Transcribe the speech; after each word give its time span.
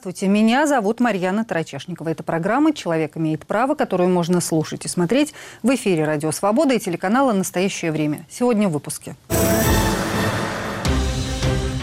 Здравствуйте, 0.00 0.28
меня 0.28 0.66
зовут 0.66 0.98
Марьяна 0.98 1.44
Тарачешникова. 1.44 2.08
Это 2.08 2.22
программа 2.22 2.72
«Человек 2.72 3.18
имеет 3.18 3.46
право», 3.46 3.74
которую 3.74 4.08
можно 4.08 4.40
слушать 4.40 4.86
и 4.86 4.88
смотреть 4.88 5.34
в 5.62 5.74
эфире 5.74 6.06
«Радио 6.06 6.32
Свобода» 6.32 6.72
и 6.72 6.78
телеканала 6.78 7.34
«Настоящее 7.34 7.92
время». 7.92 8.24
Сегодня 8.30 8.70
в 8.70 8.72
выпуске. 8.72 9.14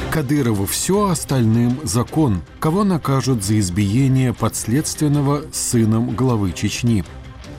Кадырову 0.10 0.66
все, 0.66 1.10
остальным 1.10 1.80
закон. 1.84 2.42
Кого 2.60 2.84
накажут 2.84 3.44
за 3.44 3.60
избиение 3.60 4.34
подследственного 4.34 5.44
сыном 5.54 6.16
главы 6.16 6.54
Чечни? 6.54 7.04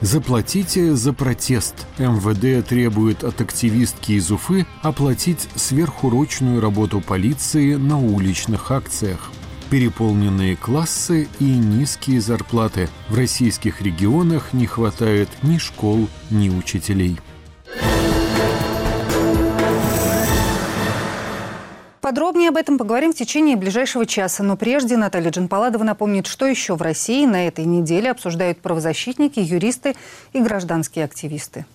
Заплатите 0.01 0.93
за 0.93 1.13
протест. 1.13 1.87
МВД 1.97 2.67
требует 2.67 3.23
от 3.23 3.39
активистки 3.39 4.11
из 4.11 4.29
Уфы 4.29 4.65
оплатить 4.81 5.47
сверхурочную 5.55 6.59
работу 6.59 6.99
полиции 6.99 7.75
на 7.75 7.97
уличных 7.97 8.71
акциях 8.71 9.31
переполненные 9.69 10.55
классы 10.55 11.27
и 11.39 11.43
низкие 11.43 12.21
зарплаты. 12.21 12.89
В 13.09 13.15
российских 13.15 13.81
регионах 13.81 14.53
не 14.53 14.65
хватает 14.65 15.29
ни 15.43 15.57
школ, 15.57 16.07
ни 16.29 16.49
учителей. 16.49 17.19
Подробнее 22.01 22.49
об 22.49 22.57
этом 22.57 22.79
поговорим 22.79 23.13
в 23.13 23.15
течение 23.15 23.55
ближайшего 23.55 24.05
часа. 24.07 24.41
Но 24.41 24.57
прежде 24.57 24.97
Наталья 24.97 25.29
Джанпаладова 25.29 25.83
напомнит, 25.83 26.25
что 26.25 26.47
еще 26.47 26.75
в 26.75 26.81
России 26.81 27.25
на 27.27 27.45
этой 27.45 27.65
неделе 27.65 28.09
обсуждают 28.09 28.59
правозащитники, 28.61 29.39
юристы 29.39 29.95
и 30.33 30.39
гражданские 30.39 31.05
активисты. 31.05 31.65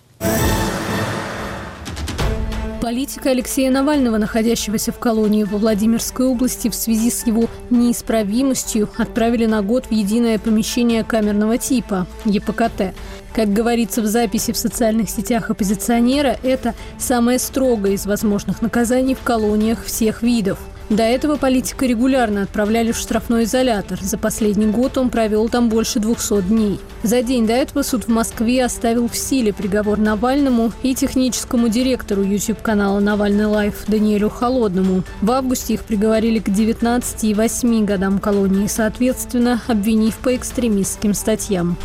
Политика 2.85 3.31
Алексея 3.31 3.71
Навального, 3.71 4.19
находящегося 4.19 4.91
в 4.91 4.99
колонии 4.99 5.43
во 5.43 5.57
Владимирской 5.57 6.27
области 6.27 6.69
в 6.69 6.75
связи 6.75 7.09
с 7.09 7.25
его 7.25 7.49
неисправимостью, 7.71 8.91
отправили 8.95 9.47
на 9.47 9.63
год 9.63 9.87
в 9.87 9.91
единое 9.91 10.37
помещение 10.37 11.03
камерного 11.03 11.57
типа– 11.57 12.05
ЕПКТ. 12.25 12.93
Как 13.33 13.51
говорится 13.51 14.03
в 14.03 14.05
записи 14.05 14.51
в 14.51 14.57
социальных 14.57 15.09
сетях 15.09 15.49
оппозиционера, 15.49 16.37
это 16.43 16.75
самое 16.99 17.39
строгое 17.39 17.93
из 17.93 18.05
возможных 18.05 18.61
наказаний 18.61 19.15
в 19.15 19.21
колониях 19.21 19.83
всех 19.83 20.21
видов– 20.21 20.59
до 20.89 21.01
этого 21.01 21.37
политика 21.37 21.85
регулярно 21.85 22.43
отправляли 22.43 22.91
в 22.91 22.97
штрафной 22.97 23.45
изолятор. 23.45 23.99
За 24.01 24.17
последний 24.17 24.67
год 24.67 24.97
он 24.97 25.09
провел 25.09 25.49
там 25.49 25.67
больше 25.69 25.99
200 25.99 26.41
дней. 26.43 26.79
За 27.01 27.23
день 27.23 27.47
до 27.47 27.53
этого 27.53 27.81
суд 27.81 28.03
в 28.03 28.09
Москве 28.09 28.63
оставил 28.63 29.09
в 29.09 29.15
силе 29.15 29.51
приговор 29.51 29.97
Навальному 29.97 30.71
и 30.83 30.93
техническому 30.93 31.69
директору 31.69 32.21
YouTube-канала 32.21 32.99
«Навальный 32.99 33.45
лайф» 33.45 33.85
Даниэлю 33.87 34.29
Холодному. 34.29 35.03
В 35.21 35.31
августе 35.31 35.73
их 35.73 35.83
приговорили 35.83 36.39
к 36.39 36.49
19 36.49 37.23
и 37.23 37.33
8 37.33 37.85
годам 37.85 38.19
колонии, 38.19 38.67
соответственно, 38.67 39.61
обвинив 39.67 40.15
по 40.17 40.35
экстремистским 40.35 41.13
статьям. 41.13 41.77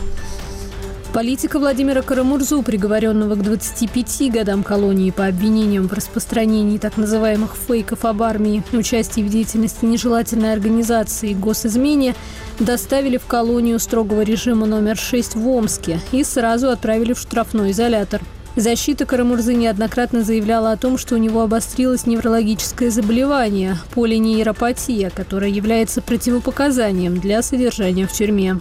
Политика 1.12 1.58
Владимира 1.58 2.02
Карамурзу, 2.02 2.62
приговоренного 2.62 3.34
к 3.34 3.42
25 3.42 4.30
годам 4.30 4.62
колонии 4.62 5.10
по 5.10 5.26
обвинениям 5.26 5.88
в 5.88 5.92
распространении 5.92 6.78
так 6.78 6.96
называемых 6.96 7.56
фейков 7.56 8.04
об 8.04 8.22
армии, 8.22 8.62
участии 8.72 9.20
в 9.20 9.28
деятельности 9.28 9.84
нежелательной 9.84 10.52
организации 10.52 11.30
и 11.30 11.34
госизмене, 11.34 12.14
доставили 12.60 13.16
в 13.16 13.26
колонию 13.26 13.80
строгого 13.80 14.20
режима 14.20 14.66
номер 14.66 14.96
6 14.96 15.34
в 15.34 15.48
Омске 15.48 15.98
и 16.12 16.22
сразу 16.22 16.70
отправили 16.70 17.12
в 17.12 17.18
штрафной 17.18 17.72
изолятор. 17.72 18.22
Защита 18.54 19.04
Карамурзы 19.04 19.54
неоднократно 19.54 20.22
заявляла 20.22 20.70
о 20.70 20.76
том, 20.76 20.96
что 20.96 21.16
у 21.16 21.18
него 21.18 21.42
обострилось 21.42 22.06
неврологическое 22.06 22.90
заболевание– 22.90 23.78
полинейропатия, 23.94 25.10
которое 25.10 25.50
является 25.50 26.02
противопоказанием 26.02 27.18
для 27.18 27.42
содержания 27.42 28.06
в 28.06 28.12
тюрьме. 28.12 28.60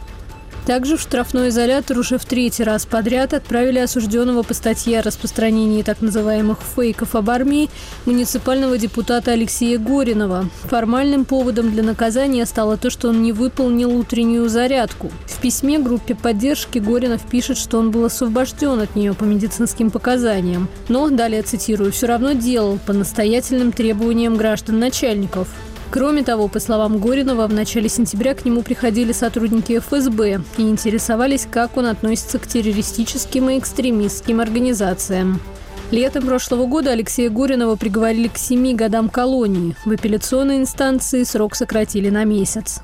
Также 0.70 0.98
в 0.98 1.02
штрафной 1.02 1.50
изолятор 1.50 1.98
уже 1.98 2.20
в 2.20 2.26
третий 2.26 2.64
раз 2.64 2.86
подряд 2.86 3.34
отправили 3.34 3.80
осужденного 3.80 4.44
по 4.44 4.54
статье 4.54 5.00
о 5.00 5.02
распространении 5.02 5.82
так 5.82 6.00
называемых 6.00 6.60
фейков 6.76 7.16
об 7.16 7.32
армии 7.32 7.72
муниципального 8.06 8.78
депутата 8.78 9.32
Алексея 9.32 9.80
Горинова. 9.80 10.48
Формальным 10.66 11.26
поводом 11.26 11.72
для 11.72 11.82
наказания 11.82 12.46
стало 12.46 12.78
то, 12.78 12.92
что 12.92 13.10
он 13.10 13.24
не 13.24 13.32
выполнил 13.32 13.98
утреннюю 13.98 14.48
зарядку. 14.48 15.12
В 15.26 15.42
письме 15.42 15.80
группе 15.80 16.14
поддержки 16.14 16.78
Горинов 16.78 17.24
пишет, 17.24 17.58
что 17.58 17.80
он 17.80 17.90
был 17.90 18.06
освобожден 18.06 18.80
от 18.80 18.96
нее 18.96 19.16
по 19.16 19.24
медицинским 19.24 19.90
показаниям. 19.90 20.70
Но, 20.88 21.10
далее 21.10 21.42
цитирую, 21.42 21.92
все 21.92 22.06
равно 22.06 22.34
делал 22.34 22.78
по 22.86 22.94
настоятельным 22.94 23.72
требованиям 23.72 24.38
граждан-начальников. 24.38 25.48
Кроме 25.92 26.24
того, 26.24 26.48
по 26.48 26.60
словам 26.60 27.00
Горинова, 27.00 27.48
в 27.48 27.54
начале 27.54 27.90
сентября 27.90 28.36
к 28.36 28.46
нему 28.46 28.62
приходили 28.62 29.12
сотрудники 29.12 29.80
ФСБ 29.80 30.42
и 30.58 30.62
интересовались, 30.62 31.48
как 31.50 31.78
он 31.78 31.88
относится 31.88 32.38
к 32.38 32.46
террористическим 32.46 33.50
и 33.50 33.58
экстремистским 33.58 34.40
организациям. 34.40 35.42
Летом 35.90 36.28
прошлого 36.28 36.68
года 36.68 36.92
Алексея 36.92 37.32
Горинова 37.32 37.76
приговорили 37.76 38.28
к 38.28 38.38
семи 38.38 38.76
годам 38.76 39.10
колонии. 39.10 39.76
В 39.84 39.92
апелляционной 39.92 40.58
инстанции 40.58 41.24
срок 41.24 41.56
сократили 41.56 42.10
на 42.12 42.24
месяц. 42.24 42.82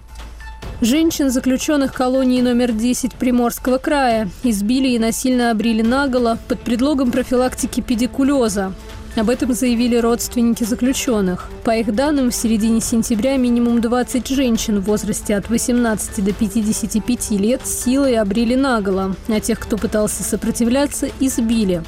Женщин, 0.81 1.29
заключенных 1.29 1.93
колонии 1.93 2.41
номер 2.41 2.71
10 2.71 3.13
Приморского 3.13 3.77
края, 3.77 4.29
избили 4.43 4.89
и 4.89 4.99
насильно 4.99 5.51
обрили 5.51 5.83
наголо 5.83 6.39
под 6.47 6.59
предлогом 6.59 7.11
профилактики 7.11 7.81
педикулеза. 7.81 8.73
Об 9.15 9.29
этом 9.29 9.53
заявили 9.53 9.95
родственники 9.95 10.65
заключенных. 10.65 11.49
По 11.63 11.71
их 11.71 11.95
данным, 11.95 12.31
в 12.31 12.35
середине 12.35 12.81
сентября 12.81 13.37
минимум 13.37 13.79
20 13.79 14.27
женщин 14.27 14.81
в 14.81 14.85
возрасте 14.85 15.37
от 15.37 15.49
18 15.49 16.23
до 16.23 16.33
55 16.33 17.31
лет 17.31 17.65
силой 17.65 18.17
обрели 18.17 18.57
наголо, 18.57 19.15
а 19.29 19.39
тех, 19.39 19.59
кто 19.59 19.77
пытался 19.77 20.21
сопротивляться, 20.23 21.07
избили. 21.21 21.81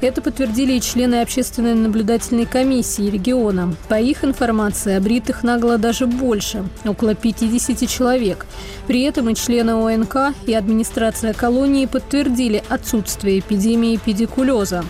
Это 0.00 0.22
подтвердили 0.22 0.74
и 0.74 0.80
члены 0.80 1.20
общественной 1.20 1.74
наблюдательной 1.74 2.46
комиссии 2.46 3.10
региона. 3.10 3.74
По 3.88 3.98
их 3.98 4.22
информации, 4.22 4.94
обритых 4.94 5.42
нагло 5.42 5.78
даже 5.78 6.06
больше– 6.06 6.64
около 6.84 7.16
50 7.16 7.88
человек. 7.88 8.46
При 8.86 9.02
этом 9.02 9.28
и 9.28 9.34
члены 9.34 9.72
ОНК, 9.72 10.36
и 10.46 10.54
администрация 10.54 11.32
колонии 11.32 11.86
подтвердили 11.86 12.62
отсутствие 12.68 13.40
эпидемии 13.40 13.96
педикулеза. 13.96 14.84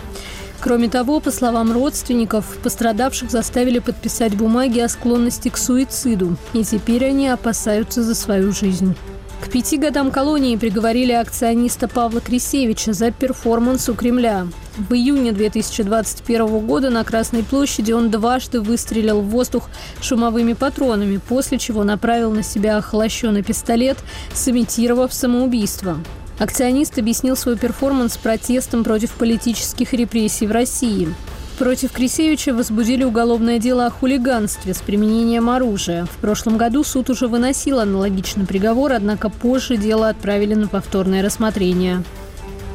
Кроме 0.61 0.89
того, 0.89 1.21
по 1.21 1.31
словам 1.31 1.71
родственников, 1.71 2.57
пострадавших 2.61 3.31
заставили 3.31 3.79
подписать 3.79 4.35
бумаги 4.35 4.79
о 4.79 4.89
склонности 4.89 5.47
к 5.47 5.57
суициду, 5.57 6.35
и 6.53 6.65
теперь 6.65 7.05
они 7.05 7.29
опасаются 7.29 8.03
за 8.03 8.13
свою 8.13 8.51
жизнь. 8.51 8.95
К 9.41 9.49
пяти 9.49 9.77
годам 9.77 10.11
колонии 10.11 10.57
приговорили 10.57 11.13
акциониста 11.13 11.87
Павла 11.87 12.19
Крисевича 12.19 12.91
за 12.91 13.09
перформанс 13.11 13.87
у 13.87 13.93
Кремля. 13.93 14.47
В 14.77 14.93
июне 14.93 15.31
2021 15.31 16.59
года 16.59 16.89
на 16.89 17.05
Красной 17.05 17.43
площади 17.43 17.93
он 17.93 18.09
дважды 18.09 18.59
выстрелил 18.59 19.21
в 19.21 19.29
воздух 19.29 19.69
шумовыми 20.01 20.53
патронами, 20.53 21.21
после 21.25 21.57
чего 21.57 21.85
направил 21.85 22.31
на 22.31 22.43
себя 22.43 22.77
охлащенный 22.77 23.41
пистолет, 23.41 23.97
сымитировав 24.33 25.13
самоубийство. 25.13 25.97
Акционист 26.39 26.97
объяснил 26.97 27.35
свой 27.35 27.57
перформанс 27.57 28.17
протестом 28.17 28.85
против 28.85 29.11
политических 29.11 29.93
репрессий 29.93 30.47
в 30.47 30.51
России. 30.51 31.13
Против 31.57 31.91
Крисевича 31.91 32.53
возбудили 32.53 33.03
уголовное 33.03 33.59
дело 33.59 33.85
о 33.85 33.89
хулиганстве 33.89 34.73
с 34.73 34.77
применением 34.77 35.49
оружия. 35.49 36.05
В 36.05 36.17
прошлом 36.21 36.57
году 36.57 36.85
суд 36.85 37.09
уже 37.09 37.27
выносил 37.27 37.81
аналогичный 37.81 38.45
приговор, 38.45 38.93
однако 38.93 39.29
позже 39.29 39.75
дело 39.75 40.07
отправили 40.07 40.53
на 40.53 40.69
повторное 40.69 41.21
рассмотрение. 41.21 42.01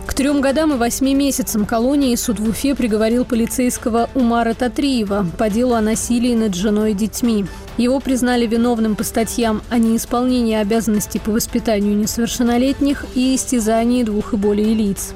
К 0.07 0.13
трем 0.13 0.43
годам 0.43 0.75
и 0.75 0.77
восьми 0.77 1.15
месяцам 1.15 1.65
колонии 1.65 2.15
суд 2.17 2.39
в 2.39 2.47
Уфе 2.47 2.75
приговорил 2.75 3.25
полицейского 3.25 4.11
Умара 4.15 4.53
Татриева 4.53 5.27
по 5.39 5.49
делу 5.49 5.73
о 5.73 5.81
насилии 5.81 6.35
над 6.35 6.55
женой 6.55 6.91
и 6.91 6.95
детьми. 6.95 7.47
Его 7.77 7.99
признали 8.01 8.47
виновным 8.47 8.95
по 8.95 9.03
статьям 9.03 9.63
о 9.71 9.79
неисполнении 9.79 10.57
обязанностей 10.57 11.19
по 11.19 11.33
воспитанию 11.33 11.97
несовершеннолетних 11.97 13.05
и 13.15 13.35
истязании 13.35 14.05
двух 14.05 14.33
и 14.33 14.37
более 14.37 14.75
лиц. 14.75 15.15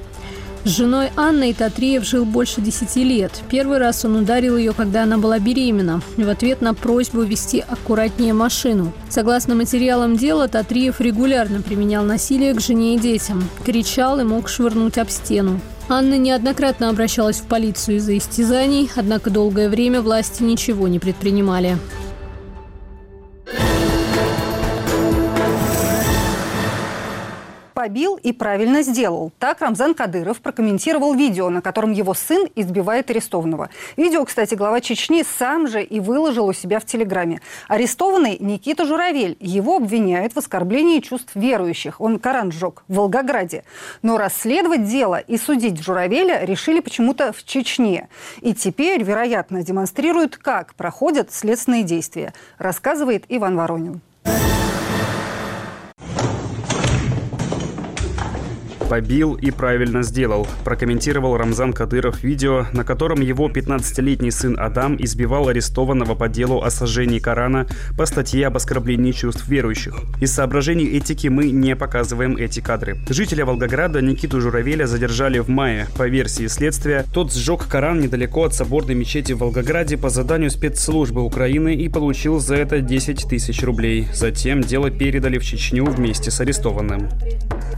С 0.64 0.70
женой 0.70 1.10
Анной 1.16 1.55
Татриев 1.55 2.05
жил 2.05 2.25
больше 2.25 2.60
десяти 2.60 3.05
лет. 3.05 3.31
Первый 3.49 3.78
раз 3.78 4.05
он 4.05 4.16
ударил 4.16 4.56
ее, 4.56 4.72
когда 4.72 5.05
она 5.05 5.16
была 5.16 5.38
беременна, 5.38 6.02
в 6.16 6.28
ответ 6.28 6.60
на 6.60 6.75
просьбу 6.75 7.22
вести 7.22 7.60
аккуратнее 7.66 8.34
машину. 8.34 8.93
Согласно 9.08 9.55
материалам 9.55 10.16
дела, 10.16 10.49
Татриев 10.49 11.00
регулярно 11.00 11.62
применял 11.62 12.05
насилие 12.05 12.55
к 12.55 12.60
жене 12.60 12.96
и 12.96 12.99
детям. 12.99 13.49
Кричал 13.64 14.19
и 14.19 14.25
мог 14.25 14.49
швырнуть 14.49 14.99
об 14.99 15.08
стену. 15.10 15.60
Анна 15.88 16.19
неоднократно 16.19 16.90
обращалась 16.90 17.38
в 17.38 17.44
полицию 17.44 17.96
из-за 17.96 18.19
истязаний, 18.19 18.90
однако 18.94 19.31
долгое 19.31 19.70
время 19.70 20.02
власти 20.02 20.43
ничего 20.43 20.87
не 20.87 20.99
предпринимали. 20.99 21.78
Побил 27.88 28.20
и 28.23 28.35
правильно 28.35 28.82
сделал. 28.82 29.32
Так 29.38 29.62
Рамзан 29.62 29.94
Кадыров 29.94 30.43
прокомментировал 30.43 31.14
видео, 31.14 31.49
на 31.49 31.62
котором 31.62 31.93
его 31.93 32.12
сын 32.12 32.46
избивает 32.55 33.08
арестованного. 33.08 33.70
Видео, 33.96 34.26
кстати, 34.26 34.55
глава 34.55 34.82
Чечни 34.82 35.25
сам 35.38 35.67
же 35.67 35.82
и 35.82 35.99
выложил 35.99 36.49
у 36.49 36.52
себя 36.52 36.81
в 36.81 36.85
Телеграме. 36.85 37.40
Арестованный 37.67 38.37
Никита 38.40 38.85
Журавель. 38.85 39.38
Его 39.40 39.76
обвиняют 39.76 40.35
в 40.35 40.37
оскорблении 40.37 41.00
чувств 41.00 41.31
верующих. 41.35 41.99
Он 41.99 42.19
Коран 42.19 42.52
сжег 42.52 42.85
в 42.88 42.94
Волгограде. 42.96 43.64
Но 44.02 44.19
расследовать 44.19 44.84
дело 44.84 45.19
и 45.19 45.38
судить 45.38 45.82
Журавеля 45.82 46.44
решили 46.44 46.81
почему-то 46.81 47.32
в 47.32 47.43
Чечне. 47.43 48.11
И 48.43 48.52
теперь, 48.52 49.02
вероятно, 49.02 49.62
демонстрируют, 49.62 50.37
как 50.37 50.75
проходят 50.75 51.32
следственные 51.32 51.84
действия, 51.84 52.34
рассказывает 52.58 53.25
Иван 53.31 53.56
Воронин. 53.56 54.02
Побил 58.88 59.35
и 59.35 59.50
правильно 59.50 60.02
сделал, 60.02 60.46
прокомментировал 60.64 61.37
Рамзан 61.37 61.73
Кадыров 61.73 62.23
видео, 62.23 62.67
на 62.73 62.85
котором 62.85 63.20
его 63.20 63.49
15-летний 63.49 64.31
сын 64.31 64.56
Адам 64.58 64.96
избивал 64.99 65.49
арестованного 65.49 66.14
по 66.14 66.29
делу 66.29 66.62
о 66.62 66.70
сожжении 66.70 67.19
Корана 67.19 67.67
по 67.96 68.06
статье 68.06 68.46
об 68.46 68.56
оскорблении 68.56 69.12
чувств 69.12 69.46
верующих. 69.46 69.94
Из 70.20 70.32
соображений 70.32 70.87
этики 70.87 71.29
мы 71.29 71.50
не 71.50 71.76
показываем 71.76 72.37
эти 72.37 72.61
кадры. 72.61 72.99
Жителя 73.08 73.44
Волгограда 73.44 74.00
Никиту 74.00 74.40
Журавеля 74.40 74.87
задержали 74.87 75.38
в 75.38 75.49
мае. 75.49 75.87
По 75.96 76.08
версии 76.08 76.46
следствия, 76.46 77.05
тот 77.12 77.32
сжег 77.32 77.69
Коран 77.69 78.00
недалеко 78.00 78.44
от 78.44 78.55
соборной 78.55 78.94
мечети 78.94 79.32
в 79.32 79.38
Волгограде 79.38 79.99
по 79.99 80.08
заданию 80.08 80.50
спецслужбы 80.50 81.23
Украины 81.23 81.75
и 81.75 81.88
получил 81.88 82.41
за 82.41 82.56
это 82.56 82.81
10 82.81 83.29
тысяч 83.29 83.62
рублей. 83.62 84.08
Затем 84.14 84.62
дело 84.62 84.91
передали 84.91 85.38
в 85.38 85.44
Чечню 85.44 85.84
вместе 85.84 86.31
с 86.31 86.41
арестованным. 86.41 87.08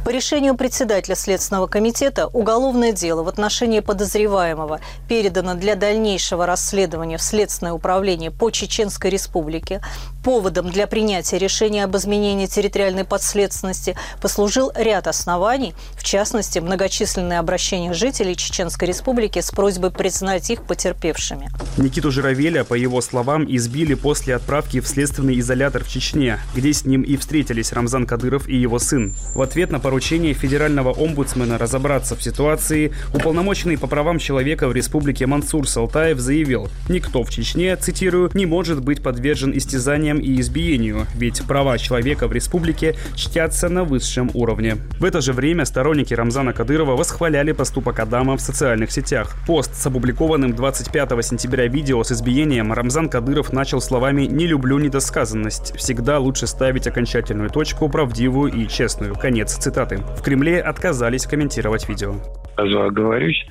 По 0.05 0.11
решению 0.11 0.55
председателя 0.55 1.00
Следственного 1.07 1.67
комитета 1.67 2.27
уголовное 2.29 2.93
дело 2.93 3.23
в 3.23 3.29
отношении 3.29 3.81
подозреваемого 3.81 4.81
передано 5.09 5.55
для 5.55 5.75
дальнейшего 5.75 6.47
расследования 6.47 7.19
в 7.19 7.23
Следственное 7.23 7.73
управление 7.73 8.31
по 8.31 8.51
Чеченской 8.51 9.11
Республике. 9.11 9.81
Поводом 10.25 10.71
для 10.71 10.87
принятия 10.87 11.39
решения 11.39 11.85
об 11.85 11.97
изменении 11.97 12.47
территориальной 12.47 13.05
подследственности 13.05 13.97
послужил 14.21 14.71
ряд 14.75 15.07
оснований, 15.07 15.75
в 15.97 16.05
частности, 16.05 16.59
многочисленные 16.59 17.39
обращения 17.39 17.93
жителей 17.95 18.37
Чеченской 18.37 18.89
Республики 18.89 19.41
с 19.41 19.51
просьбой 19.51 19.91
признать 19.91 20.51
их 20.51 20.65
потерпевшими. 20.65 21.51
Никиту 21.77 22.11
Журавеля, 22.11 22.65
по 22.65 22.75
его 22.75 23.01
словам, 23.01 23.47
избили 23.49 23.95
после 23.95 24.37
отправки 24.37 24.81
в 24.81 24.89
следственный 24.89 25.39
изолятор 25.41 25.85
в 25.85 25.89
Чечне, 25.89 26.39
где 26.55 26.73
с 26.73 26.85
ним 26.85 27.03
и 27.03 27.17
встретились 27.17 27.73
Рамзан 27.73 28.07
Кадыров 28.07 28.49
и 28.49 28.57
его 28.57 28.79
сын. 28.79 29.15
В 29.35 29.43
ответ 29.43 29.71
на 29.71 29.81
поручение 29.81 30.35
федерального 30.35 30.90
омбудсмена 30.93 31.59
разобраться 31.59 32.17
в 32.17 32.23
ситуации, 32.23 32.93
уполномоченный 33.15 33.79
по 33.79 33.87
правам 33.87 34.19
человека 34.19 34.69
в 34.69 34.73
республике 34.73 35.27
Мансур 35.27 35.69
Салтаев 35.69 36.19
заявил, 36.19 36.69
никто 36.89 37.23
в 37.23 37.31
Чечне, 37.31 37.77
цитирую, 37.77 38.31
не 38.35 38.47
может 38.47 38.83
быть 38.83 39.03
подвержен 39.03 39.57
истязаниям 39.57 40.19
и 40.19 40.41
избиению, 40.41 41.07
ведь 41.15 41.43
права 41.47 41.79
человека 41.79 42.29
в 42.29 42.33
республике 42.33 42.97
чтятся 43.15 43.69
на 43.69 43.85
высшем 43.85 44.31
уровне. 44.35 44.77
В 44.99 45.05
это 45.05 45.21
же 45.21 45.33
время 45.33 45.65
сторонники 45.65 46.15
Рамзана 46.15 46.53
Кадырова 46.53 46.97
восхваляли 46.97 47.53
поступок 47.53 47.99
Адама 48.01 48.37
в 48.37 48.41
социальных 48.41 48.91
сетях. 48.91 49.37
Пост 49.47 49.75
с 49.75 49.87
опубликованным 49.87 50.55
25 50.55 51.25
сентября 51.25 51.67
видео 51.67 52.03
с 52.03 52.13
избиением 52.13 52.73
Рамзан 52.73 53.09
Кадыров 53.09 53.53
начал 53.53 53.81
словами 53.81 54.23
«Не 54.23 54.47
люблю 54.47 54.79
недосказанность. 54.79 55.77
Всегда 55.77 56.19
лучше 56.19 56.47
ставить 56.47 56.87
окончательную 56.87 57.51
точку, 57.51 57.89
правдивую 57.89 58.53
и 58.53 58.69
честную». 58.69 59.15
Конец 59.15 59.57
цитаты. 59.57 59.99
В 60.17 60.23
Кремле 60.23 60.61
отказались 60.81 61.27
комментировать 61.27 61.87
видео. 61.89 62.15
Сразу 62.57 62.83
оговорюсь, 62.83 63.47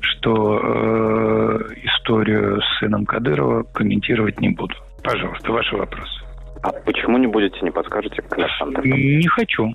что 0.00 0.58
э, 0.58 1.74
историю 1.84 2.60
с 2.60 2.78
сыном 2.80 3.06
Кадырова 3.06 3.62
комментировать 3.72 4.40
не 4.40 4.48
буду. 4.48 4.74
Пожалуйста, 5.02 5.52
ваши 5.52 5.76
вопросы. 5.76 6.20
А 6.62 6.72
почему 6.72 7.18
не 7.18 7.28
будете, 7.28 7.56
не 7.62 7.70
подскажете, 7.70 8.22
коммерсанты? 8.22 8.88
Не 8.88 9.28
хочу. 9.28 9.72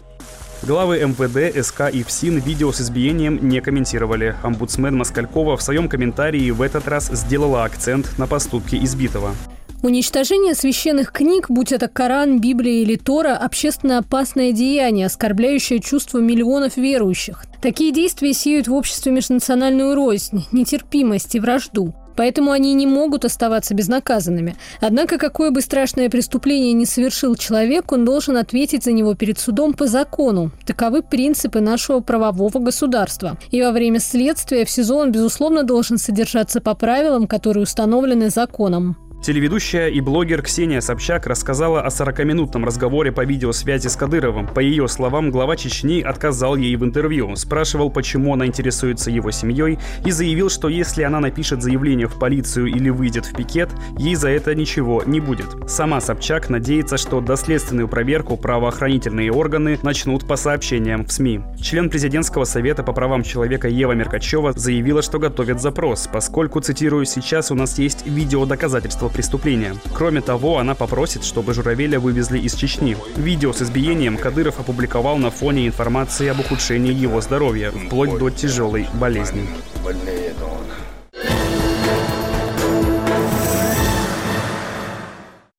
Главы 0.61 0.99
МВД, 0.99 1.65
СК 1.65 1.89
и 1.93 2.03
ФСИН 2.03 2.39
видео 2.39 2.73
с 2.73 2.81
избиением 2.81 3.39
не 3.47 3.61
комментировали. 3.61 4.35
Омбудсмен 4.43 4.97
Москалькова 4.97 5.55
в 5.55 5.61
своем 5.61 5.87
комментарии 5.87 6.51
в 6.51 6.61
этот 6.61 6.87
раз 6.89 7.07
сделала 7.07 7.63
акцент 7.63 8.17
на 8.17 8.27
поступке 8.27 8.77
избитого. 8.77 9.31
Уничтожение 9.81 10.55
священных 10.55 11.13
книг, 11.13 11.45
будь 11.49 11.71
это 11.71 11.87
Коран, 11.87 12.41
Библия 12.41 12.81
или 12.81 12.97
Тора, 12.97 13.37
общественно 13.37 13.99
опасное 13.99 14.51
деяние, 14.51 15.05
оскорбляющее 15.05 15.79
чувства 15.79 16.19
миллионов 16.19 16.75
верующих. 16.75 17.45
Такие 17.61 17.93
действия 17.93 18.33
сеют 18.33 18.67
в 18.67 18.73
обществе 18.73 19.13
межнациональную 19.13 19.95
рознь, 19.95 20.45
нетерпимость 20.51 21.35
и 21.35 21.39
вражду. 21.39 21.93
Поэтому 22.17 22.51
они 22.51 22.73
не 22.73 22.85
могут 22.85 23.23
оставаться 23.23 23.73
безнаказанными. 23.73 24.57
Однако, 24.81 25.17
какое 25.17 25.51
бы 25.51 25.61
страшное 25.61 26.09
преступление 26.09 26.73
ни 26.73 26.83
совершил 26.83 27.37
человек, 27.37 27.93
он 27.93 28.03
должен 28.03 28.35
ответить 28.35 28.83
за 28.83 28.91
него 28.91 29.13
перед 29.13 29.39
судом 29.39 29.73
по 29.73 29.87
закону. 29.87 30.51
Таковы 30.65 31.01
принципы 31.01 31.61
нашего 31.61 32.01
правового 32.01 32.59
государства. 32.59 33.37
И 33.51 33.61
во 33.61 33.71
время 33.71 34.01
следствия 34.01 34.65
в 34.65 34.69
СИЗО 34.69 34.97
он, 34.97 35.13
безусловно, 35.13 35.63
должен 35.63 35.97
содержаться 35.97 36.59
по 36.59 36.75
правилам, 36.75 37.25
которые 37.25 37.63
установлены 37.63 38.29
законом. 38.29 38.97
Телеведущая 39.21 39.89
и 39.89 39.99
блогер 39.99 40.41
Ксения 40.41 40.79
Собчак 40.79 41.27
рассказала 41.27 41.81
о 41.81 41.89
40-минутном 41.89 42.63
разговоре 42.63 43.11
по 43.11 43.25
видеосвязи 43.25 43.89
с 43.89 43.97
Кадыровым. 43.97 44.47
По 44.47 44.61
ее 44.61 44.87
словам, 44.87 45.29
глава 45.29 45.57
Чечни 45.57 46.01
отказал 46.01 46.55
ей 46.55 46.77
в 46.77 46.85
интервью, 46.85 47.35
спрашивал, 47.35 47.89
почему 47.91 48.33
она 48.33 48.45
интересуется 48.45 49.11
его 49.11 49.31
семьей, 49.31 49.77
и 50.05 50.11
заявил, 50.11 50.49
что 50.49 50.69
если 50.69 51.03
она 51.03 51.19
напишет 51.19 51.61
заявление 51.61 52.07
в 52.07 52.17
полицию 52.17 52.67
или 52.67 52.89
выйдет 52.89 53.25
в 53.25 53.35
пикет, 53.35 53.69
ей 53.97 54.15
за 54.15 54.29
это 54.29 54.55
ничего 54.55 55.03
не 55.05 55.19
будет. 55.19 55.47
Сама 55.67 55.99
Собчак 55.99 56.49
надеется, 56.49 56.95
что 56.95 57.19
доследственную 57.19 57.89
проверку 57.89 58.37
правоохранительные 58.37 59.33
органы 59.33 59.79
начнут 59.83 60.25
по 60.25 60.37
сообщениям 60.37 61.05
в 61.05 61.11
СМИ. 61.11 61.41
Член 61.61 61.89
президентского 61.89 62.45
совета 62.45 62.83
по 62.83 62.93
правам 62.93 63.23
человека 63.23 63.67
Ева 63.67 63.91
Меркачева 63.91 64.53
заявила, 64.53 65.01
что 65.01 65.19
готовит 65.19 65.59
запрос, 65.59 66.07
поскольку, 66.11 66.61
цитирую, 66.61 67.03
сейчас 67.03 67.51
у 67.51 67.55
нас 67.55 67.77
есть 67.79 68.07
видеодоказательства 68.07 69.08
преступления. 69.09 69.75
Кроме 69.93 70.21
того, 70.21 70.57
она 70.59 70.75
попросит, 70.75 71.23
чтобы 71.23 71.53
Журавеля 71.53 71.99
вывезли 71.99 72.39
из 72.39 72.55
Чечни. 72.55 72.95
Видео 73.15 73.53
с 73.53 73.61
избиением 73.61 74.17
Кадыров 74.17 74.59
опубликовал 74.59 75.17
на 75.17 75.31
фоне 75.31 75.67
информации 75.67 76.27
об 76.27 76.39
ухудшении 76.39 76.93
его 76.93 77.21
здоровья, 77.21 77.71
вплоть 77.71 78.17
до 78.17 78.29
тяжелой 78.29 78.87
болезни. 78.93 79.47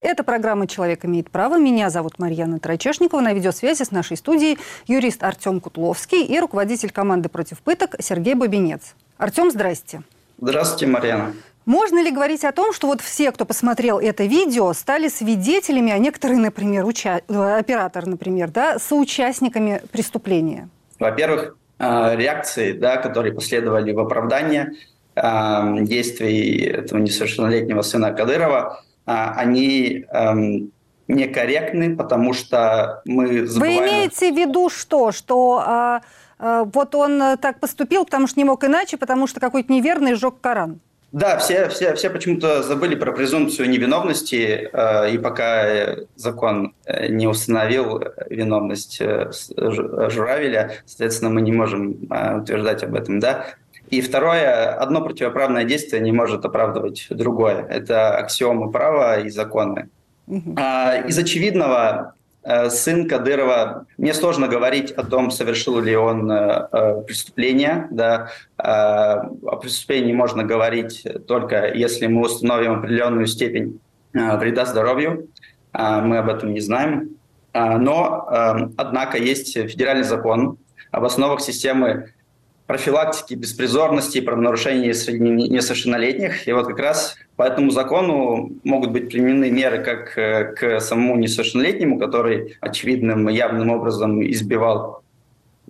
Это 0.02 0.24
программа 0.24 0.66
«Человек 0.66 1.04
имеет 1.04 1.30
право». 1.30 1.56
Меня 1.56 1.88
зовут 1.88 2.18
Марьяна 2.18 2.58
Трачешникова. 2.58 3.20
На 3.20 3.32
видеосвязи 3.32 3.84
с 3.84 3.90
нашей 3.92 4.16
студией 4.16 4.58
юрист 4.88 5.22
Артем 5.22 5.60
Кутловский 5.60 6.24
и 6.24 6.40
руководитель 6.40 6.90
команды 6.90 7.28
против 7.28 7.60
пыток 7.60 7.94
Сергей 8.00 8.34
Бабинец. 8.34 8.96
Артем, 9.18 9.50
здрасте. 9.50 10.02
Здравствуйте, 10.40 10.86
Марьяна. 10.86 11.34
Можно 11.70 12.02
ли 12.02 12.10
говорить 12.10 12.44
о 12.44 12.50
том, 12.50 12.72
что 12.72 12.88
вот 12.88 13.00
все, 13.00 13.30
кто 13.30 13.44
посмотрел 13.44 14.00
это 14.00 14.24
видео, 14.24 14.72
стали 14.72 15.06
свидетелями, 15.06 15.92
а 15.92 15.98
некоторые, 15.98 16.40
например, 16.40 16.84
уча... 16.84 17.20
Э, 17.28 17.58
оператор, 17.60 18.06
например, 18.06 18.50
да, 18.50 18.80
соучастниками 18.80 19.80
преступления? 19.92 20.68
Во-первых, 20.98 21.56
э, 21.78 22.16
реакции, 22.16 22.72
да, 22.72 22.96
которые 22.96 23.32
последовали 23.32 23.92
в 23.92 24.00
оправдание 24.00 24.72
э, 25.14 25.22
действий 25.82 26.64
этого 26.64 26.98
несовершеннолетнего 26.98 27.82
сына 27.82 28.12
Кадырова, 28.12 28.82
они 29.04 30.06
эм, 30.12 30.72
некорректны, 31.06 31.96
потому 31.96 32.32
что 32.32 33.00
мы 33.04 33.46
забываем... 33.46 33.78
Вы 33.78 33.88
имеете 33.88 34.32
в 34.32 34.36
виду 34.36 34.70
что? 34.70 35.12
Что 35.12 35.62
а, 35.64 36.02
а, 36.38 36.64
вот 36.64 36.94
он 36.96 37.38
так 37.40 37.60
поступил, 37.60 38.04
потому 38.04 38.26
что 38.26 38.40
не 38.40 38.44
мог 38.44 38.64
иначе, 38.64 38.96
потому 38.96 39.28
что 39.28 39.38
какой-то 39.38 39.72
неверный 39.72 40.14
сжег 40.14 40.34
Коран? 40.40 40.80
Да, 41.12 41.38
все, 41.38 41.68
все, 41.68 41.94
все 41.94 42.08
почему-то 42.08 42.62
забыли 42.62 42.94
про 42.94 43.12
презумпцию 43.12 43.68
невиновности, 43.68 44.70
э, 44.72 45.10
и 45.12 45.18
пока 45.18 45.96
закон 46.14 46.74
э, 46.84 47.08
не 47.08 47.26
установил 47.26 48.00
виновность 48.28 48.98
э, 49.00 49.30
Журавеля, 49.56 50.76
соответственно, 50.86 51.30
мы 51.30 51.40
не 51.40 51.50
можем 51.50 51.96
э, 52.10 52.38
утверждать 52.38 52.84
об 52.84 52.94
этом, 52.94 53.18
да. 53.18 53.46
И 53.90 54.00
второе, 54.00 54.72
одно 54.72 55.02
противоправное 55.02 55.64
действие 55.64 56.00
не 56.00 56.12
может 56.12 56.44
оправдывать 56.44 57.08
другое. 57.10 57.66
Это 57.68 58.16
аксиомы 58.16 58.70
права 58.70 59.18
и 59.18 59.30
законы. 59.30 59.88
Угу. 60.28 60.52
Из 61.08 61.18
очевидного 61.18 62.14
Э, 62.19 62.19
сын 62.70 63.06
Кадырова, 63.08 63.86
мне 63.98 64.14
сложно 64.14 64.48
говорить 64.48 64.92
о 64.92 65.04
том, 65.04 65.30
совершил 65.30 65.78
ли 65.80 65.94
он 65.94 66.30
э, 66.30 66.68
э, 66.72 67.02
преступление. 67.06 67.86
Да. 67.90 68.30
О 68.56 69.56
преступлении 69.56 70.12
можно 70.12 70.44
говорить 70.44 71.06
только 71.26 71.72
если 71.72 72.06
мы 72.06 72.22
установим 72.22 72.78
определенную 72.78 73.26
степень 73.26 73.80
вреда 74.12 74.66
здоровью. 74.66 75.28
Мы 75.72 76.18
об 76.18 76.28
этом 76.28 76.52
не 76.52 76.60
знаем. 76.60 77.16
Но, 77.54 78.26
однако, 78.76 79.16
есть 79.18 79.54
федеральный 79.54 80.04
закон 80.04 80.58
об 80.90 81.04
основах 81.04 81.40
системы 81.40 82.12
профилактики 82.70 83.34
беспризорности, 83.34 84.20
правонарушений 84.20 84.94
среди 84.94 85.24
несовершеннолетних. 85.24 86.46
И 86.46 86.52
вот 86.52 86.68
как 86.68 86.78
раз 86.78 87.16
по 87.34 87.42
этому 87.42 87.72
закону 87.72 88.52
могут 88.62 88.92
быть 88.92 89.08
применены 89.08 89.50
меры 89.50 89.82
как 89.82 90.16
э, 90.16 90.54
к 90.54 90.78
самому 90.78 91.16
несовершеннолетнему, 91.16 91.98
который 91.98 92.56
очевидным 92.60 93.28
явным 93.28 93.70
образом 93.70 94.22
избивал 94.22 95.02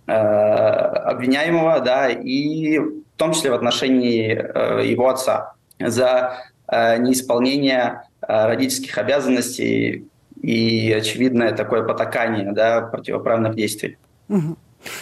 э, 0.07 0.13
обвиняемого, 0.13 1.81
да, 1.81 2.11
и 2.11 2.79
в 2.79 2.93
том 3.17 3.33
числе 3.33 3.51
в 3.51 3.55
отношении 3.55 4.35
э, 4.35 4.87
его 4.87 5.09
отца 5.09 5.55
за 5.79 6.35
э, 6.69 6.99
неисполнение 6.99 8.03
э, 8.21 8.47
родительских 8.47 8.99
обязанностей 8.99 10.05
и 10.43 10.93
очевидное 10.93 11.53
такое 11.53 11.83
потакание 11.83 12.53
да, 12.53 12.83
противоправных 12.83 13.55
действий. 13.55 13.97
Угу. 14.29 14.59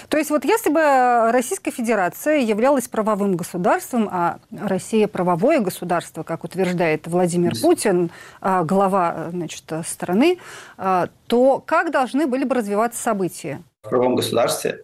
То 0.08 0.16
есть 0.16 0.30
вот 0.30 0.44
если 0.44 0.70
бы 0.70 1.32
Российская 1.32 1.70
Федерация 1.70 2.38
являлась 2.38 2.88
правовым 2.88 3.37
государством, 3.37 4.08
а 4.11 4.38
Россия 4.50 5.08
правовое 5.08 5.61
государство, 5.61 6.23
как 6.23 6.44
утверждает 6.44 7.06
Владимир 7.06 7.54
Путин, 7.61 8.11
а, 8.40 8.64
глава 8.64 9.28
значит, 9.30 9.64
страны, 9.87 10.38
а, 10.76 11.08
то 11.26 11.62
как 11.64 11.90
должны 11.90 12.26
были 12.26 12.44
бы 12.44 12.54
развиваться 12.54 13.00
события? 13.00 13.62
В 13.82 13.88
правовом 13.88 14.16
государстве, 14.16 14.82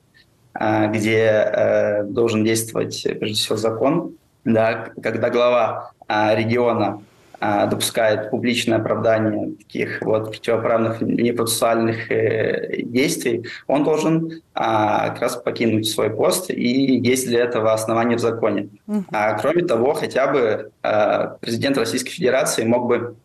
а, 0.53 0.87
где 0.87 1.19
э, 1.19 2.03
должен 2.05 2.45
действовать 2.45 3.03
прежде 3.03 3.37
всего 3.37 3.57
закон, 3.57 4.17
да, 4.45 4.91
когда 5.03 5.31
глава 5.31 5.91
региона 6.09 7.01
допускает 7.41 8.31
публичное 8.31 8.79
оправдание 8.79 9.53
таких 9.57 10.00
вот 10.03 10.31
противоправных 10.31 11.00
непроцессуальных 11.00 12.11
э, 12.11 12.83
действий, 12.83 13.47
он 13.67 13.85
должен 13.85 14.43
а, 14.55 15.11
как 15.11 15.23
раз 15.23 15.37
покинуть 15.37 15.88
свой 15.88 16.11
пост, 16.11 16.50
и 16.50 16.99
есть 16.99 17.26
для 17.26 17.41
этого 17.41 17.73
основания 17.73 18.17
в 18.17 18.21
законе. 18.21 18.69
А, 19.11 19.35
кроме 19.38 19.62
того, 19.62 19.95
хотя 19.95 20.26
бы 20.26 20.71
а, 20.83 21.37
президент 21.41 21.76
Российской 21.79 22.11
Федерации 22.11 22.64
мог 22.64 22.87
бы 22.87 23.17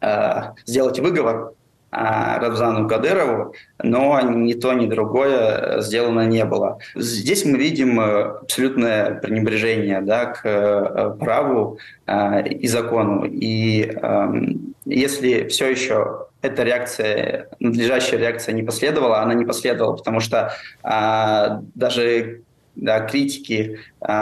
а, 0.00 0.54
сделать 0.64 0.98
выговор 1.00 1.52
а, 1.90 2.38
Рамзану 2.38 2.86
Кадырову, 2.86 3.54
но 3.82 4.20
ни 4.20 4.52
то, 4.52 4.72
ни 4.74 4.86
другое 4.86 5.80
сделано 5.80 6.26
не 6.26 6.44
было. 6.44 6.78
Здесь 6.94 7.44
мы 7.44 7.56
видим 7.56 7.98
э, 7.98 8.22
абсолютное 8.42 9.14
пренебрежение 9.14 10.02
да, 10.02 10.26
к 10.26 10.40
э, 10.44 11.16
праву 11.18 11.78
э, 12.06 12.48
и 12.48 12.68
закону. 12.68 13.24
И 13.24 13.84
эм, 13.84 14.74
если 14.84 15.48
все 15.48 15.70
еще 15.70 16.26
эта 16.42 16.62
реакция, 16.62 17.48
надлежащая 17.58 18.18
реакция 18.18 18.54
не 18.54 18.62
последовала, 18.62 19.20
она 19.22 19.34
не 19.34 19.44
последовала, 19.46 19.96
потому 19.96 20.20
что 20.20 20.52
а, 20.82 21.62
даже 21.74 22.42
да, 22.76 23.00
критики 23.00 23.78
э, 24.00 24.12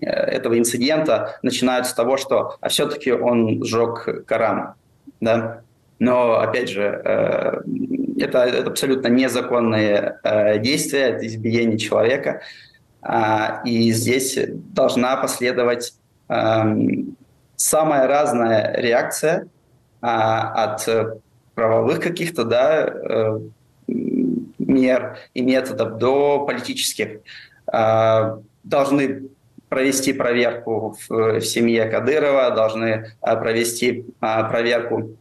этого 0.00 0.58
инцидента 0.58 1.38
начинают 1.42 1.86
с 1.86 1.94
того, 1.94 2.16
что 2.16 2.56
а 2.60 2.68
все-таки 2.68 3.12
он 3.12 3.62
сжег 3.64 4.24
Коран. 4.26 4.74
Да? 5.20 5.62
Но, 6.02 6.40
опять 6.40 6.68
же, 6.68 7.00
э, 7.04 7.60
это, 8.18 8.38
это 8.38 8.70
абсолютно 8.70 9.06
незаконные 9.06 10.18
э, 10.24 10.58
действия, 10.58 11.10
это 11.10 11.28
избиение 11.28 11.78
человека. 11.78 12.40
А, 13.02 13.62
и 13.64 13.92
здесь 13.92 14.36
должна 14.74 15.16
последовать 15.16 15.94
эм, 16.28 17.16
самая 17.54 18.08
разная 18.08 18.74
реакция 18.80 19.46
а, 20.00 20.64
от 20.64 21.14
правовых 21.54 22.00
каких-то 22.00 22.42
да, 22.42 22.84
э, 22.84 23.38
мер 23.86 25.18
и 25.34 25.42
методов 25.42 25.98
до 25.98 26.44
политических. 26.46 27.20
А, 27.72 28.40
должны 28.64 29.28
провести 29.68 30.12
проверку 30.12 30.96
в, 31.08 31.38
в 31.38 31.40
семье 31.42 31.84
Кадырова, 31.84 32.50
должны 32.50 33.12
провести 33.20 34.04
проверку 34.18 35.16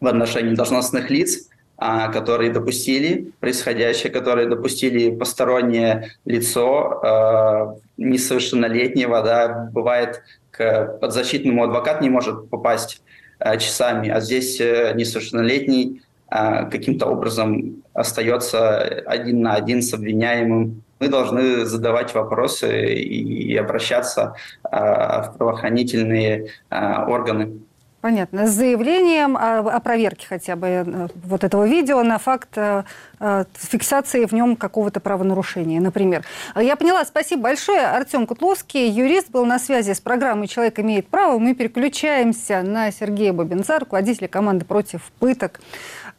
в 0.00 0.06
отношении 0.06 0.54
должностных 0.54 1.10
лиц, 1.10 1.48
а, 1.80 2.08
которые 2.08 2.50
допустили 2.50 3.30
происходящее, 3.38 4.12
которые 4.12 4.48
допустили 4.48 5.14
постороннее 5.14 6.10
лицо 6.24 7.00
а, 7.04 7.76
несовершеннолетнего, 7.96 9.22
да, 9.22 9.70
бывает 9.72 10.22
к 10.50 10.98
подзащитному 11.00 11.62
адвокат 11.62 12.00
не 12.00 12.10
может 12.10 12.50
попасть 12.50 13.00
а, 13.38 13.56
часами, 13.58 14.08
а 14.08 14.18
здесь 14.18 14.60
э, 14.60 14.92
несовершеннолетний 14.96 16.02
каким-то 16.28 17.06
образом 17.06 17.84
остается 17.94 18.80
один 19.06 19.40
на 19.40 19.54
один 19.54 19.80
с 19.80 19.94
обвиняемым. 19.94 20.82
Мы 21.00 21.08
должны 21.08 21.64
задавать 21.64 22.12
вопросы 22.12 22.92
и 22.92 23.56
обращаться 23.56 24.34
в 24.62 25.34
правоохранительные 25.38 26.50
органы. 26.70 27.60
Понятно. 28.00 28.46
С 28.46 28.50
заявлением 28.50 29.36
о, 29.36 29.58
о 29.58 29.80
проверке 29.80 30.24
хотя 30.28 30.54
бы 30.54 30.66
э, 30.68 31.08
вот 31.24 31.42
этого 31.42 31.66
видео 31.66 32.04
на 32.04 32.18
факт 32.18 32.50
э, 32.54 32.84
э, 33.18 33.44
фиксации 33.54 34.24
в 34.24 34.32
нем 34.32 34.54
какого-то 34.54 35.00
правонарушения, 35.00 35.80
например. 35.80 36.24
Я 36.54 36.76
поняла. 36.76 37.04
Спасибо 37.04 37.42
большое. 37.42 37.80
Артем 37.80 38.28
Кутловский, 38.28 38.88
юрист, 38.88 39.30
был 39.30 39.44
на 39.44 39.58
связи 39.58 39.94
с 39.94 40.00
программой 40.00 40.46
«Человек 40.46 40.78
имеет 40.78 41.08
право». 41.08 41.40
Мы 41.40 41.54
переключаемся 41.54 42.62
на 42.62 42.92
Сергея 42.92 43.32
Бабинца, 43.32 43.80
руководителя 43.80 44.28
команды 44.28 44.64
«Против 44.64 45.10
пыток». 45.18 45.58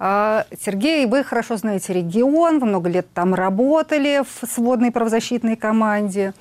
А, 0.02 0.46
Сергей, 0.58 1.06
вы 1.06 1.26
хорошо 1.26 1.58
знаете 1.58 1.92
регион, 1.92 2.60
вы 2.60 2.68
много 2.68 2.90
лет 2.90 3.08
там 3.14 3.36
работали 3.36 4.24
в 4.24 4.48
сводной 4.48 4.92
правозащитной 4.92 5.58
команде. 5.58 6.34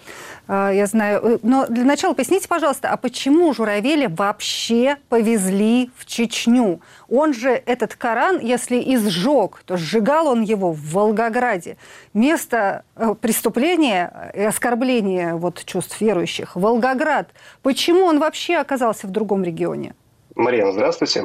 А, 0.47 0.71
я 0.71 0.87
знаю. 0.87 1.21
Э, 1.25 1.39
но 1.43 1.67
для 1.67 1.85
начала 1.85 2.15
поясните, 2.15 2.47
пожалуйста, 2.47 2.89
а 2.89 2.97
почему 2.97 3.53
Журавели 3.53 4.07
вообще 4.07 4.97
повезли 5.09 5.91
в 5.97 6.07
Чечню? 6.07 6.81
Он 7.09 7.35
же 7.35 7.51
этот 7.51 7.97
Коран, 7.97 8.39
если 8.39 8.77
изжег, 8.95 9.65
то 9.67 9.77
сжигал 9.77 10.29
он 10.29 10.43
его 10.43 10.71
в 10.71 10.93
Волгограде. 10.93 11.79
Место 12.15 12.85
э, 12.95 13.17
преступления 13.21 14.31
и 14.35 14.43
оскорбления 14.43 15.35
вот, 15.35 15.65
чувств 15.65 16.01
верующих– 16.01 16.53
Волгоград. 16.55 17.31
Почему 17.63 18.05
он 18.05 18.21
вообще 18.21 18.57
оказался 18.59 19.09
в 19.09 19.11
другом 19.11 19.43
регионе? 19.43 19.97
Марина, 20.37 20.71
здравствуйте. 20.71 21.25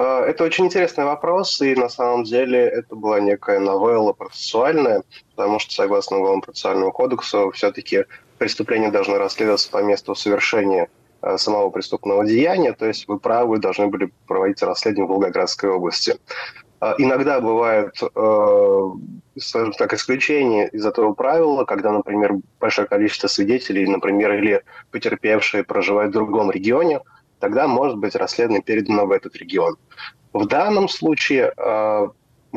А, 0.00 0.24
это 0.24 0.44
очень 0.44 0.66
интересный 0.66 1.04
вопрос, 1.04 1.60
и 1.60 1.74
на 1.74 1.88
самом 1.88 2.22
деле 2.22 2.60
это 2.60 2.94
была 2.94 3.18
некая 3.18 3.58
новелла 3.58 4.12
процессуальная, 4.12 5.02
потому 5.34 5.58
что, 5.58 5.74
согласно 5.74 6.18
Уголовному 6.18 6.42
процессуальному 6.42 6.92
кодексу, 6.92 7.50
все-таки 7.50 8.04
преступление 8.38 8.92
должно 8.92 9.18
расследоваться 9.18 9.68
по 9.68 9.82
месту 9.82 10.14
совершения 10.14 10.88
э, 11.22 11.36
самого 11.36 11.70
преступного 11.70 12.24
деяния, 12.24 12.74
то 12.74 12.86
есть 12.86 13.08
вы 13.08 13.18
правы, 13.18 13.58
должны 13.58 13.88
были 13.88 14.12
проводить 14.28 14.62
расследование 14.62 15.08
в 15.08 15.10
Волгоградской 15.10 15.68
области. 15.68 16.16
А, 16.78 16.94
иногда 16.96 17.40
бывают, 17.40 18.00
э, 18.00 18.90
скажем 19.40 19.72
так, 19.72 19.94
исключения 19.94 20.68
из 20.68 20.86
этого 20.86 21.12
правила, 21.12 21.64
когда, 21.64 21.90
например, 21.90 22.36
большое 22.60 22.86
количество 22.86 23.26
свидетелей, 23.26 23.88
например, 23.88 24.34
или 24.34 24.62
потерпевшие 24.92 25.64
проживают 25.64 26.10
в 26.10 26.14
другом 26.14 26.52
регионе, 26.52 27.00
тогда 27.40 27.66
может 27.66 27.98
быть 27.98 28.14
расследование 28.14 28.62
передано 28.62 29.06
в 29.06 29.12
этот 29.12 29.36
регион. 29.36 29.76
В 30.32 30.46
данном 30.46 30.88
случае 30.88 31.52
э, 31.56 32.08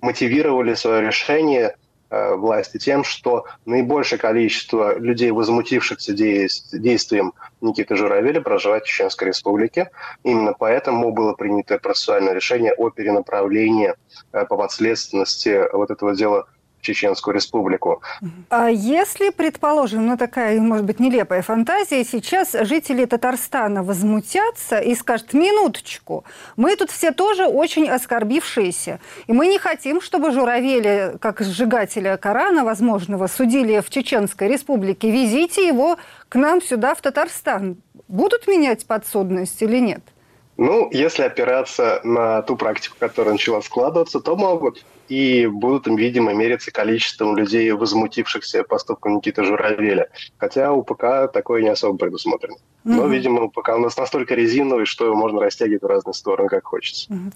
мотивировали 0.02 0.74
свое 0.74 1.02
решение 1.02 1.76
Э, 2.12 2.36
власти 2.36 2.78
тем, 2.78 3.06
что 3.06 3.46
наибольшее 3.66 4.20
количество 4.20 5.00
людей, 5.00 5.32
возмутившихся 5.32 6.12
действием 6.14 7.34
Никиты 7.62 7.96
Журавеля, 7.96 8.42
проживает 8.42 8.84
в 8.84 8.88
Чеченской 8.88 9.30
Республике. 9.30 9.92
Именно 10.24 10.54
поэтому 10.54 11.14
было 11.14 11.34
принято 11.34 11.80
процессуальное 11.80 12.34
решение 12.34 12.74
о 12.74 12.90
перенаправлении 12.90 13.96
э, 14.34 14.46
по 14.46 14.58
подследственности 14.58 15.64
вот 15.72 15.90
этого 15.90 16.14
дела 16.14 16.48
Чеченскую 16.82 17.34
Республику. 17.34 18.02
А 18.50 18.70
если, 18.70 19.30
предположим, 19.30 20.06
ну 20.06 20.18
такая, 20.18 20.60
может 20.60 20.86
быть, 20.86 21.00
нелепая 21.00 21.42
фантазия, 21.42 22.04
сейчас 22.04 22.54
жители 22.54 23.06
Татарстана 23.06 23.84
возмутятся 23.84 24.80
и 24.80 24.96
скажут, 24.96 25.34
минуточку, 25.34 26.26
мы 26.58 26.76
тут 26.76 26.92
все 26.92 27.12
тоже 27.12 27.46
очень 27.46 27.90
оскорбившиеся, 27.90 29.00
и 29.28 29.34
мы 29.34 29.48
не 29.48 29.60
хотим, 29.60 30.02
чтобы 30.02 30.32
журавели, 30.32 31.18
как 31.20 31.42
сжигателя 31.42 32.18
Корана, 32.18 32.64
возможного, 32.64 33.28
судили 33.28 33.80
в 33.80 33.90
Чеченской 33.90 34.48
Республике, 34.48 35.12
везите 35.12 35.66
его 35.66 35.98
к 36.30 36.36
нам 36.36 36.62
сюда, 36.62 36.96
в 36.96 37.02
Татарстан. 37.02 37.78
Будут 38.08 38.48
менять 38.48 38.86
подсудность 38.86 39.62
или 39.62 39.78
нет? 39.78 40.02
Ну, 40.62 40.90
если 40.92 41.24
опираться 41.24 42.02
на 42.04 42.44
ту 42.44 42.56
практику, 42.56 42.96
которая 43.00 43.34
начала 43.34 43.64
складываться, 43.64 44.20
то 44.20 44.36
могут. 44.36 44.86
И 45.10 45.48
будут 45.48 45.88
им, 45.88 45.96
видимо, 45.96 46.36
мериться 46.36 46.72
количеством 46.72 47.36
людей, 47.36 47.72
возмутившихся 47.72 48.64
поступком 48.64 49.16
Никиты 49.16 49.44
Журавеля. 49.44 50.10
Хотя 50.38 50.72
у 50.72 50.84
ПК 50.84 51.34
такое 51.34 51.64
не 51.64 51.70
особо 51.70 51.98
предусмотрено. 51.98 52.58
Но, 52.84 53.02
угу. 53.02 53.08
видимо, 53.08 53.50
ПК 53.50 53.70
у 53.70 53.80
нас 53.80 53.98
настолько 53.98 54.36
резиновый, 54.36 54.86
что 54.86 55.06
его 55.06 55.16
можно 55.16 55.42
растягивать 55.42 55.82
в 55.82 55.88
разные 55.88 56.14
стороны, 56.14 56.48
как 56.48 56.64
хочется. 56.64 57.12
Угу. 57.12 57.32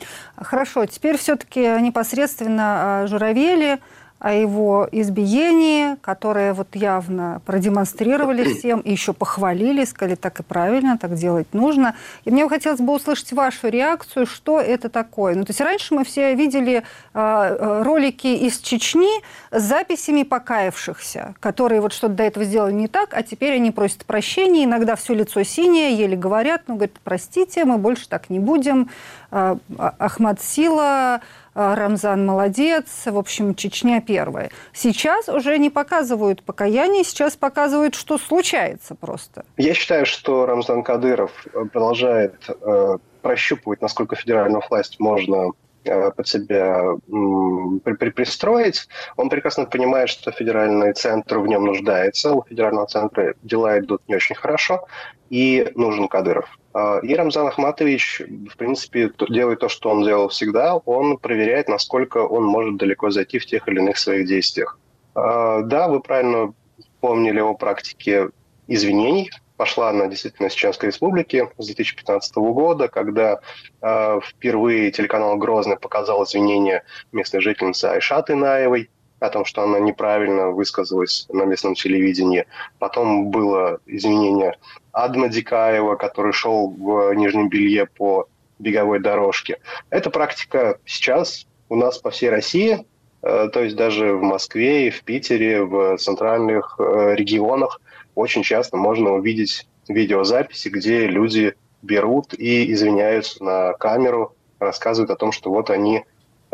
Хорошо, 0.45 0.85
теперь 0.85 1.17
все-таки 1.17 1.61
непосредственно 1.81 3.01
о 3.01 3.07
Журавеле– 3.07 3.79
о 4.19 4.33
его 4.33 4.87
избиении, 4.91 5.95
которое 6.01 6.53
вот 6.53 6.75
явно 6.75 7.41
продемонстрировали 7.45 8.53
всем, 8.57 8.79
и 8.79 8.91
еще 8.91 9.13
похвалили, 9.13 9.83
сказали, 9.83 10.15
так 10.15 10.39
и 10.39 10.43
правильно, 10.43 10.97
так 10.97 11.15
делать 11.15 11.53
нужно. 11.53 11.95
И 12.23 12.31
мне 12.31 12.47
хотелось 12.47 12.79
бы 12.79 12.93
услышать 12.93 13.33
вашу 13.33 13.67
реакцию, 13.67 14.25
что 14.25 14.59
это 14.59 14.89
такое. 14.89 15.35
Ну, 15.35 15.43
то 15.43 15.51
есть 15.51 15.61
раньше 15.61 15.93
мы 15.93 16.05
все 16.05 16.33
видели 16.33 16.83
э, 17.13 17.81
ролики 17.83 18.27
из 18.27 18.59
Чечни 18.59 19.21
с 19.51 19.61
записями 19.61 20.23
покаявшихся, 20.23 21.35
которые 21.39 21.81
вот 21.81 21.91
что-то 21.91 22.13
до 22.13 22.23
этого 22.23 22.45
сделали 22.45 22.73
не 22.73 22.87
так, 22.87 23.13
а 23.13 23.21
теперь 23.21 23.55
они 23.55 23.71
просят 23.71 24.05
прощения, 24.05 24.63
иногда 24.63 24.95
все 24.95 25.13
лицо 25.13 25.43
синее, 25.43 25.93
еле 25.93 26.15
говорят, 26.15 26.63
ну, 26.67 26.75
говорят, 26.75 26.95
простите, 27.03 27.65
мы 27.65 27.77
больше 27.77 28.07
так 28.07 28.29
не 28.29 28.39
будем. 28.39 28.89
Э, 29.31 29.57
Ахмад 29.77 30.41
Сила 30.41 30.85
Э, 31.15 31.19
Рамзан 31.55 32.25
молодец, 32.25 32.85
в 33.05 33.17
общем, 33.17 33.55
Чечня 33.55 34.01
первая. 34.01 34.51
Сейчас 34.73 35.29
уже 35.29 35.57
не 35.57 35.69
показывают 35.69 36.43
покаяние, 36.43 37.05
сейчас 37.05 37.37
показывают, 37.37 37.95
что 37.95 38.17
случается 38.17 38.93
просто. 38.93 39.45
Я 39.55 39.73
считаю, 39.73 40.05
что 40.05 40.45
Рамзан 40.45 40.83
Кадыров 40.83 41.31
э, 41.47 41.65
продолжает 41.71 42.35
э, 42.49 42.97
прощупывать, 43.21 43.81
насколько 43.81 44.17
федеральную 44.17 44.61
власть 44.69 44.99
можно 44.99 45.51
э, 45.85 46.11
под 46.11 46.27
себя 46.27 46.83
при, 47.07 47.93
при, 47.93 48.09
пристроить. 48.09 48.89
Он 49.15 49.29
прекрасно 49.29 49.65
понимает, 49.65 50.09
что 50.09 50.31
федеральный 50.31 50.91
центр 50.91 51.39
в 51.39 51.47
нем 51.47 51.65
нуждается. 51.65 52.33
У 52.33 52.43
федерального 52.43 52.87
центра 52.87 53.33
дела 53.43 53.79
идут 53.79 54.01
не 54.09 54.15
очень 54.15 54.35
хорошо, 54.35 54.87
и 55.29 55.71
нужен 55.75 56.09
Кадыров. 56.09 56.49
А, 56.75 56.99
и 56.99 57.15
Рамзан 57.15 57.47
Ахматович, 57.47 58.21
в 58.51 58.57
принципе, 58.57 59.09
делает 59.29 59.59
то, 59.59 59.69
что 59.69 59.89
он 59.89 60.03
делал 60.03 60.27
всегда. 60.27 60.75
Он 60.75 61.17
проверяет, 61.17 61.69
насколько 61.69 62.17
он 62.17 62.43
может 62.43 62.75
далеко 62.75 63.09
зайти 63.11 63.39
в 63.39 63.45
тех 63.45 63.65
или 63.69 63.79
иных 63.79 63.97
своих 63.97 64.27
действиях. 64.27 64.77
А, 65.15 65.61
да, 65.61 65.87
вы 65.87 66.01
правильно 66.01 66.53
помнили 66.99 67.39
о 67.39 67.53
практике 67.53 68.29
извинений. 68.67 69.31
Пошла 69.55 69.89
она 69.89 70.07
действительно 70.07 70.49
с 70.49 70.53
Чеченской 70.53 70.89
Республики 70.89 71.47
с 71.57 71.65
2015 71.65 72.35
года, 72.35 72.89
когда 72.89 73.39
э, 73.81 74.19
впервые 74.21 74.91
телеканал 74.91 75.37
«Грозный» 75.37 75.77
показал 75.77 76.25
извинения 76.25 76.83
местной 77.13 77.39
жительницы 77.39 77.85
Айшаты 77.85 78.33
Инаевой 78.33 78.89
о 79.19 79.29
том, 79.29 79.45
что 79.45 79.63
она 79.63 79.79
неправильно 79.79 80.49
высказалась 80.49 81.27
на 81.29 81.43
местном 81.43 81.75
телевидении. 81.75 82.45
Потом 82.79 83.29
было 83.29 83.79
извинение 83.85 84.57
Адма 84.91 85.29
Дикаева, 85.29 85.95
который 85.95 86.33
шел 86.33 86.69
в 86.69 87.13
нижнем 87.13 87.49
белье 87.49 87.85
по 87.85 88.27
беговой 88.59 88.99
дорожке. 88.99 89.59
Эта 89.89 90.09
практика 90.09 90.79
сейчас 90.85 91.47
у 91.69 91.75
нас 91.75 91.97
по 91.97 92.11
всей 92.11 92.29
России, 92.29 92.85
э, 93.21 93.49
то 93.51 93.61
есть 93.61 93.75
даже 93.75 94.13
в 94.13 94.21
Москве 94.21 94.87
и 94.87 94.89
в 94.89 95.03
Питере, 95.03 95.63
в 95.63 95.97
центральных 95.97 96.75
э, 96.79 97.15
регионах 97.15 97.81
очень 98.15 98.43
часто 98.43 98.77
можно 98.77 99.11
увидеть 99.11 99.67
видеозаписи, 99.87 100.69
где 100.69 101.07
люди 101.07 101.55
берут 101.81 102.33
и 102.33 102.71
извиняются 102.71 103.43
на 103.43 103.73
камеру, 103.73 104.35
рассказывают 104.59 105.11
о 105.11 105.15
том, 105.15 105.31
что 105.31 105.51
вот 105.51 105.69
они 105.69 106.05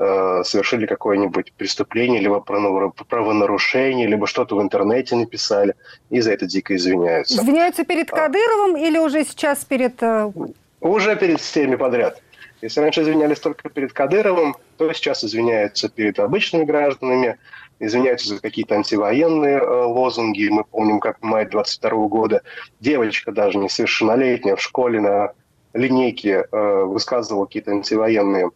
э, 0.01 0.43
совершили 0.43 0.85
какое-нибудь 0.85 1.53
преступление, 1.53 2.19
либо 2.19 2.39
правонарушение, 2.39 4.07
либо 4.07 4.25
что-то 4.25 4.55
в 4.55 4.61
интернете 4.61 5.15
написали, 5.15 5.75
и 6.09 6.21
за 6.21 6.31
это 6.33 6.45
дико 6.45 6.75
извиняются. 6.75 7.35
Извиняются 7.35 7.83
перед 7.85 8.11
а. 8.11 8.15
Кадыровым 8.15 8.75
а. 8.75 8.79
или 8.79 8.97
уже 8.97 9.23
сейчас 9.23 9.63
перед... 9.63 10.01
Э, 10.01 10.31
уже 10.79 11.15
перед 11.15 11.39
всеми 11.39 11.75
подряд. 11.75 12.21
Если 12.61 12.79
раньше 12.79 13.01
извинялись 13.01 13.39
только 13.39 13.69
перед 13.69 13.93
Кадыровым, 13.93 14.55
то 14.77 14.91
сейчас 14.93 15.23
извиняются 15.23 15.89
перед 15.89 16.19
обычными 16.19 16.63
гражданами, 16.63 17.37
извиняются 17.79 18.35
за 18.35 18.39
какие-то 18.39 18.75
антивоенные 18.75 19.57
э, 19.57 19.83
лозунги. 19.85 20.49
Мы 20.49 20.63
помним, 20.63 20.99
как 20.99 21.19
в 21.19 21.23
мае 21.23 21.47
22 21.47 22.07
года 22.07 22.41
девочка 22.79 23.31
даже 23.31 23.57
несовершеннолетняя 23.57 24.55
в 24.55 24.61
школе 24.61 24.99
на 24.99 25.33
линейке 25.73 26.45
э, 26.51 26.83
высказывала 26.83 27.45
какие-то 27.45 27.71
антивоенные 27.71 28.49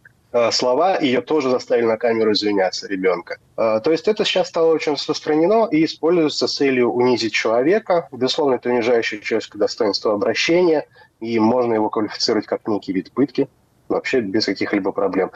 слова, 0.50 0.98
ее 0.98 1.20
тоже 1.20 1.50
заставили 1.50 1.86
на 1.86 1.96
камеру 1.96 2.32
извиняться 2.32 2.88
ребенка. 2.88 3.38
Э, 3.56 3.80
то 3.82 3.90
есть 3.90 4.08
это 4.08 4.24
сейчас 4.24 4.48
стало 4.48 4.72
очень 4.72 4.92
распространено 4.92 5.68
и 5.70 5.84
используется 5.84 6.46
с 6.46 6.56
целью 6.56 6.90
унизить 6.90 7.32
человека. 7.32 8.08
Безусловно, 8.12 8.54
это 8.54 8.68
унижающее 8.68 9.20
человеческое 9.20 9.58
достоинство 9.58 10.12
обращения, 10.12 10.86
и 11.20 11.38
можно 11.38 11.74
его 11.74 11.88
квалифицировать 11.88 12.46
как 12.46 12.66
некий 12.66 12.92
вид 12.92 13.12
пытки, 13.12 13.48
вообще 13.88 14.20
без 14.20 14.46
каких-либо 14.46 14.92
проблем. 14.92 15.30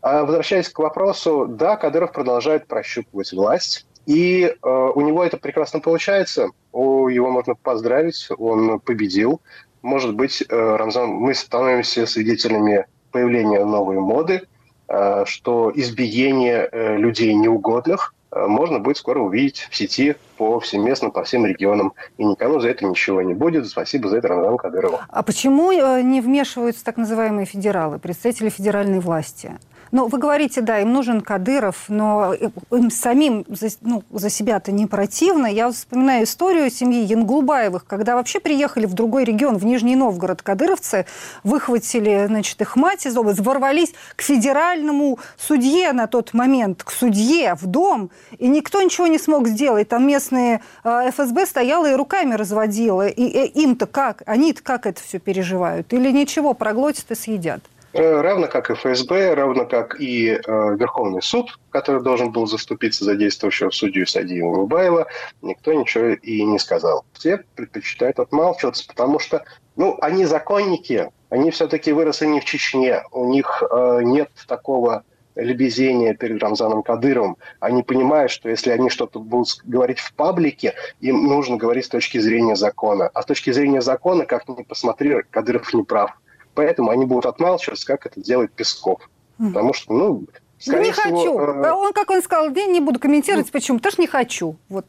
А 0.00 0.24
возвращаясь 0.24 0.68
к 0.68 0.78
вопросу, 0.78 1.46
да, 1.48 1.76
Кадыров 1.76 2.12
продолжает 2.12 2.66
прощупывать 2.66 3.32
власть, 3.32 3.86
и 4.06 4.44
э, 4.44 4.68
у 4.68 5.00
него 5.00 5.24
это 5.24 5.36
прекрасно 5.36 5.78
получается. 5.80 6.50
О, 6.72 7.08
его 7.08 7.30
можно 7.30 7.54
поздравить, 7.54 8.28
он 8.36 8.80
победил. 8.80 9.40
Может 9.82 10.14
быть, 10.14 10.42
э, 10.42 10.76
Рамзан, 10.76 11.08
мы 11.08 11.34
становимся 11.34 12.06
свидетелями 12.06 12.86
появление 13.12 13.64
новой 13.64 13.98
моды, 13.98 14.42
э, 14.88 15.24
что 15.26 15.70
избиение 15.74 16.68
э, 16.70 16.96
людей 16.96 17.34
неугодных 17.34 18.14
э, 18.32 18.46
можно 18.46 18.80
будет 18.80 18.96
скоро 18.96 19.20
увидеть 19.20 19.68
в 19.70 19.76
сети 19.76 20.16
повсеместно 20.36 21.10
по 21.10 21.22
всем 21.22 21.46
регионам. 21.46 21.92
И 22.18 22.24
никому 22.24 22.58
за 22.58 22.70
это 22.70 22.84
ничего 22.84 23.22
не 23.22 23.34
будет. 23.34 23.68
Спасибо 23.68 24.08
за 24.08 24.16
это 24.16 24.28
Рамзану 24.28 24.56
Кадырову. 24.56 24.98
А 25.08 25.22
почему 25.22 25.70
не 26.02 26.20
вмешиваются 26.20 26.84
так 26.84 26.96
называемые 26.96 27.46
федералы, 27.46 27.98
представители 27.98 28.48
федеральной 28.48 28.98
власти? 28.98 29.52
Ну, 29.92 30.08
вы 30.08 30.18
говорите, 30.18 30.62
да, 30.62 30.80
им 30.80 30.94
нужен 30.94 31.20
Кадыров, 31.20 31.84
но 31.88 32.32
им 32.70 32.90
самим 32.90 33.44
за, 33.48 33.68
ну, 33.82 34.02
за 34.10 34.30
себя-то 34.30 34.72
не 34.72 34.86
противно. 34.86 35.46
Я 35.46 35.70
вспоминаю 35.70 36.24
историю 36.24 36.70
семьи 36.70 37.04
Янгулбаевых, 37.04 37.84
когда 37.84 38.14
вообще 38.14 38.40
приехали 38.40 38.86
в 38.86 38.94
другой 38.94 39.24
регион, 39.24 39.58
в 39.58 39.66
Нижний 39.66 39.94
Новгород, 39.94 40.40
кадыровцы, 40.40 41.04
выхватили, 41.44 42.24
значит, 42.26 42.58
их 42.62 42.74
мать 42.76 43.04
из 43.04 43.14
области, 43.18 43.42
ворвались 43.42 43.92
к 44.16 44.22
федеральному 44.22 45.18
судье 45.36 45.92
на 45.92 46.06
тот 46.06 46.32
момент, 46.32 46.84
к 46.84 46.90
судье 46.90 47.54
в 47.60 47.66
дом, 47.66 48.10
и 48.38 48.48
никто 48.48 48.80
ничего 48.80 49.08
не 49.08 49.18
смог 49.18 49.46
сделать. 49.46 49.90
Там 49.90 50.06
местные 50.06 50.62
э, 50.84 51.10
ФСБ 51.10 51.44
стояла 51.44 51.90
и 51.90 51.94
руками 51.94 52.32
разводила. 52.32 53.08
И, 53.08 53.24
и 53.24 53.62
им-то 53.62 53.84
как? 53.84 54.22
Они-то 54.24 54.62
как 54.62 54.86
это 54.86 55.02
все 55.02 55.18
переживают? 55.18 55.92
Или 55.92 56.10
ничего, 56.10 56.54
проглотят 56.54 57.10
и 57.10 57.14
съедят? 57.14 57.62
Э, 57.94 58.20
равно 58.22 58.48
как 58.48 58.70
и 58.70 58.74
ФСБ, 58.74 59.34
равно 59.34 59.66
как 59.66 60.00
и 60.00 60.30
э, 60.30 60.38
Верховный 60.46 61.20
суд, 61.20 61.58
который 61.70 62.02
должен 62.02 62.32
был 62.32 62.46
заступиться 62.46 63.04
за 63.04 63.16
действующего 63.16 63.70
судью 63.70 64.06
Садиева 64.06 64.46
Улыбаева, 64.46 65.06
никто 65.42 65.72
ничего 65.74 66.08
и 66.08 66.42
не 66.44 66.58
сказал. 66.58 67.04
Все 67.12 67.44
предпочитают 67.54 68.18
отмалчиваться, 68.18 68.86
потому 68.86 69.18
что, 69.18 69.44
ну, 69.76 69.98
они 70.00 70.24
законники, 70.24 71.10
они 71.28 71.50
все-таки 71.50 71.92
выросли 71.92 72.26
не 72.26 72.40
в 72.40 72.44
Чечне, 72.44 73.02
у 73.10 73.26
них 73.26 73.62
э, 73.70 74.00
нет 74.02 74.30
такого 74.46 75.04
лебезения 75.34 76.14
перед 76.14 76.42
Рамзаном 76.42 76.82
Кадыровым. 76.82 77.36
Они 77.60 77.82
понимают, 77.82 78.30
что 78.30 78.48
если 78.48 78.70
они 78.70 78.90
что-то 78.90 79.18
будут 79.18 79.60
говорить 79.64 79.98
в 79.98 80.14
паблике, 80.14 80.74
им 81.00 81.24
нужно 81.24 81.56
говорить 81.56 81.86
с 81.86 81.88
точки 81.88 82.18
зрения 82.18 82.56
закона. 82.56 83.08
А 83.12 83.22
с 83.22 83.26
точки 83.26 83.50
зрения 83.50 83.80
закона, 83.80 84.26
как 84.26 84.46
ни 84.48 84.62
посмотри, 84.62 85.22
Кадыров 85.30 85.72
не 85.72 85.84
прав. 85.84 86.12
Поэтому 86.54 86.90
они 86.90 87.06
будут 87.06 87.26
отмалчиваться, 87.26 87.86
как 87.86 88.06
это 88.06 88.20
делает 88.20 88.52
Песков. 88.52 89.08
Потому 89.38 89.72
что, 89.72 89.92
ну, 89.92 90.24
скорее 90.58 90.86
не 90.86 90.92
всего, 90.92 91.18
хочу. 91.18 91.38
Э... 91.38 91.72
Он, 91.72 91.92
как 91.92 92.10
он 92.10 92.22
сказал, 92.22 92.54
я 92.54 92.66
не 92.66 92.80
буду 92.80 93.00
комментировать, 93.00 93.46
ну, 93.46 93.52
почему. 93.52 93.78
Потому 93.78 93.92
что 93.92 94.02
не 94.02 94.08
хочу. 94.08 94.56
Вот. 94.68 94.86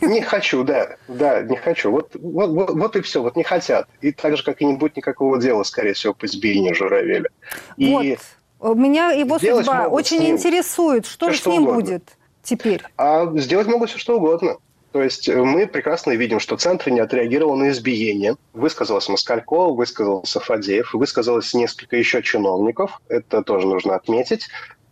Не 0.00 0.20
хочу, 0.20 0.62
да, 0.62 0.96
да, 1.08 1.42
не 1.42 1.56
хочу. 1.56 1.90
Вот, 1.90 2.14
вот, 2.14 2.50
вот, 2.50 2.70
вот 2.70 2.96
и 2.96 3.00
все, 3.00 3.20
вот 3.20 3.36
не 3.36 3.42
хотят. 3.42 3.88
И 4.00 4.12
так 4.12 4.36
же, 4.36 4.44
как 4.44 4.60
и 4.62 4.64
не 4.64 4.74
будет 4.74 4.96
никакого 4.96 5.40
дела, 5.40 5.64
скорее 5.64 5.92
всего, 5.94 6.14
по 6.14 6.26
избиению 6.26 6.74
Журавеля. 6.74 7.28
И 7.76 8.16
вот. 8.60 8.76
Меня 8.76 9.10
его 9.10 9.40
судьба 9.40 9.88
очень 9.88 10.24
интересует. 10.30 11.06
Что 11.06 11.30
же 11.30 11.38
с 11.38 11.46
ним 11.46 11.64
угодно. 11.64 11.80
будет 11.80 12.04
теперь? 12.44 12.84
А 12.96 13.26
сделать 13.36 13.66
могут 13.66 13.90
все, 13.90 13.98
что 13.98 14.18
угодно. 14.18 14.56
То 14.92 15.02
есть 15.02 15.28
э, 15.28 15.42
мы 15.42 15.66
прекрасно 15.66 16.12
видим, 16.12 16.38
что 16.38 16.56
Центр 16.56 16.90
не 16.90 17.00
отреагировал 17.00 17.56
на 17.56 17.70
избиение. 17.70 18.36
Высказался 18.52 19.10
Москальков, 19.10 19.76
высказался 19.76 20.40
Фадеев, 20.40 20.94
высказалось 20.94 21.54
несколько 21.54 21.96
еще 21.96 22.22
чиновников. 22.22 23.00
Это 23.08 23.42
тоже 23.42 23.66
нужно 23.66 23.94
отметить. 23.94 24.48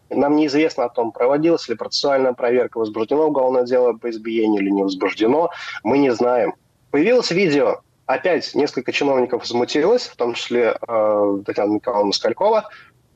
Нам 0.09 0.37
неизвестно 0.37 0.85
о 0.85 0.89
том, 0.89 1.13
проводилась 1.13 1.69
ли 1.69 1.77
процессуальная 1.77 2.33
проверка, 2.33 2.79
возбуждено 2.79 3.29
уголовное 3.29 3.65
дело 3.65 3.93
по 3.93 4.11
избиению 4.11 4.63
или 4.63 4.71
не 4.71 4.83
возбуждено. 4.83 5.51
Мы 5.85 5.99
не 5.99 6.13
знаем. 6.13 6.55
Появилось 6.91 7.31
видео 7.31 7.83
Опять 8.11 8.57
несколько 8.57 8.91
чиновников 8.91 9.43
возмутилось, 9.43 10.09
в 10.09 10.17
том 10.17 10.35
числе 10.35 10.77
э, 10.89 11.39
Татьяна 11.47 11.75
Николаевна 11.75 12.09
Москалькова, 12.09 12.69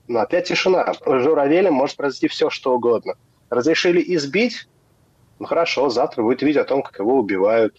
но 0.07 0.20
опять 0.20 0.47
тишина. 0.47 0.94
Журавелем 1.05 1.75
может 1.75 1.97
произойти 1.97 2.29
все, 2.29 2.49
что 2.49 2.77
угодно. 2.77 3.14
Разрешили 3.51 4.01
избить? 4.14 4.68
Ну 5.44 5.48
хорошо, 5.48 5.90
завтра 5.90 6.22
будет 6.22 6.40
видео 6.40 6.62
о 6.62 6.64
том, 6.64 6.83
как 6.83 6.98
его 6.98 7.18
убивают. 7.18 7.76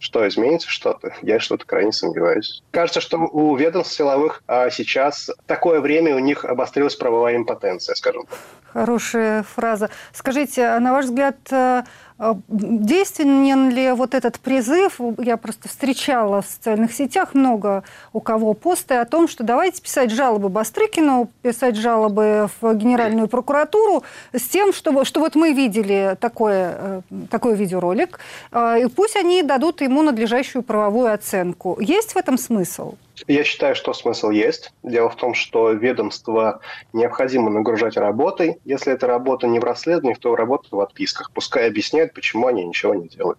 Что, 0.00 0.26
изменится 0.26 0.68
что-то? 0.68 1.14
Я 1.22 1.38
что-то 1.38 1.64
крайне 1.64 1.92
сомневаюсь. 1.92 2.64
Кажется, 2.72 3.00
что 3.00 3.18
у 3.18 3.54
ведомств 3.54 3.94
силовых 3.94 4.42
а 4.48 4.70
сейчас 4.70 5.30
такое 5.46 5.80
время 5.80 6.16
у 6.16 6.18
них 6.18 6.44
обострилась 6.44 6.96
правовая 6.96 7.36
импотенция, 7.36 7.94
скажем 7.94 8.26
так. 8.26 8.40
Хорошая 8.72 9.44
фраза. 9.44 9.88
Скажите, 10.12 10.66
а 10.66 10.80
на 10.80 10.92
ваш 10.92 11.04
взгляд, 11.04 11.36
э, 11.52 11.84
действенен 12.18 13.70
ли 13.70 13.92
вот 13.92 14.14
этот 14.14 14.40
призыв? 14.40 15.00
Я 15.18 15.36
просто 15.36 15.68
встречала 15.68 16.42
в 16.42 16.46
социальных 16.46 16.92
сетях 16.92 17.34
много 17.34 17.84
у 18.12 18.20
кого 18.20 18.54
посты 18.54 18.94
о 18.94 19.04
том, 19.04 19.28
что 19.28 19.44
давайте 19.44 19.82
писать 19.82 20.10
жалобы 20.10 20.48
Бастрыкину, 20.48 21.30
писать 21.42 21.76
жалобы 21.76 22.48
в 22.60 22.74
Генеральную 22.74 23.28
прокуратуру 23.28 24.02
с 24.32 24.42
тем, 24.42 24.72
что, 24.72 25.04
что 25.04 25.20
вот 25.20 25.34
мы 25.34 25.52
видели 25.52 26.16
такое, 26.20 26.74
э, 26.78 27.00
такой 27.30 27.54
видеоролик, 27.54 28.18
и 28.52 28.86
пусть 28.94 29.16
они 29.16 29.42
дадут 29.42 29.80
ему 29.80 30.02
надлежащую 30.02 30.62
правовую 30.62 31.12
оценку. 31.12 31.78
Есть 31.80 32.12
в 32.12 32.16
этом 32.16 32.38
смысл? 32.38 32.94
Я 33.26 33.44
считаю, 33.44 33.74
что 33.74 33.92
смысл 33.92 34.30
есть. 34.30 34.72
Дело 34.82 35.08
в 35.08 35.16
том, 35.16 35.34
что 35.34 35.70
ведомство 35.70 36.60
необходимо 36.92 37.50
нагружать 37.50 37.96
работой. 37.96 38.58
Если 38.64 38.92
эта 38.92 39.06
работа 39.06 39.46
не 39.46 39.58
в 39.58 39.64
расследованиях, 39.64 40.18
то 40.18 40.36
работа 40.36 40.68
в 40.70 40.80
отписках. 40.80 41.30
Пускай 41.32 41.68
объясняют, 41.68 42.12
почему 42.12 42.46
они 42.46 42.64
ничего 42.64 42.94
не 42.94 43.08
делают. 43.08 43.38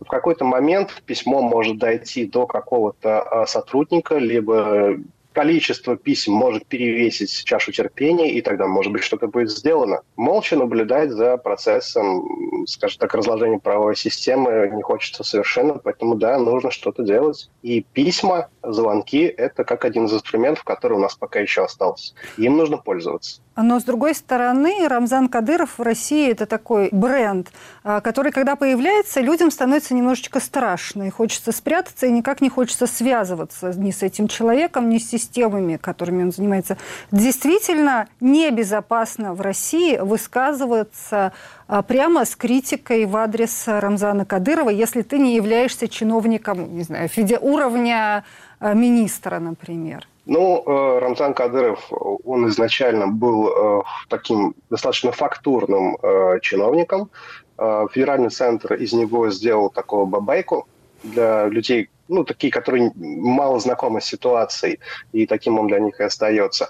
В 0.00 0.08
какой-то 0.08 0.44
момент 0.44 1.02
письмо 1.06 1.40
может 1.40 1.78
дойти 1.78 2.26
до 2.26 2.46
какого-то 2.46 3.22
а, 3.22 3.46
сотрудника, 3.46 4.16
либо 4.16 4.96
количество 5.36 5.98
писем 5.98 6.32
может 6.32 6.64
перевесить 6.64 7.44
чашу 7.44 7.70
терпения, 7.70 8.32
и 8.32 8.40
тогда, 8.40 8.66
может 8.66 8.90
быть, 8.90 9.02
что-то 9.02 9.26
будет 9.28 9.50
сделано. 9.50 10.00
Молча 10.16 10.56
наблюдать 10.56 11.10
за 11.10 11.36
процессом, 11.36 12.64
скажем 12.66 13.00
так, 13.00 13.14
разложения 13.14 13.58
правовой 13.58 13.96
системы 13.96 14.70
не 14.72 14.80
хочется 14.80 15.24
совершенно, 15.24 15.74
поэтому, 15.74 16.14
да, 16.14 16.38
нужно 16.38 16.70
что-то 16.70 17.02
делать. 17.02 17.50
И 17.60 17.84
письма, 17.92 18.48
звонки– 18.62 19.24
это 19.36 19.64
как 19.64 19.84
один 19.84 20.06
из 20.06 20.14
инструментов, 20.14 20.64
который 20.64 20.94
у 20.94 21.00
нас 21.00 21.14
пока 21.14 21.38
еще 21.38 21.64
остался. 21.64 22.14
Им 22.38 22.56
нужно 22.56 22.78
пользоваться. 22.78 23.42
Но, 23.56 23.80
с 23.80 23.84
другой 23.84 24.14
стороны, 24.14 24.86
Рамзан 24.86 25.28
Кадыров 25.28 25.78
в 25.78 25.82
России– 25.82 26.30
это 26.30 26.44
такой 26.44 26.90
бренд, 26.92 27.50
а, 27.84 28.02
который, 28.02 28.30
когда 28.30 28.54
появляется, 28.54 29.22
людям 29.22 29.50
становится 29.50 29.94
немножечко 29.94 30.40
страшно. 30.40 31.04
И 31.04 31.10
хочется 31.10 31.52
спрятаться, 31.52 32.06
и 32.06 32.10
никак 32.10 32.42
не 32.42 32.50
хочется 32.50 32.86
связываться 32.86 33.72
ни 33.74 33.90
с 33.90 34.02
этим 34.02 34.28
человеком, 34.28 34.90
ни 34.90 34.98
с 34.98 35.08
системами, 35.08 35.78
которыми 35.78 36.24
он 36.24 36.32
занимается. 36.32 36.76
Действительно 37.10 38.08
небезопасно 38.20 39.32
в 39.32 39.40
России 39.40 39.96
высказываться 39.96 41.32
а, 41.66 41.82
прямо 41.82 42.26
с 42.26 42.36
критикой 42.36 43.06
в 43.06 43.16
адрес 43.16 43.64
Рамзана 43.66 44.26
Кадырова, 44.26 44.68
если 44.68 45.00
ты 45.00 45.18
не 45.18 45.34
являешься 45.34 45.88
чиновником, 45.88 46.76
не 46.76 46.82
знаю, 46.82 47.08
уровня 47.40 48.24
а, 48.60 48.74
министра, 48.74 49.38
например. 49.38 50.06
Ну, 50.26 50.62
э, 50.66 50.98
Рамзан 50.98 51.34
Кадыров, 51.34 51.86
он 51.90 52.48
изначально 52.48 53.06
был 53.06 53.48
э, 53.48 53.82
таким 54.08 54.54
достаточно 54.70 55.12
фактурным 55.12 55.96
э, 56.02 56.40
чиновником. 56.42 57.10
Федеральный 57.58 58.28
центр 58.28 58.74
из 58.74 58.92
него 58.92 59.30
сделал 59.30 59.70
такого 59.70 60.04
бабайку 60.04 60.68
для 61.02 61.46
людей, 61.46 61.88
ну, 62.06 62.22
такие, 62.22 62.52
которые 62.52 62.92
мало 62.94 63.58
знакомы 63.60 64.02
с 64.02 64.04
ситуацией, 64.04 64.78
и 65.12 65.26
таким 65.26 65.58
он 65.58 65.66
для 65.66 65.78
них 65.78 65.98
и 65.98 66.02
остается. 66.02 66.68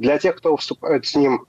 Для 0.00 0.18
тех, 0.18 0.34
кто 0.34 0.56
вступает 0.56 1.06
с 1.06 1.14
ним 1.14 1.46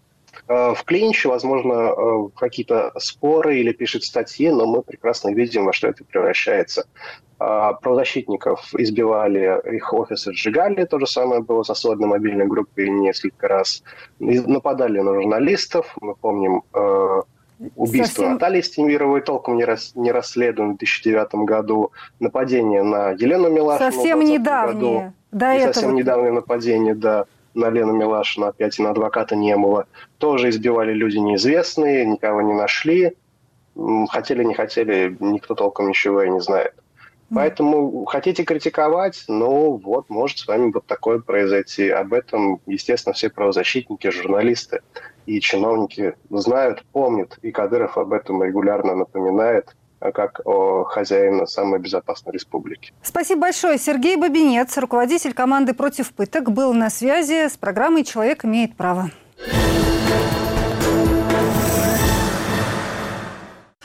в 0.48 0.78
клинч, 0.86 1.26
возможно, 1.26 2.30
какие-то 2.36 2.92
споры 3.00 3.58
или 3.58 3.72
пишет 3.72 4.04
статьи, 4.04 4.52
но 4.52 4.68
мы 4.68 4.84
прекрасно 4.84 5.34
видим, 5.34 5.66
во 5.66 5.74
что 5.74 5.88
это 5.88 6.04
превращается. 6.04 6.86
А, 7.38 7.74
правозащитников 7.74 8.74
избивали, 8.78 9.62
их 9.76 9.94
офисы 9.94 10.32
сжигали. 10.32 10.86
То 10.86 11.00
же 11.00 11.08
самое 11.08 11.42
было 11.42 11.64
с 11.64 11.70
особой 11.70 12.08
мобильной 12.08 12.48
группой 12.48 12.90
несколько 12.90 13.48
раз. 13.48 13.84
Нападали 14.20 15.00
на 15.00 15.16
журналистов. 15.16 15.98
Мы 16.00 16.16
помним 16.16 16.64
э, 16.74 17.22
убийство 17.76 18.22
Совсем... 18.22 18.34
Натальи 18.34 18.62
Стемировой, 18.62 19.22
толком 19.22 19.58
не, 19.58 19.66
рас, 19.66 19.92
не 19.96 20.14
расследовано 20.14 20.74
в 20.74 20.78
2009 20.78 21.36
году. 21.46 21.92
Нападение 22.22 22.84
на 22.84 23.12
Елену 23.12 23.50
Милашину 23.50 23.92
Совсем 23.92 24.20
в 24.20 24.24
недавнее. 24.24 25.00
году. 25.00 25.14
До 25.32 25.54
и 25.54 25.58
этого... 25.58 25.74
совсем 25.74 25.96
недавнее 25.96 26.32
нападение, 26.32 26.96
да, 26.96 27.26
на 27.54 27.70
Лену 27.70 27.92
Милашину, 27.92 28.46
опять 28.46 28.80
и 28.80 28.82
на 28.82 28.92
адвоката 28.92 29.36
Немова. 29.36 29.88
Тоже 30.20 30.50
избивали 30.50 30.94
люди 30.94 31.18
неизвестные, 31.18 32.06
никого 32.06 32.42
не 32.42 32.54
нашли. 32.54 33.18
Хотели, 34.10 34.46
не 34.46 34.54
хотели, 34.54 35.18
никто 35.20 35.54
толком 35.54 35.90
ничего 35.90 36.22
и 36.24 36.30
не 36.30 36.40
знает. 36.40 36.74
Поэтому 37.34 38.06
хотите 38.06 38.44
критиковать, 38.44 39.24
ну 39.28 39.78
вот, 39.84 40.10
может 40.10 40.38
с 40.38 40.48
вами 40.48 40.72
вот 40.72 40.86
такое 40.86 41.20
произойти. 41.20 41.90
Об 41.90 42.14
этом, 42.14 42.62
естественно, 42.66 43.14
все 43.14 43.30
правозащитники, 43.30 44.10
журналисты 44.12 44.82
и 45.26 45.40
чиновники 45.40 46.16
знают, 46.30 46.86
помнят, 46.92 47.40
и 47.42 47.52
Кадыров 47.52 47.98
об 47.98 48.14
этом 48.14 48.44
регулярно 48.44 48.96
напоминает 48.96 49.76
а 50.02 50.12
как 50.12 50.42
о 50.46 50.84
хозяина 50.84 51.48
самой 51.48 51.80
безопасной 51.80 52.34
республики. 52.34 52.94
Спасибо 53.02 53.42
большое. 53.42 53.80
Сергей 53.80 54.18
Бабинец, 54.18 54.78
руководитель 54.78 55.34
команды 55.34 55.74
«Против 55.74 56.14
пыток», 56.14 56.52
был 56.52 56.74
на 56.74 56.90
связи 56.90 57.48
с 57.48 57.58
программой 57.58 58.04
«Человек 58.04 58.46
имеет 58.46 58.76
право». 58.76 59.10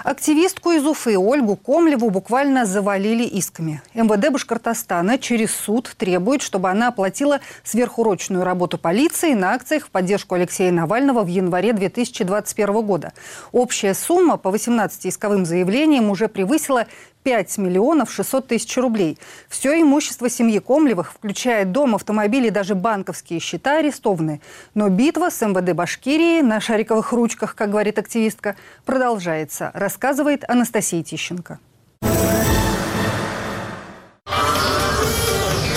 Активистку 0.03 0.71
из 0.71 0.87
Уфы 0.87 1.19
Ольгу 1.19 1.57
Комлеву 1.57 2.09
буквально 2.09 2.65
завалили 2.65 3.23
исками. 3.25 3.83
МВД 3.93 4.31
Башкортостана 4.33 5.19
через 5.19 5.55
суд 5.55 5.95
требует, 5.99 6.41
чтобы 6.41 6.71
она 6.71 6.89
оплатила 6.89 7.41
сверхурочную 7.65 8.43
работу 8.43 8.79
полиции 8.79 9.35
на 9.35 9.53
акциях 9.53 9.87
в 9.87 9.91
поддержку 9.91 10.37
Алексея 10.37 10.73
Навального 10.73 11.23
в 11.23 11.27
январе 11.27 11.75
2021 11.75 12.81
года. 12.81 13.13
Общая 13.53 13.93
сумма 13.93 14.39
по 14.39 14.51
18 14.51 15.07
исковым 15.07 15.45
заявлениям 15.45 16.09
уже 16.09 16.29
превысила 16.29 16.87
5 17.22 17.59
миллионов 17.59 18.12
600 18.12 18.48
тысяч 18.48 18.76
рублей. 18.76 19.18
Все 19.48 19.80
имущество 19.80 20.28
семьи 20.28 20.59
Комлевых, 20.59 21.12
включая 21.12 21.64
дом, 21.64 21.94
автомобили 21.94 22.48
и 22.48 22.50
даже 22.50 22.74
банковские 22.74 23.40
счета, 23.40 23.78
арестованы. 23.78 24.40
Но 24.74 24.88
битва 24.88 25.30
с 25.30 25.40
МВД 25.40 25.74
Башкирии 25.74 26.40
на 26.40 26.61
шариковых 26.61 27.12
ручках, 27.12 27.54
как 27.54 27.70
говорит 27.70 27.98
активистка, 27.98 28.56
продолжается, 28.85 29.70
рассказывает 29.74 30.44
Анастасия 30.48 31.02
Тищенко. 31.02 31.59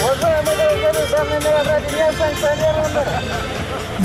Уважаемые 0.04 0.54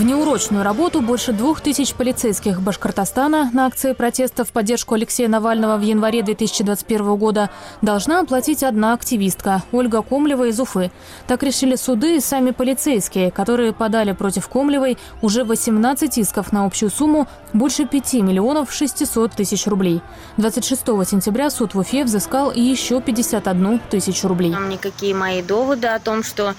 граждане, 0.09 0.15
данный 0.15 0.15
мероприятие 0.15 0.15
не 0.15 0.15
санкционировано. 0.15 0.19
В 0.29 0.29
неурочную 0.29 0.65
работу 0.65 1.01
больше 1.03 1.33
двух 1.33 1.61
тысяч 1.61 1.95
полицейских 1.95 2.63
Башкортостана 2.63 3.51
на 3.53 3.67
акции 3.67 3.93
протеста 3.93 4.45
в 4.45 4.49
поддержку 4.49 4.95
Алексея 4.95 5.29
Навального 5.29 5.77
в 5.77 5.83
январе 5.83 6.23
2021 6.23 7.17
года 7.17 7.51
должна 7.83 8.21
оплатить 8.21 8.63
одна 8.63 8.95
активистка– 8.95 9.63
Ольга 9.73 10.03
Комлева 10.03 10.49
из 10.49 10.59
Уфы. 10.61 10.91
Так 11.27 11.43
решили 11.43 11.77
суды 11.77 12.17
и 12.17 12.21
сами 12.21 12.53
полицейские, 12.53 13.31
которые 13.31 13.73
подали 13.73 14.13
против 14.13 14.49
Комлевой 14.49 14.97
уже 15.23 15.45
18 15.45 16.19
исков 16.19 16.53
на 16.53 16.65
общую 16.65 16.91
сумму 16.91 17.27
больше 17.53 17.85
5 17.85 18.15
миллионов 18.15 18.73
600 18.73 19.33
тысяч 19.33 19.67
рублей. 19.67 20.01
26 20.37 20.81
сентября 21.09 21.51
суд 21.51 21.75
в 21.75 21.79
Уфе 21.79 22.05
взыскал 22.05 22.53
еще 22.53 23.01
51 23.01 23.81
тысячу 23.91 24.29
рублей. 24.29 24.55
Никакие 24.69 25.15
мои 25.15 25.43
доводы 25.43 25.89
о 25.89 25.99
том, 25.99 26.23
что 26.23 26.55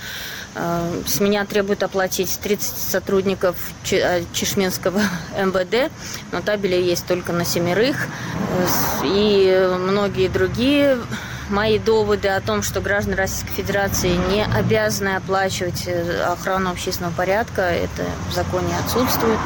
с 0.55 1.19
меня 1.19 1.45
требуют 1.45 1.83
оплатить 1.83 2.39
30 2.41 2.77
сотрудников 2.77 3.55
э, 3.91 4.23
Чешменского 4.33 5.01
МВД, 5.37 5.91
но 6.31 6.41
табели 6.41 6.75
есть 6.75 7.05
только 7.05 7.31
на 7.33 7.45
семерых. 7.45 8.07
И 9.03 9.77
многие 9.79 10.27
другие 10.27 10.97
мои 11.49 11.79
доводы 11.79 12.27
о 12.29 12.41
том, 12.41 12.61
что 12.61 12.81
граждане 12.81 13.17
Российской 13.17 13.51
Федерации 13.53 14.15
не 14.31 14.45
обязаны 14.45 15.15
оплачивать 15.15 15.83
э, 15.87 16.23
охрану 16.23 16.71
общественного 16.71 17.13
порядка, 17.13 17.61
это 17.61 18.05
в 18.29 18.33
законе 18.33 18.73
отсутствует. 18.83 19.39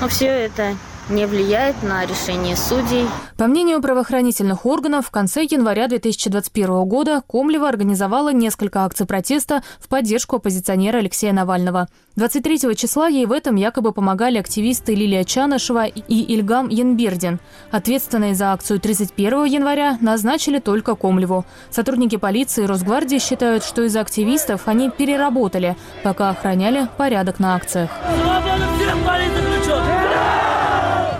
Но 0.00 0.08
все 0.08 0.26
это 0.26 0.76
не 1.08 1.26
влияет 1.26 1.82
на 1.82 2.06
решение 2.06 2.56
судей. 2.56 3.06
По 3.36 3.46
мнению 3.46 3.82
правоохранительных 3.82 4.64
органов, 4.64 5.06
в 5.06 5.10
конце 5.10 5.42
января 5.42 5.88
2021 5.88 6.84
года 6.84 7.22
Комлева 7.28 7.68
организовала 7.68 8.32
несколько 8.32 8.84
акций 8.84 9.06
протеста 9.06 9.62
в 9.80 9.88
поддержку 9.88 10.36
оппозиционера 10.36 10.98
Алексея 10.98 11.32
Навального. 11.32 11.88
23 12.16 12.76
числа 12.76 13.08
ей 13.08 13.26
в 13.26 13.32
этом 13.32 13.56
якобы 13.56 13.92
помогали 13.92 14.38
активисты 14.38 14.94
Лилия 14.94 15.24
Чанышева 15.24 15.86
и 15.86 16.34
Ильгам 16.34 16.68
Янбердин. 16.68 17.40
Ответственные 17.72 18.36
за 18.36 18.52
акцию 18.52 18.78
31 18.78 19.46
января 19.46 19.98
назначили 20.00 20.60
только 20.60 20.94
Комлеву. 20.94 21.44
Сотрудники 21.70 22.16
полиции 22.16 22.64
и 22.64 22.66
Росгвардии 22.66 23.18
считают, 23.18 23.64
что 23.64 23.82
из-за 23.82 24.00
активистов 24.00 24.68
они 24.68 24.90
переработали, 24.90 25.76
пока 26.04 26.30
охраняли 26.30 26.88
порядок 26.96 27.40
на 27.40 27.56
акциях. 27.56 27.90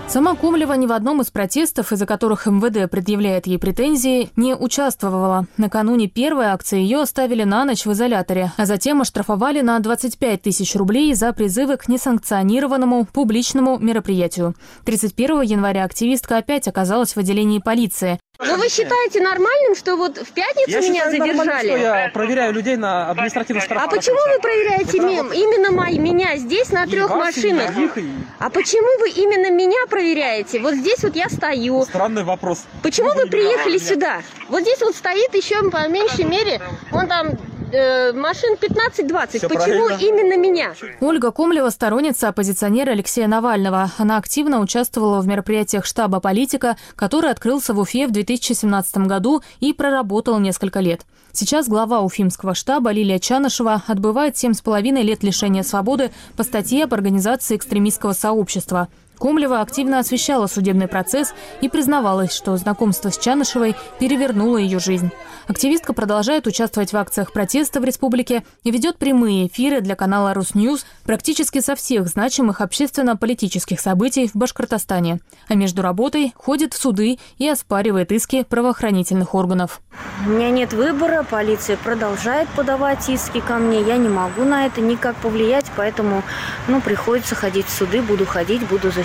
Сама 0.07 0.35
Комлева 0.35 0.73
ни 0.73 0.85
в 0.85 0.91
одном 0.91 1.21
из 1.21 1.31
протестов, 1.31 1.91
из-за 1.91 2.05
которых 2.05 2.45
МВД 2.45 2.89
предъявляет 2.89 3.47
ей 3.47 3.57
претензии, 3.57 4.29
не 4.35 4.55
участвовала. 4.55 5.47
Накануне 5.57 6.07
первой 6.07 6.45
акции 6.45 6.79
ее 6.79 7.01
оставили 7.01 7.43
на 7.43 7.65
ночь 7.65 7.85
в 7.85 7.91
изоляторе, 7.91 8.53
а 8.55 8.65
затем 8.65 9.01
оштрафовали 9.01 9.61
на 9.61 9.79
25 9.79 10.43
тысяч 10.43 10.75
рублей 10.75 11.13
за 11.15 11.33
призывы 11.33 11.77
к 11.77 11.87
несанкционированному 11.87 13.05
публичному 13.11 13.79
мероприятию. 13.79 14.55
31 14.85 15.41
января 15.41 15.83
активистка 15.83 16.37
опять 16.37 16.67
оказалась 16.67 17.15
в 17.15 17.17
отделении 17.17 17.59
полиции. 17.59 18.19
Но 18.39 18.55
вы 18.55 18.67
считаете 18.69 19.21
нормальным, 19.21 19.75
что 19.75 19.95
вот 19.95 20.17
в 20.17 20.31
пятницу 20.33 20.71
я 20.71 20.81
меня 20.81 21.09
задержали? 21.09 21.69
Что 21.69 21.77
я 21.77 22.09
проверяю 22.13 22.53
людей 22.53 22.75
на 22.75 23.09
административных 23.09 23.63
штрафах. 23.63 23.87
А 23.87 23.95
почему 23.95 24.17
вы 24.33 24.39
проверяете 24.41 24.99
мем, 24.99 25.31
именно 25.31 25.71
мои, 25.71 25.97
меня 25.97 26.35
здесь 26.37 26.71
на 26.71 26.85
трех 26.85 27.09
вас, 27.09 27.35
машинах? 27.35 27.77
и 27.77 27.83
их, 27.85 27.97
и- 27.97 28.09
А 28.39 28.49
почему 28.49 28.99
вы 28.99 29.09
именно 29.11 29.49
меня 29.51 29.85
проверяете? 29.89 30.59
Вот 30.59 30.73
здесь 30.75 31.01
вот 31.03 31.15
я 31.15 31.29
стою. 31.29 31.83
Странный 31.85 32.23
вопрос. 32.23 32.65
Почему 32.83 33.13
вы 33.13 33.27
приехали 33.27 33.77
сюда? 33.77 34.21
Вот 34.49 34.61
здесь 34.61 34.81
вот 34.81 34.95
стоит 34.95 35.33
еще 35.33 35.69
по 35.69 35.87
меньшей 35.87 36.25
мере, 36.25 36.61
вон 36.91 37.07
там 37.07 37.31
э, 37.71 38.13
машин 38.13 38.55
15-20. 38.55 39.37
Всё 39.37 39.49
Почему 39.49 39.87
правильно. 39.87 39.97
именно 39.99 40.37
меня? 40.37 40.73
Ольга 41.01 41.31
Комлева– 41.31 41.69
сторонница 41.71 42.29
оппозиционера 42.29 42.91
Алексея 42.91 43.27
Навального. 43.27 43.91
Она 43.97 44.17
активно 44.17 44.59
участвовала 44.59 45.21
в 45.21 45.27
мероприятиях 45.27 45.85
штаба 45.85 46.19
«Политика», 46.19 46.77
который 46.95 47.31
открылся 47.31 47.73
в 47.73 47.79
Уфе 47.79 48.07
в 48.07 48.11
2017 48.11 48.97
году 49.07 49.41
и 49.59 49.73
проработал 49.73 50.39
несколько 50.39 50.79
лет. 50.79 51.01
Сейчас 51.31 51.67
глава 51.67 51.99
уфимского 51.99 52.55
штаба 52.55 52.91
Лилия 52.91 53.19
Чанышева 53.19 53.83
отбывает 53.87 54.35
7,5 54.35 55.01
лет 55.01 55.21
лишения 55.21 55.63
свободы 55.63 56.11
по 56.37 56.43
статье 56.43 56.85
об 56.85 56.93
организации 56.93 57.57
экстремистского 57.57 58.13
сообщества. 58.13 58.87
Комлева 59.17 59.61
активно 59.61 59.99
освещала 59.99 60.47
судебный 60.47 60.87
процесс 60.87 61.33
и 61.61 61.69
признавалась, 61.69 62.33
что 62.33 62.55
знакомство 62.57 63.09
с 63.09 63.17
Чанышевой 63.17 63.75
перевернуло 63.99 64.57
ее 64.57 64.79
жизнь. 64.79 65.11
Активистка 65.47 65.93
продолжает 65.93 66.47
участвовать 66.47 66.91
в 66.91 66.97
акциях 66.97 67.31
протеста 67.31 67.79
в 67.79 67.85
республике 67.85 68.43
и 68.63 68.71
ведет 68.71 68.97
прямые 68.97 69.47
эфиры 69.47 69.81
для 69.81 69.95
канала 69.95 70.33
«Русньюз» 70.33 70.85
практически 71.05 71.61
со 71.61 71.75
всех 71.75 72.07
значимых 72.07 72.61
общественно-политических 72.61 73.79
событий 73.79 74.27
в 74.27 74.35
Башкортостане. 74.35 75.19
А 75.47 75.55
между 75.55 75.81
работой 75.81 76.33
ходит 76.35 76.73
в 76.73 76.77
суды 76.77 77.17
и 77.37 77.47
оспаривает 77.47 78.11
иски 78.11 78.43
правоохранительных 78.43 79.33
органов. 79.33 79.81
У 80.25 80.29
меня 80.29 80.49
нет 80.49 80.73
выбора, 80.73 81.25
полиция 81.29 81.77
продолжает 81.77 82.49
подавать 82.49 83.07
иски 83.09 83.39
ко 83.39 83.55
мне. 83.55 83.81
Я 83.81 83.97
не 83.97 84.09
могу 84.09 84.43
на 84.43 84.65
это 84.65 84.81
никак 84.81 85.15
повлиять, 85.17 85.65
поэтому 85.75 86.23
ну, 86.67 86.81
приходится 86.81 87.35
ходить 87.35 87.67
в 87.67 87.71
суды, 87.71 88.01
буду 88.01 88.25
ходить, 88.25 88.67
буду 88.67 88.91
защищать, 88.91 89.04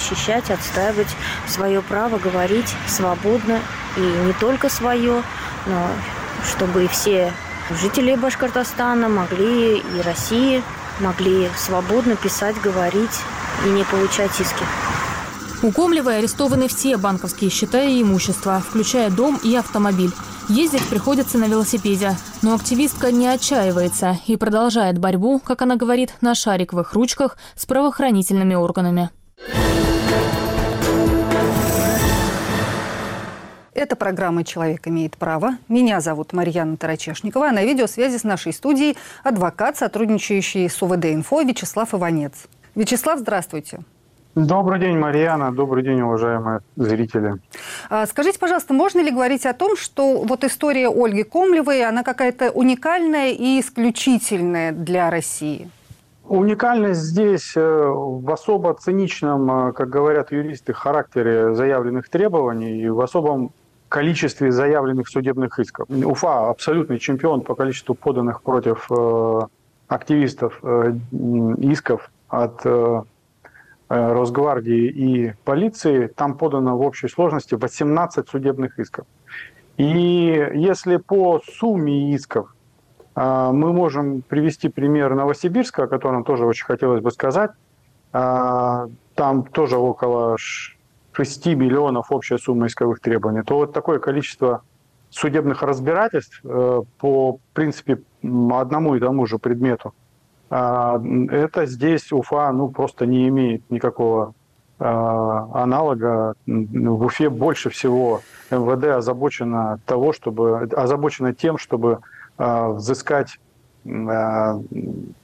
отстаивать 0.51 1.15
свое 1.47 1.83
право 1.83 2.19
говорить 2.19 2.75
свободно. 2.87 3.61
И 3.97 4.01
не 4.01 4.33
только 4.35 4.69
свое, 4.69 5.23
но 5.67 5.89
чтобы 6.45 6.85
и 6.85 6.89
все 6.89 7.33
жители 7.71 8.15
Башкортостана 8.15 9.09
могли, 9.09 9.79
и 9.79 10.01
России 10.03 10.63
могли 11.01 11.49
свободно 11.57 12.17
писать, 12.17 12.61
говорить 12.61 13.21
и 13.65 13.69
не 13.69 13.85
получать 13.85 14.39
иски. 14.41 14.65
У 15.63 15.73
Комлевой 15.73 16.19
арестованы 16.19 16.69
все 16.69 16.97
банковские 16.97 17.51
счета 17.51 17.83
и 17.83 18.01
имущество, 18.01 18.63
включая 18.67 19.11
дом 19.11 19.39
и 19.43 19.55
автомобиль. 19.55 20.11
Ездить 20.49 20.87
приходится 20.89 21.37
на 21.37 21.45
велосипеде. 21.45 22.17
Но 22.43 22.55
активистка 22.55 23.13
не 23.13 23.29
отчаивается 23.29 24.19
и 24.27 24.37
продолжает 24.37 24.99
борьбу, 24.99 25.39
как 25.39 25.61
она 25.63 25.77
говорит, 25.77 26.15
на 26.23 26.35
шариковых 26.35 26.95
ручках 26.95 27.37
с 27.57 27.67
правоохранительными 27.67 28.55
органами. 28.55 29.11
Это 33.81 33.97
программа 33.97 34.45
«Человек 34.45 34.87
имеет 34.89 35.17
право». 35.17 35.53
Меня 35.67 36.01
зовут 36.01 36.35
Марьяна 36.35 36.77
Тарачешникова, 36.77 37.49
а 37.49 37.51
на 37.51 37.65
видеосвязи 37.65 38.19
с 38.19 38.25
нашей 38.25 38.53
студией 38.53 38.99
адвокат, 39.25 39.79
сотрудничающий 39.79 40.69
с 40.69 40.83
УВД-инфо 40.83 41.41
Вячеслав 41.41 41.95
Иванец. 41.95 42.47
Вячеслав, 42.75 43.21
здравствуйте. 43.21 43.79
Добрый 44.35 44.81
день, 44.81 44.99
Марьяна. 44.99 45.51
Добрый 45.51 45.83
день, 45.83 46.03
уважаемые 46.03 46.61
зрители. 46.77 47.37
А, 47.89 48.05
Скажите, 48.05 48.39
пожалуйста, 48.39 48.75
можно 48.75 49.01
ли 49.01 49.11
говорить 49.11 49.47
о 49.47 49.55
том, 49.55 49.79
что 49.79 50.25
вот 50.25 50.45
история 50.45 50.91
Ольги 50.91 51.23
Комлевой, 51.23 51.83
она 51.83 52.03
какая-то 52.03 52.51
уникальная 52.51 53.31
и 53.31 53.61
исключительная 53.61 54.73
для 54.73 55.09
России? 55.09 55.71
Уникальность 56.25 57.01
здесь 57.01 57.55
э, 57.57 57.61
в 57.61 58.31
особо 58.31 58.75
циничном, 58.75 59.71
э, 59.71 59.73
как 59.73 59.89
говорят 59.89 60.31
юристы, 60.33 60.75
характере 60.75 61.55
заявленных 61.55 62.11
требований 62.11 62.83
и 62.83 62.89
в 62.91 63.01
особом 63.01 63.53
количестве 63.91 64.51
заявленных 64.51 65.09
судебных 65.09 65.59
исков. 65.59 65.87
Уфа 65.91 66.49
абсолютный 66.49 66.99
чемпион 66.99 67.43
по 67.43 67.55
количеству 67.55 67.95
поданных 67.95 68.41
против 68.41 68.87
э, 68.91 69.41
активистов 69.89 70.59
э, 70.63 70.95
исков 71.59 72.11
от 72.29 72.65
э, 72.65 73.03
э, 73.89 74.13
Росгвардии 74.13 74.87
и 74.89 75.35
полиции. 75.45 76.07
Там 76.07 76.39
подано 76.39 76.79
в 76.79 76.81
общей 76.81 77.09
сложности 77.09 77.57
18 77.57 78.29
судебных 78.29 78.79
исков. 78.79 79.07
И 79.77 80.51
если 80.55 80.97
по 80.97 81.41
сумме 81.45 82.15
исков 82.15 82.55
а, 83.15 83.53
мы 83.53 83.73
можем 83.73 84.23
привести 84.23 84.69
пример 84.69 85.15
Новосибирска, 85.15 85.85
о 85.85 85.87
котором 85.87 86.25
тоже 86.25 86.47
очень 86.47 86.65
хотелось 86.65 87.03
бы 87.03 87.11
сказать. 87.11 87.51
А, 88.13 88.87
Там 89.15 89.45
тоже 89.45 89.77
около 89.77 90.37
6 91.13 91.47
миллионов 91.47 92.11
общая 92.11 92.39
сумма 92.39 92.67
исковых 92.67 93.01
требований. 93.01 93.43
То 93.43 93.57
вот 93.57 93.73
такое 93.73 93.99
количество 93.99 94.63
судебных 95.11 95.63
разбирательств 95.63 96.41
э, 96.45 96.83
по, 96.99 97.33
в 97.33 97.41
принципе, 97.53 98.01
одному 98.23 98.95
и 98.95 99.01
тому 99.01 99.27
же 99.27 99.39
предмету, 99.39 99.95
а, 100.51 101.01
это 101.31 101.67
здесь 101.67 102.13
Уфа 102.13 102.51
ну, 102.53 102.69
просто 102.69 103.07
не 103.07 103.29
имеет 103.29 103.63
никакого 103.71 104.35
а, 104.79 105.49
аналога. 105.63 106.35
В 106.47 107.05
Уфе 107.05 107.31
больше 107.31 107.71
всего 107.71 108.21
МВД 108.51 108.97
озабочено, 108.97 109.79
того, 109.87 110.13
чтобы, 110.13 110.69
озабочено 110.77 111.33
тем, 111.35 111.57
чтобы 111.57 112.01
а, 112.37 112.71
взыскать 112.71 113.39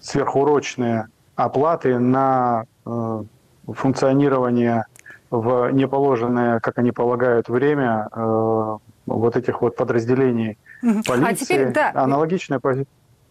сверхурочные 0.00 1.08
оплаты 1.34 1.98
на 1.98 2.64
э, 2.86 3.22
функционирование 3.66 4.86
в 5.30 5.70
неположенное, 5.70 6.60
как 6.60 6.78
они 6.78 6.92
полагают, 6.92 7.48
время 7.48 8.08
э, 8.12 8.76
вот 9.06 9.36
этих 9.36 9.62
вот 9.62 9.76
подразделений 9.76 10.58
Мгм. 10.82 11.02
полиции. 11.04 11.30
А 11.30 11.34
теперь, 11.34 11.72
да, 11.72 11.92
Аналогичная 11.94 12.58
позиция. 12.60 12.86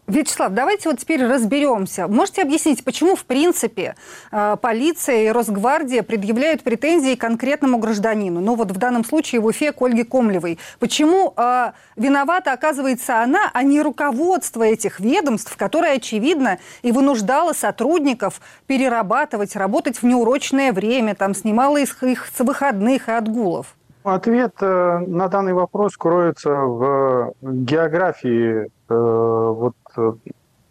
Вячеслав, 0.06 0.52
давайте 0.52 0.88
вот 0.88 1.00
теперь 1.00 1.26
разберемся. 1.26 2.06
Можете 2.06 2.42
объяснить, 2.42 2.84
почему, 2.84 3.16
в 3.16 3.24
принципе, 3.24 3.96
э, 4.30 4.56
полиция 4.60 5.24
и 5.24 5.28
Росгвардия 5.30 6.04
предъявляют 6.04 6.62
претензии 6.62 7.16
конкретному 7.16 7.78
гражданину? 7.78 8.40
Ну 8.40 8.54
вот 8.54 8.70
в 8.70 8.76
данном 8.76 9.04
случае 9.04 9.40
в 9.40 9.46
Уфе 9.46 9.72
к 9.72 9.82
Ольге 9.82 10.04
Комлевой. 10.04 10.60
Почему 10.78 11.34
э, 11.36 11.72
виновата 11.96 12.52
оказывается 12.52 13.20
она, 13.20 13.50
а 13.52 13.64
не 13.64 13.82
руководство 13.82 14.62
этих 14.62 15.00
ведомств, 15.00 15.56
которое, 15.56 15.96
очевидно, 15.96 16.58
и 16.82 16.92
вынуждало 16.92 17.52
сотрудников 17.52 18.40
перерабатывать, 18.68 19.56
работать 19.56 20.02
в 20.02 20.04
неурочное 20.04 20.72
время, 20.72 21.16
там, 21.16 21.34
снимало 21.34 21.78
их, 21.78 22.04
их 22.04 22.28
с 22.32 22.44
выходных 22.44 23.08
и 23.08 23.12
отгулов? 23.12 23.75
Ответ 24.06 24.54
э, 24.60 24.98
на 25.08 25.26
данный 25.26 25.52
вопрос 25.52 25.96
кроется 25.96 26.50
в 26.50 27.34
географии 27.42 28.66
э, 28.66 28.68
вот, 28.88 29.74
э, 29.96 30.12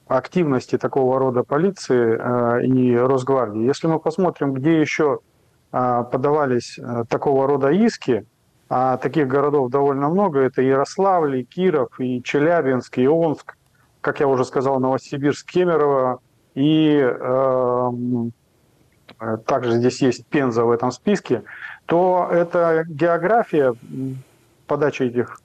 активности 0.07 0.77
такого 0.77 1.19
рода 1.19 1.43
полиции 1.43 2.13
и 2.65 2.95
Росгвардии. 2.95 3.65
Если 3.65 3.87
мы 3.87 3.99
посмотрим, 3.99 4.53
где 4.53 4.79
еще 4.79 5.19
подавались 5.71 6.79
такого 7.09 7.47
рода 7.47 7.71
иски, 7.71 8.25
а 8.69 8.95
таких 8.95 9.27
городов 9.27 9.69
довольно 9.69 10.07
много, 10.07 10.39
это 10.39 10.61
Ярославль, 10.61 11.39
и 11.39 11.43
Киров, 11.43 11.99
и 11.99 12.23
Челябинск, 12.23 12.99
и 12.99 13.07
Омск, 13.07 13.57
как 13.99 14.21
я 14.21 14.27
уже 14.29 14.45
сказал, 14.45 14.79
Новосибирск, 14.79 15.45
Кемерово 15.51 16.19
и 16.53 17.01
э, 19.19 19.37
также 19.45 19.77
здесь 19.77 20.01
есть 20.01 20.25
Пенза 20.27 20.65
в 20.65 20.71
этом 20.71 20.91
списке, 20.91 21.43
то 21.85 22.29
эта 22.31 22.83
география 22.87 23.73
подачи 24.67 25.03
этих 25.03 25.39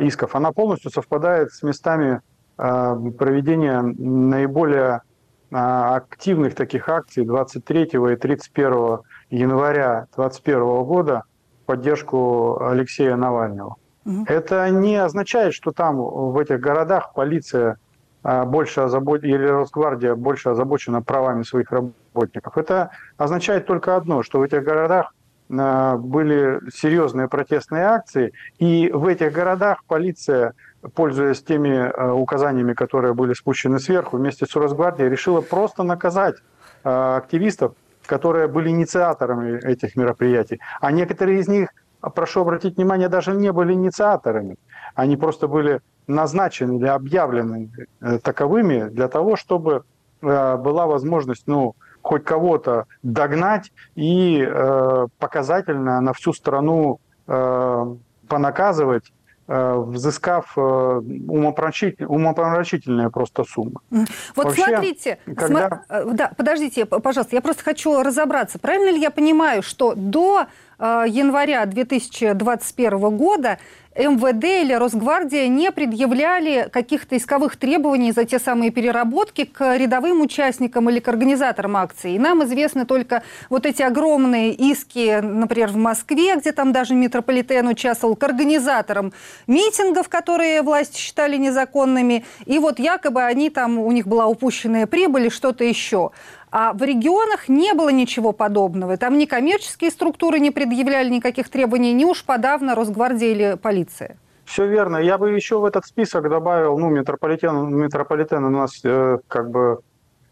исков, 0.00 0.34
она 0.34 0.52
полностью 0.52 0.90
совпадает 0.90 1.52
с 1.52 1.62
местами 1.62 2.20
проведения 2.56 3.82
наиболее 3.82 5.02
активных 5.50 6.54
таких 6.54 6.88
акций 6.88 7.24
23 7.24 7.82
и 7.82 8.16
31 8.16 8.98
января 9.30 10.06
2021 10.16 10.84
года 10.84 11.22
в 11.62 11.66
поддержку 11.66 12.58
Алексея 12.62 13.16
Навального. 13.16 13.76
Угу. 14.06 14.24
Это 14.26 14.70
не 14.70 14.96
означает, 14.96 15.52
что 15.52 15.72
там 15.72 15.96
в 15.96 16.38
этих 16.38 16.60
городах 16.60 17.12
полиция 17.14 17.78
больше 18.22 18.80
озабочена, 18.80 19.28
или 19.28 19.46
Росгвардия 19.46 20.14
больше 20.14 20.48
озабочена 20.48 21.02
правами 21.02 21.42
своих 21.42 21.70
работников. 21.70 22.56
Это 22.58 22.90
означает 23.18 23.66
только 23.66 23.94
одно, 23.94 24.22
что 24.22 24.40
в 24.40 24.42
этих 24.42 24.64
городах 24.64 25.12
были 25.48 26.60
серьезные 26.70 27.28
протестные 27.28 27.84
акции, 27.84 28.32
и 28.58 28.90
в 28.92 29.06
этих 29.06 29.32
городах 29.32 29.84
полиция, 29.86 30.54
пользуясь 30.94 31.42
теми 31.42 31.90
указаниями, 32.12 32.72
которые 32.74 33.14
были 33.14 33.32
спущены 33.32 33.78
сверху, 33.78 34.16
вместе 34.16 34.46
с 34.46 34.56
Росгвардией 34.56 35.08
решила 35.08 35.40
просто 35.40 35.82
наказать 35.82 36.36
активистов, 36.82 37.74
которые 38.06 38.48
были 38.48 38.70
инициаторами 38.70 39.58
этих 39.64 39.96
мероприятий. 39.96 40.60
А 40.80 40.92
некоторые 40.92 41.40
из 41.40 41.48
них, 41.48 41.68
прошу 42.14 42.40
обратить 42.40 42.76
внимание, 42.76 43.08
даже 43.08 43.32
не 43.32 43.52
были 43.52 43.72
инициаторами. 43.72 44.56
Они 44.94 45.16
просто 45.16 45.48
были 45.48 45.80
назначены 46.06 46.76
или 46.76 46.86
объявлены 46.86 47.70
э, 48.00 48.18
таковыми 48.20 48.88
для 48.90 49.08
того, 49.08 49.34
чтобы 49.36 49.82
э, 50.22 50.56
была 50.56 50.86
возможность, 50.86 51.46
ну, 51.46 51.74
хоть 52.06 52.22
кого-то 52.22 52.86
догнать 53.02 53.72
и 53.96 54.40
э, 54.40 55.06
показательно 55.18 56.00
на 56.00 56.12
всю 56.12 56.32
страну 56.32 57.00
э, 57.26 57.96
понаказывать, 58.28 59.12
э, 59.48 59.74
взыскав 59.74 60.52
э, 60.56 60.60
умопомрачительные, 60.60 62.08
умопомрачительные 62.08 63.10
просто 63.10 63.42
суммы. 63.42 63.80
Вот 63.90 64.46
Вообще, 64.46 64.66
смотрите, 64.66 65.18
когда... 65.24 65.46
см... 65.46 65.80
Э, 65.88 66.04
да, 66.12 66.30
подождите, 66.36 66.86
пожалуйста, 66.86 67.34
я 67.34 67.42
просто 67.42 67.64
хочу 67.64 68.00
разобраться. 68.00 68.60
Правильно 68.60 68.90
ли 68.90 69.00
я 69.00 69.10
понимаю, 69.10 69.62
что 69.62 69.94
до 69.96 70.46
января 70.78 71.64
2021 71.66 73.16
года 73.16 73.58
МВД 73.96 74.44
или 74.44 74.74
Росгвардия 74.74 75.48
не 75.48 75.72
предъявляли 75.72 76.68
каких-то 76.70 77.16
исковых 77.16 77.56
требований 77.56 78.12
за 78.12 78.24
те 78.24 78.38
самые 78.38 78.70
переработки 78.70 79.44
к 79.44 79.76
рядовым 79.76 80.20
участникам 80.20 80.90
или 80.90 81.00
к 81.00 81.08
организаторам 81.08 81.76
акции. 81.76 82.14
И 82.14 82.18
нам 82.18 82.44
известны 82.44 82.84
только 82.84 83.22
вот 83.48 83.64
эти 83.64 83.82
огромные 83.82 84.52
иски, 84.52 85.20
например, 85.22 85.68
в 85.68 85.76
Москве, 85.76 86.36
где 86.36 86.52
там 86.52 86.72
даже 86.72 86.94
метрополитен 86.94 87.68
участвовал, 87.68 88.16
к 88.16 88.22
организаторам 88.22 89.12
митингов, 89.46 90.08
которые 90.08 90.60
власти 90.62 90.98
считали 90.98 91.36
незаконными. 91.36 92.24
И 92.44 92.58
вот 92.58 92.78
якобы 92.78 93.22
они 93.22 93.48
там, 93.48 93.78
у 93.78 93.90
них 93.92 94.06
была 94.06 94.26
упущенная 94.26 94.86
прибыль 94.86 95.26
и 95.26 95.30
что-то 95.30 95.64
еще. 95.64 96.10
А 96.58 96.72
в 96.72 96.82
регионах 96.82 97.50
не 97.50 97.74
было 97.74 97.90
ничего 97.90 98.32
подобного. 98.32 98.96
Там 98.96 99.18
ни 99.18 99.26
коммерческие 99.26 99.90
структуры 99.90 100.38
не 100.38 100.50
предъявляли 100.50 101.10
никаких 101.10 101.50
требований, 101.50 101.92
ни 101.92 102.06
уж 102.06 102.24
подавно 102.24 102.74
Росгвардия 102.74 103.28
или 103.28 103.58
полиция. 103.60 104.16
Все 104.46 104.66
верно. 104.66 104.96
Я 104.96 105.18
бы 105.18 105.32
еще 105.32 105.58
в 105.58 105.66
этот 105.66 105.84
список 105.84 106.30
добавил, 106.30 106.78
ну, 106.78 106.88
метрополитен, 106.88 107.76
метрополитен 107.76 108.42
у 108.42 108.48
нас 108.48 108.80
э, 108.84 109.18
как 109.28 109.50
бы 109.50 109.80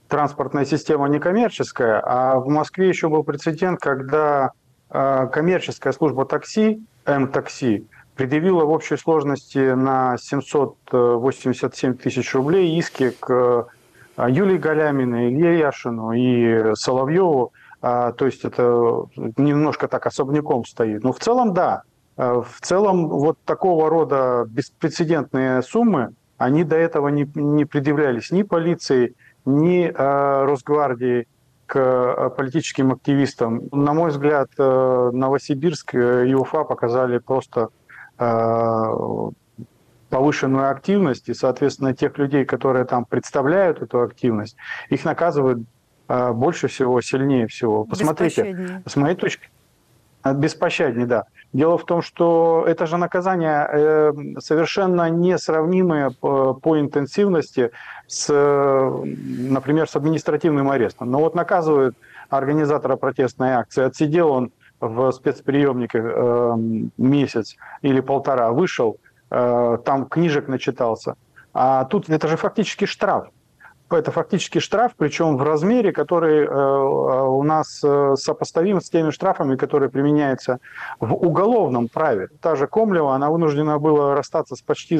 транспортная 0.08 0.64
система 0.64 1.10
не 1.10 1.18
коммерческая, 1.18 2.00
а 2.02 2.38
в 2.38 2.48
Москве 2.48 2.88
еще 2.88 3.10
был 3.10 3.22
прецедент, 3.22 3.80
когда 3.80 4.52
э, 4.88 5.28
коммерческая 5.30 5.92
служба 5.92 6.24
такси, 6.24 6.82
М-такси, 7.04 7.86
предъявила 8.16 8.64
в 8.64 8.70
общей 8.70 8.96
сложности 8.96 9.74
на 9.74 10.16
787 10.16 11.92
тысяч 11.98 12.34
рублей 12.34 12.78
иски 12.78 13.10
к 13.10 13.66
Юлии 14.16 14.58
Галяминой, 14.58 15.30
Илье 15.32 15.58
Яшину 15.58 16.12
и 16.12 16.74
Соловьеву, 16.74 17.52
а, 17.82 18.12
то 18.12 18.26
есть 18.26 18.44
это 18.44 19.06
немножко 19.36 19.88
так 19.88 20.06
особняком 20.06 20.64
стоит. 20.64 21.02
Но 21.02 21.12
в 21.12 21.18
целом, 21.18 21.52
да, 21.52 21.82
а, 22.16 22.40
в 22.40 22.60
целом 22.60 23.08
вот 23.08 23.38
такого 23.44 23.90
рода 23.90 24.46
беспрецедентные 24.48 25.62
суммы, 25.62 26.14
они 26.38 26.64
до 26.64 26.76
этого 26.76 27.08
не, 27.08 27.30
не 27.34 27.64
предъявлялись 27.64 28.30
ни 28.30 28.42
полиции, 28.42 29.14
ни 29.44 29.92
Росгвардии 29.94 31.28
к 31.66 32.30
политическим 32.36 32.92
активистам. 32.92 33.62
На 33.72 33.92
мой 33.92 34.10
взгляд, 34.10 34.48
Новосибирск 34.56 35.94
и 35.94 36.34
Уфа 36.34 36.64
показали 36.64 37.18
просто 37.18 37.68
повышенную 40.14 40.70
активность, 40.70 41.28
и, 41.28 41.34
соответственно, 41.34 41.92
тех 41.92 42.16
людей, 42.18 42.44
которые 42.44 42.84
там 42.84 43.04
представляют 43.04 43.82
эту 43.82 44.00
активность, 44.00 44.56
их 44.88 45.04
наказывают 45.04 45.58
э, 46.08 46.32
больше 46.32 46.68
всего, 46.68 47.00
сильнее 47.00 47.48
всего. 47.48 47.82
Посмотрите, 47.84 48.80
с 48.86 48.94
моей 48.94 49.16
точки 49.16 49.48
беспощаднее, 50.24 51.06
да. 51.06 51.24
Дело 51.52 51.78
в 51.78 51.84
том, 51.84 52.00
что 52.00 52.64
это 52.64 52.86
же 52.86 52.96
наказание 52.96 53.68
э, 53.68 54.12
совершенно 54.38 55.10
несравнимое 55.10 56.10
по, 56.10 56.78
интенсивности 56.78 57.72
с, 58.06 58.32
например, 58.32 59.88
с 59.88 59.96
административным 59.96 60.70
арестом. 60.70 61.10
Но 61.10 61.18
вот 61.18 61.34
наказывают 61.34 61.96
организатора 62.30 62.94
протестной 62.94 63.54
акции, 63.54 63.82
отсидел 63.82 64.30
он 64.30 64.52
в 64.78 65.10
спецприемнике 65.10 66.00
э, 66.00 66.54
месяц 66.98 67.56
или 67.82 67.98
полтора, 67.98 68.52
вышел, 68.52 68.98
там 69.84 70.06
книжек 70.06 70.48
начитался. 70.48 71.16
А 71.52 71.84
тут 71.84 72.08
это 72.10 72.28
же 72.28 72.36
фактически 72.36 72.84
штраф. 72.84 73.28
Это 73.90 74.10
фактически 74.10 74.58
штраф, 74.60 74.92
причем 74.96 75.36
в 75.36 75.42
размере, 75.42 75.92
который 75.92 76.46
э, 76.46 76.48
у 76.48 77.42
нас 77.42 77.80
э, 77.84 78.14
сопоставим 78.16 78.80
с 78.80 78.88
теми 78.88 79.10
штрафами, 79.10 79.56
которые 79.56 79.90
применяются 79.90 80.58
в 81.00 81.12
уголовном 81.14 81.88
праве. 81.88 82.28
Та 82.40 82.56
же 82.56 82.66
Комлева, 82.66 83.14
она 83.14 83.30
вынуждена 83.30 83.78
была 83.78 84.16
расстаться 84.16 84.56
с 84.56 84.62
почти 84.62 84.98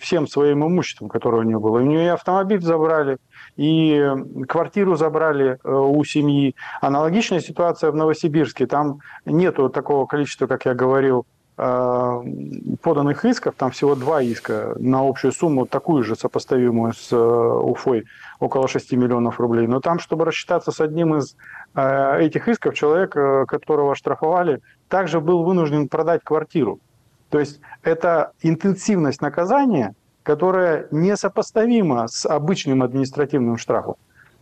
всем 0.00 0.26
своим 0.26 0.66
имуществом, 0.66 1.08
которое 1.08 1.38
у 1.38 1.42
нее 1.42 1.58
было. 1.58 1.78
У 1.78 1.82
нее 1.82 2.04
и 2.04 2.08
автомобиль 2.08 2.62
забрали, 2.62 3.18
и 3.56 4.10
квартиру 4.48 4.96
забрали 4.96 5.58
у 5.62 6.02
семьи. 6.04 6.56
Аналогичная 6.80 7.40
ситуация 7.40 7.90
в 7.90 7.96
Новосибирске. 7.96 8.66
Там 8.66 9.00
нету 9.26 9.68
такого 9.68 10.06
количества, 10.06 10.46
как 10.46 10.64
я 10.64 10.74
говорил, 10.74 11.26
Э, 11.26 11.41
поданных 11.56 13.24
исков, 13.24 13.54
там 13.56 13.70
всего 13.70 13.94
два 13.94 14.22
иска 14.22 14.74
на 14.78 15.06
общую 15.06 15.32
сумму, 15.32 15.66
такую 15.66 16.02
же 16.02 16.16
сопоставимую 16.16 16.94
с 16.94 17.12
э, 17.12 17.16
Уфой, 17.16 18.04
около 18.40 18.68
6 18.68 18.92
миллионов 18.92 19.38
рублей. 19.38 19.66
Но 19.66 19.80
там, 19.80 19.98
чтобы 19.98 20.24
рассчитаться 20.24 20.72
с 20.72 20.80
одним 20.80 21.16
из 21.16 21.36
э, 21.74 22.20
этих 22.20 22.48
исков, 22.48 22.74
человек, 22.74 23.12
которого 23.46 23.94
штрафовали, 23.94 24.60
также 24.88 25.20
был 25.20 25.44
вынужден 25.44 25.88
продать 25.88 26.22
квартиру. 26.24 26.80
То 27.28 27.38
есть 27.38 27.60
это 27.82 28.32
интенсивность 28.42 29.20
наказания, 29.20 29.94
которая 30.22 30.86
несопоставима 30.90 32.06
с 32.08 32.26
обычным 32.26 32.82
административным 32.82 33.58
штрафом. 33.58 33.96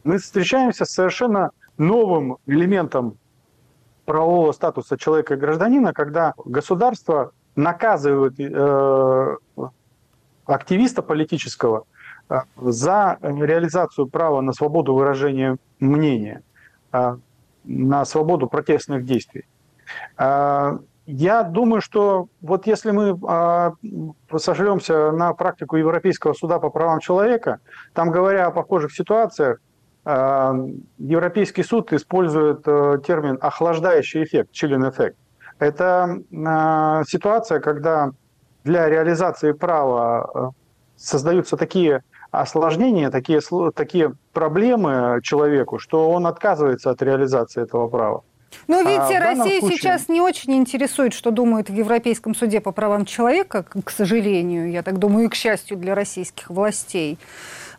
Мы 0.04 0.18
встречаемся 0.18 0.84
с 0.84 0.90
совершенно 0.90 1.50
новым 1.78 2.36
элементом 2.46 3.16
правового 4.04 4.52
статуса 4.52 4.96
человека 4.96 5.34
и 5.34 5.36
гражданина, 5.36 5.92
когда 5.92 6.34
государство 6.44 7.32
наказывает 7.56 8.38
э, 8.38 9.36
активиста 10.46 11.02
политического 11.02 11.84
э, 12.28 12.40
за 12.56 13.18
реализацию 13.22 14.06
права 14.06 14.40
на 14.40 14.52
свободу 14.52 14.94
выражения 14.94 15.56
мнения, 15.78 16.42
э, 16.92 17.16
на 17.64 18.04
свободу 18.04 18.48
протестных 18.48 19.04
действий. 19.04 19.46
Э, 20.18 20.78
я 21.06 21.42
думаю, 21.42 21.80
что 21.80 22.28
вот 22.40 22.68
если 22.68 22.92
мы 22.92 23.18
сошлемся 24.38 25.10
на 25.10 25.32
практику 25.32 25.76
Европейского 25.76 26.34
суда 26.34 26.60
по 26.60 26.70
правам 26.70 27.00
человека, 27.00 27.58
там 27.94 28.10
говоря 28.12 28.46
о 28.46 28.52
похожих 28.52 28.92
ситуациях, 28.92 29.58
Европейский 30.04 31.62
суд 31.62 31.92
использует 31.92 32.62
э, 32.66 32.98
термин 33.06 33.38
«охлаждающий 33.40 34.24
эффект», 34.24 34.50
chilling 34.52 34.88
эффект. 34.90 35.16
Это 35.58 36.18
э, 36.30 37.02
ситуация, 37.06 37.60
когда 37.60 38.12
для 38.64 38.88
реализации 38.88 39.52
права 39.52 40.52
создаются 40.96 41.56
такие 41.58 42.02
осложнения, 42.30 43.10
такие, 43.10 43.40
такие 43.74 44.14
проблемы 44.32 45.20
человеку, 45.22 45.78
что 45.78 46.10
он 46.10 46.26
отказывается 46.26 46.90
от 46.90 47.02
реализации 47.02 47.62
этого 47.62 47.88
права. 47.88 48.22
Но 48.68 48.80
ведь 48.82 48.98
а 48.98 49.20
Россия 49.20 49.60
случае... 49.60 49.78
сейчас 49.78 50.08
не 50.08 50.20
очень 50.20 50.54
интересует, 50.54 51.12
что 51.12 51.30
думают 51.30 51.70
в 51.70 51.74
Европейском 51.74 52.34
суде 52.34 52.60
по 52.60 52.72
правам 52.72 53.04
человека, 53.04 53.64
к 53.84 53.90
сожалению, 53.90 54.70
я 54.70 54.82
так 54.82 54.98
думаю, 54.98 55.26
и 55.26 55.28
к 55.28 55.34
счастью 55.34 55.76
для 55.76 55.94
российских 55.94 56.50
властей. 56.50 57.18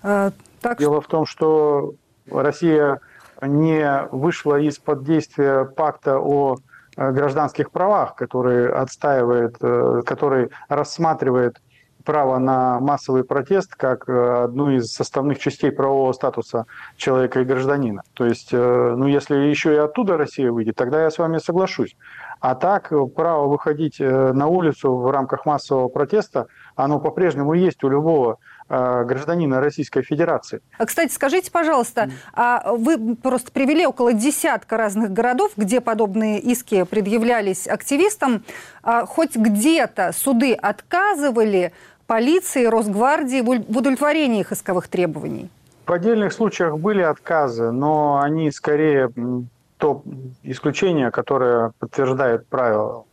Так 0.02 0.78
Дело 0.78 1.02
что... 1.02 1.02
в 1.02 1.08
том, 1.08 1.26
что 1.26 1.96
Россия 2.30 3.00
не 3.42 4.08
вышла 4.12 4.60
из-под 4.60 5.04
действия 5.04 5.66
пакта 5.66 6.20
о 6.20 6.58
э, 6.96 7.12
гражданских 7.12 7.72
правах, 7.72 8.16
который 8.16 8.72
отстаивает, 8.72 9.58
э, 9.62 10.02
который 10.06 10.50
рассматривает 10.70 11.62
право 12.04 12.40
на 12.40 12.80
массовый 12.80 13.24
протест 13.24 13.76
как 13.76 14.10
э, 14.10 14.44
одну 14.44 14.72
из 14.72 14.92
составных 14.92 15.40
частей 15.40 15.72
правового 15.72 16.14
статуса 16.14 16.66
человека 16.98 17.42
и 17.42 17.46
гражданина. 17.46 18.04
То 18.14 18.26
есть, 18.26 18.52
ну, 18.52 19.08
если 19.08 19.36
еще 19.36 19.74
и 19.74 19.78
оттуда 19.78 20.18
Россия 20.18 20.52
выйдет, 20.52 20.76
тогда 20.76 21.04
я 21.04 21.12
с 21.12 21.18
вами 21.18 21.38
соглашусь. 21.38 21.96
А 22.42 22.56
так, 22.56 22.92
право 23.16 23.48
выходить 23.48 24.00
на 24.00 24.48
улицу 24.48 24.96
в 24.96 25.10
рамках 25.10 25.46
массового 25.46 25.88
протеста, 25.88 26.48
оно 26.76 27.00
по-прежнему 27.00 27.54
есть 27.54 27.84
у 27.84 27.88
любого 27.90 28.40
Э, 28.74 29.04
гражданина 29.04 29.60
Российской 29.60 30.02
Федерации. 30.02 30.62
А, 30.78 30.86
кстати, 30.86 31.12
скажите, 31.12 31.52
пожалуйста, 31.52 32.10
а 32.34 32.72
вы 32.72 33.18
просто 33.18 33.52
привели 33.52 33.86
около 33.86 34.14
десятка 34.14 34.78
разных 34.78 35.12
городов, 35.12 35.52
где 35.58 35.82
подобные 35.82 36.40
иски 36.40 36.84
предъявлялись 36.84 37.68
активистам. 37.68 38.46
А 38.82 39.06
хоть 39.06 39.36
где-то 39.36 40.14
суды 40.14 40.54
отказывали 40.54 41.74
полиции, 42.08 42.64
Росгвардии 42.64 43.42
в 43.42 43.78
удовлетворении 43.78 44.40
их 44.40 44.54
исковых 44.54 44.88
требований? 44.88 45.50
В 45.86 45.92
отдельных 45.92 46.32
случаях 46.32 46.78
были 46.78 47.02
отказы, 47.02 47.72
но 47.72 48.22
они 48.24 48.52
скорее 48.52 49.12
то 49.82 50.04
исключение, 50.44 51.10
которое 51.10 51.72
подтверждает 51.80 52.48
правило 52.48 53.06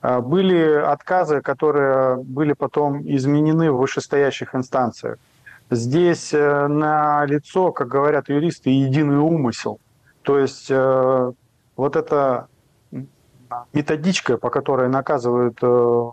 а, 0.00 0.22
были 0.22 0.74
отказы, 0.74 1.42
которые 1.42 2.16
были 2.16 2.54
потом 2.54 3.02
изменены 3.02 3.70
в 3.70 3.76
вышестоящих 3.76 4.54
инстанциях. 4.54 5.18
Здесь 5.70 6.32
э, 6.32 6.66
на 6.66 7.26
лицо, 7.26 7.72
как 7.72 7.88
говорят 7.88 8.30
юристы, 8.30 8.70
единый 8.70 9.18
умысел. 9.18 9.80
То 10.22 10.38
есть 10.38 10.70
э, 10.70 11.32
вот 11.76 11.96
эта 11.96 12.48
методичка, 13.74 14.38
по 14.38 14.48
которой 14.48 14.88
наказывают 14.88 15.58
э, 15.60 16.10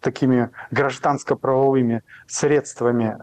такими 0.00 0.50
гражданско-правовыми 0.72 2.02
средствами 2.26 3.16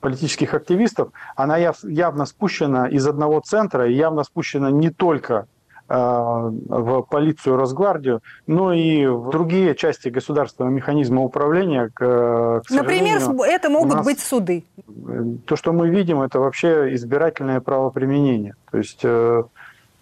политических 0.00 0.54
активистов, 0.54 1.10
она 1.36 1.56
явно 1.56 2.26
спущена 2.26 2.88
из 2.88 3.06
одного 3.06 3.40
центра 3.40 3.88
и 3.88 3.94
явно 3.94 4.24
спущена 4.24 4.70
не 4.70 4.90
только 4.90 5.46
Э, 5.92 6.52
в 6.68 7.02
полицию, 7.02 7.56
Росгвардию, 7.56 8.22
но 8.46 8.72
и 8.72 9.06
в 9.06 9.30
другие 9.30 9.74
части 9.74 10.08
государственного 10.08 10.72
механизма 10.72 11.22
управления. 11.22 11.90
К, 11.92 12.62
к 12.64 12.70
Например, 12.70 13.20
это 13.44 13.68
могут 13.70 13.94
нас, 13.94 14.04
быть 14.04 14.20
суды. 14.20 14.64
То, 15.46 15.56
что 15.56 15.72
мы 15.72 15.90
видим, 15.90 16.22
это 16.22 16.38
вообще 16.38 16.94
избирательное 16.94 17.60
правоприменение. 17.60 18.54
То 18.70 18.78
есть 18.78 19.00
э, 19.02 19.42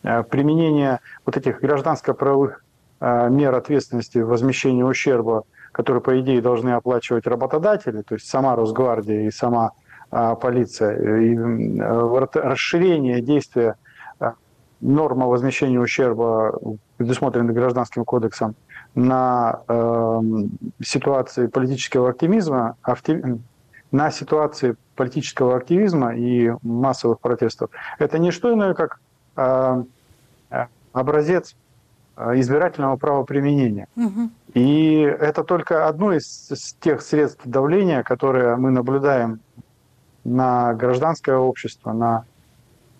э, 0.02 0.22
применение 0.24 1.00
вот 1.24 1.38
этих 1.38 1.62
гражданско-правовых 1.62 2.62
мер 3.00 3.54
ответственности 3.54 4.18
возмещения 4.18 4.84
ущерба, 4.84 5.44
которые, 5.72 6.02
по 6.02 6.20
идее, 6.20 6.42
должны 6.42 6.70
оплачивать 6.70 7.26
работодатели, 7.26 8.02
то 8.02 8.14
есть 8.16 8.28
сама 8.28 8.56
Росгвардия 8.56 9.26
и 9.26 9.30
сама 9.30 9.70
полиция, 10.10 11.20
и 11.20 11.36
расширение 12.34 13.20
действия 13.20 13.76
норма 14.80 15.26
возмещения 15.26 15.80
ущерба, 15.80 16.58
предусмотренная 16.96 17.54
Гражданским 17.54 18.04
кодексом, 18.04 18.54
на 18.94 19.60
э, 19.68 20.20
ситуации 20.82 21.46
политического 21.46 22.10
активизма, 22.10 22.76
актив, 22.82 23.40
на 23.90 24.10
ситуации 24.10 24.76
политического 24.96 25.56
активизма 25.56 26.14
и 26.14 26.52
массовых 26.62 27.20
протестов, 27.20 27.70
это 27.98 28.18
не 28.18 28.30
что 28.30 28.52
иное, 28.52 28.74
как 28.74 29.00
э, 29.36 29.84
образец 30.92 31.54
э, 32.16 32.40
избирательного 32.40 32.96
правоприменения. 32.96 33.88
Угу. 33.96 34.30
И 34.54 35.00
это 35.00 35.44
только 35.44 35.86
одно 35.86 36.12
из, 36.12 36.50
из 36.50 36.74
тех 36.80 37.02
средств 37.02 37.42
давления, 37.44 38.02
которые 38.02 38.56
мы 38.56 38.70
наблюдаем 38.70 39.40
на 40.28 40.74
гражданское 40.74 41.36
общество, 41.36 41.92
на 41.92 42.24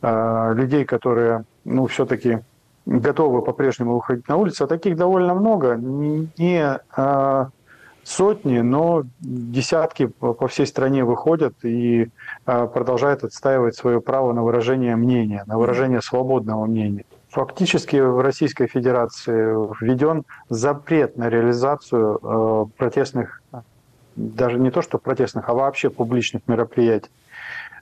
э, 0.02 0.54
людей, 0.54 0.84
которые 0.84 1.44
ну, 1.64 1.86
все-таки 1.86 2.40
готовы 2.86 3.42
по-прежнему 3.42 3.94
выходить 3.94 4.28
на 4.28 4.36
улицу. 4.36 4.64
А 4.64 4.66
таких 4.66 4.96
довольно 4.96 5.34
много. 5.34 5.76
Не 5.76 6.80
а, 6.96 7.50
сотни, 8.02 8.60
но 8.60 9.04
десятки 9.20 10.06
по 10.06 10.48
всей 10.48 10.66
стране 10.66 11.04
выходят 11.04 11.54
и 11.62 12.08
а, 12.46 12.66
продолжают 12.66 13.24
отстаивать 13.24 13.76
свое 13.76 14.00
право 14.00 14.32
на 14.32 14.42
выражение 14.42 14.96
мнения, 14.96 15.44
на 15.46 15.58
выражение 15.58 16.00
свободного 16.00 16.64
мнения. 16.64 17.04
Фактически 17.28 17.96
в 17.96 18.20
Российской 18.20 18.66
Федерации 18.68 19.54
введен 19.84 20.24
запрет 20.48 21.18
на 21.18 21.28
реализацию 21.28 22.18
э, 22.22 22.64
протестных, 22.78 23.42
даже 24.18 24.58
не 24.58 24.70
то 24.70 24.82
что 24.82 24.98
протестных, 24.98 25.48
а 25.48 25.54
вообще 25.54 25.90
публичных 25.90 26.42
мероприятий. 26.48 27.10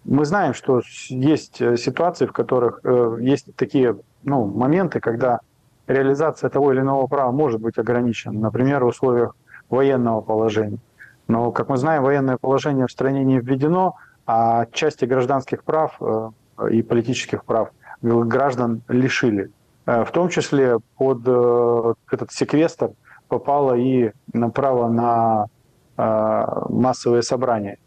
Мы 0.05 0.25
знаем, 0.25 0.55
что 0.55 0.83
есть 1.09 1.61
э, 1.61 1.77
ситуации, 1.77 2.27
в 2.27 2.33
которых 2.33 2.81
э, 2.85 3.17
есть 3.21 3.55
такие 3.57 3.97
ну, 4.23 4.47
моменты, 4.47 5.01
когда 5.01 5.41
реализация 5.89 6.51
того 6.51 6.73
или 6.73 6.81
иного 6.81 7.07
права 7.07 7.33
может 7.33 7.61
быть 7.61 7.79
ограничена, 7.79 8.39
например, 8.39 8.85
в 8.85 8.89
условиях 8.89 9.35
военного 9.69 10.21
положения. 10.21 10.79
Но, 11.27 11.51
как 11.51 11.69
мы 11.69 11.77
знаем, 11.77 12.05
военное 12.05 12.37
положение 12.37 12.87
в 12.87 12.93
стране 12.93 13.25
не 13.25 13.41
введено, 13.41 13.97
а 14.27 14.67
части 14.67 15.07
гражданских 15.07 15.65
прав 15.65 15.97
э, 16.01 16.31
и 16.71 16.83
политических 16.83 17.45
прав 17.45 17.71
граждан 18.03 18.83
лишили. 18.89 19.51
В 19.87 20.09
том 20.13 20.29
числе 20.29 20.79
под 20.99 21.21
этот 21.23 22.31
секвестр 22.31 22.91
попало 23.29 23.75
и 23.75 24.13
право 24.53 24.89
на 24.89 25.47
массовые 25.97 27.23
собрания. 27.23 27.79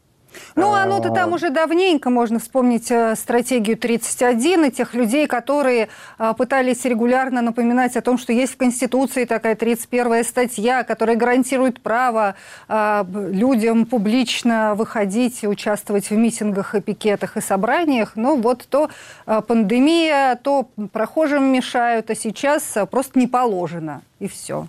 Ну, 0.55 0.73
оно-то 0.73 1.09
там 1.09 1.33
уже 1.33 1.49
давненько, 1.49 2.09
можно 2.09 2.39
вспомнить 2.39 2.91
э, 2.91 3.15
стратегию 3.15 3.77
31 3.77 4.65
и 4.65 4.71
тех 4.71 4.93
людей, 4.93 5.27
которые 5.27 5.89
э, 6.17 6.33
пытались 6.37 6.85
регулярно 6.85 7.41
напоминать 7.41 7.95
о 7.95 8.01
том, 8.01 8.17
что 8.17 8.33
есть 8.33 8.53
в 8.53 8.57
Конституции 8.57 9.25
такая 9.25 9.55
31 9.55 10.23
статья, 10.23 10.83
которая 10.83 11.15
гарантирует 11.15 11.81
право 11.81 12.35
людям 12.67 13.85
публично 13.85 14.75
выходить 14.75 15.43
и 15.43 15.47
участвовать 15.47 16.09
в 16.09 16.15
митингах 16.15 16.75
и 16.75 16.81
пикетах 16.81 17.37
и 17.37 17.41
собраниях. 17.41 18.13
Но 18.15 18.35
вот 18.35 18.67
то 18.69 18.89
пандемия, 19.25 20.35
то 20.35 20.67
прохожим 20.91 21.45
мешают, 21.51 22.09
а 22.09 22.15
сейчас 22.15 22.77
просто 22.89 23.19
не 23.19 23.27
положено, 23.27 24.01
и 24.19 24.27
все. 24.27 24.67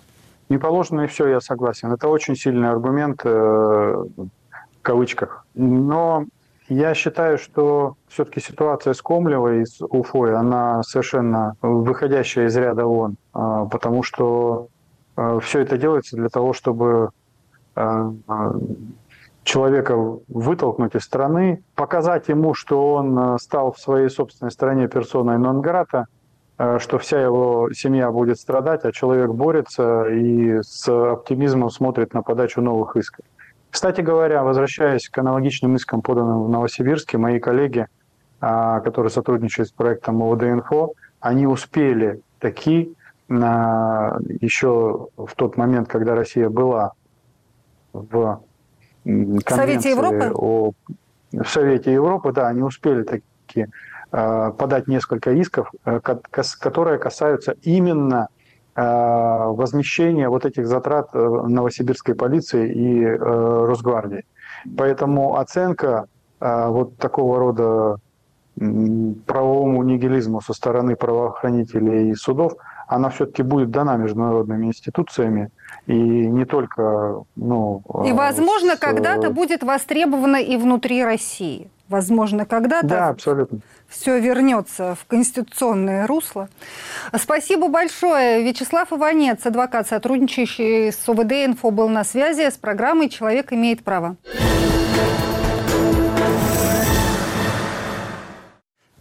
Не 0.51 0.57
положено, 0.57 1.01
и 1.03 1.07
все, 1.07 1.29
я 1.29 1.39
согласен. 1.39 1.93
Это 1.93 2.09
очень 2.09 2.35
сильный 2.35 2.69
аргумент 2.69 3.23
в 3.23 4.05
кавычках. 4.81 5.45
Но 5.53 6.25
я 6.67 6.93
считаю, 6.93 7.37
что 7.37 7.95
все-таки 8.09 8.41
ситуация 8.41 8.93
с 8.93 9.01
Комлевой 9.01 9.61
и 9.61 9.65
с 9.65 9.81
Уфой, 9.81 10.35
она 10.35 10.83
совершенно 10.83 11.55
выходящая 11.61 12.47
из 12.47 12.57
ряда 12.57 12.85
вон, 12.85 13.15
а, 13.31 13.63
потому 13.63 14.03
что 14.03 14.67
а, 15.15 15.39
все 15.39 15.61
это 15.61 15.77
делается 15.77 16.17
для 16.17 16.27
того, 16.27 16.51
чтобы 16.51 17.11
а, 17.75 18.11
человека 19.45 19.95
вытолкнуть 20.27 20.95
из 20.95 21.03
страны, 21.03 21.63
показать 21.75 22.27
ему, 22.27 22.55
что 22.55 22.95
он 22.95 23.39
стал 23.39 23.71
в 23.71 23.79
своей 23.79 24.09
собственной 24.09 24.51
стране 24.51 24.89
персоной 24.89 25.37
нон-грата, 25.37 26.07
что 26.79 26.97
вся 26.99 27.19
его 27.21 27.69
семья 27.73 28.11
будет 28.11 28.39
страдать, 28.39 28.85
а 28.85 28.91
человек 28.91 29.31
борется 29.31 30.05
и 30.05 30.61
с 30.61 30.87
оптимизмом 30.87 31.69
смотрит 31.69 32.13
на 32.13 32.21
подачу 32.21 32.61
новых 32.61 32.95
исков. 32.95 33.25
Кстати 33.71 34.01
говоря, 34.01 34.43
возвращаясь 34.43 35.09
к 35.09 35.17
аналогичным 35.17 35.75
искам, 35.77 36.01
поданным 36.01 36.43
в 36.43 36.49
Новосибирске, 36.49 37.17
мои 37.17 37.39
коллеги, 37.39 37.87
а, 38.41 38.81
которые 38.81 39.11
сотрудничают 39.11 39.69
с 39.69 39.71
проектом 39.71 40.21
ОВД-Инфо, 40.21 40.91
они 41.19 41.47
успели 41.47 42.21
таки 42.39 42.93
еще 43.29 45.07
в 45.15 45.35
тот 45.37 45.55
момент, 45.55 45.87
когда 45.87 46.15
Россия 46.15 46.49
была 46.49 46.91
в 47.93 48.41
Совете 49.47 49.91
Европы? 49.91 50.31
О, 50.35 50.73
в 51.31 51.45
Совете 51.45 51.93
Европы, 51.93 52.33
да, 52.33 52.49
они 52.49 52.61
успели 52.61 53.03
таки 53.03 53.63
а, 53.63 53.67
подать 54.11 54.87
несколько 54.87 55.31
исков, 55.31 55.71
э, 55.85 55.99
которые 56.59 56.99
касаются 56.99 57.55
именно 57.63 58.27
Э, 58.73 59.47
возмещения 59.51 60.29
вот 60.29 60.45
этих 60.45 60.65
затрат 60.65 61.09
э, 61.13 61.19
новосибирской 61.19 62.15
полиции 62.15 62.71
и 62.71 63.03
э, 63.03 63.17
Росгвардии. 63.17 64.23
Поэтому 64.77 65.37
оценка 65.37 66.05
вот 66.39 66.97
такого 66.97 67.37
рода 67.37 67.97
правовому 68.55 69.83
нигилизму 69.83 70.41
со 70.41 70.53
стороны 70.53 70.95
правоохранителей 70.95 72.09
и 72.09 72.15
судов, 72.15 72.53
она 72.87 73.09
все-таки 73.09 73.43
будет 73.43 73.69
дана 73.69 73.95
международными 73.97 74.65
институциями 74.65 75.51
и 75.85 75.93
не 75.93 76.45
только... 76.45 77.23
Ну, 77.35 77.83
и, 78.05 78.11
возможно, 78.11 78.75
с... 78.75 78.79
когда-то 78.79 79.29
будет 79.29 79.61
востребована 79.61 80.37
и 80.37 80.57
внутри 80.57 81.03
России. 81.03 81.69
Возможно, 81.91 82.45
когда-то 82.45 82.87
да, 82.87 83.09
абсолютно. 83.09 83.59
все 83.87 84.19
вернется 84.19 84.95
в 84.95 85.05
конституционное 85.05 86.07
русло. 86.07 86.49
Спасибо 87.15 87.67
большое. 87.67 88.43
Вячеслав 88.43 88.91
Иванец, 88.91 89.45
адвокат, 89.45 89.87
сотрудничающий 89.87 90.91
с 90.91 91.07
ОВД 91.07 91.33
«Инфо», 91.33 91.69
был 91.69 91.89
на 91.89 92.03
связи 92.03 92.49
с 92.49 92.57
программой 92.57 93.09
«Человек 93.09 93.53
имеет 93.53 93.83
право». 93.83 94.15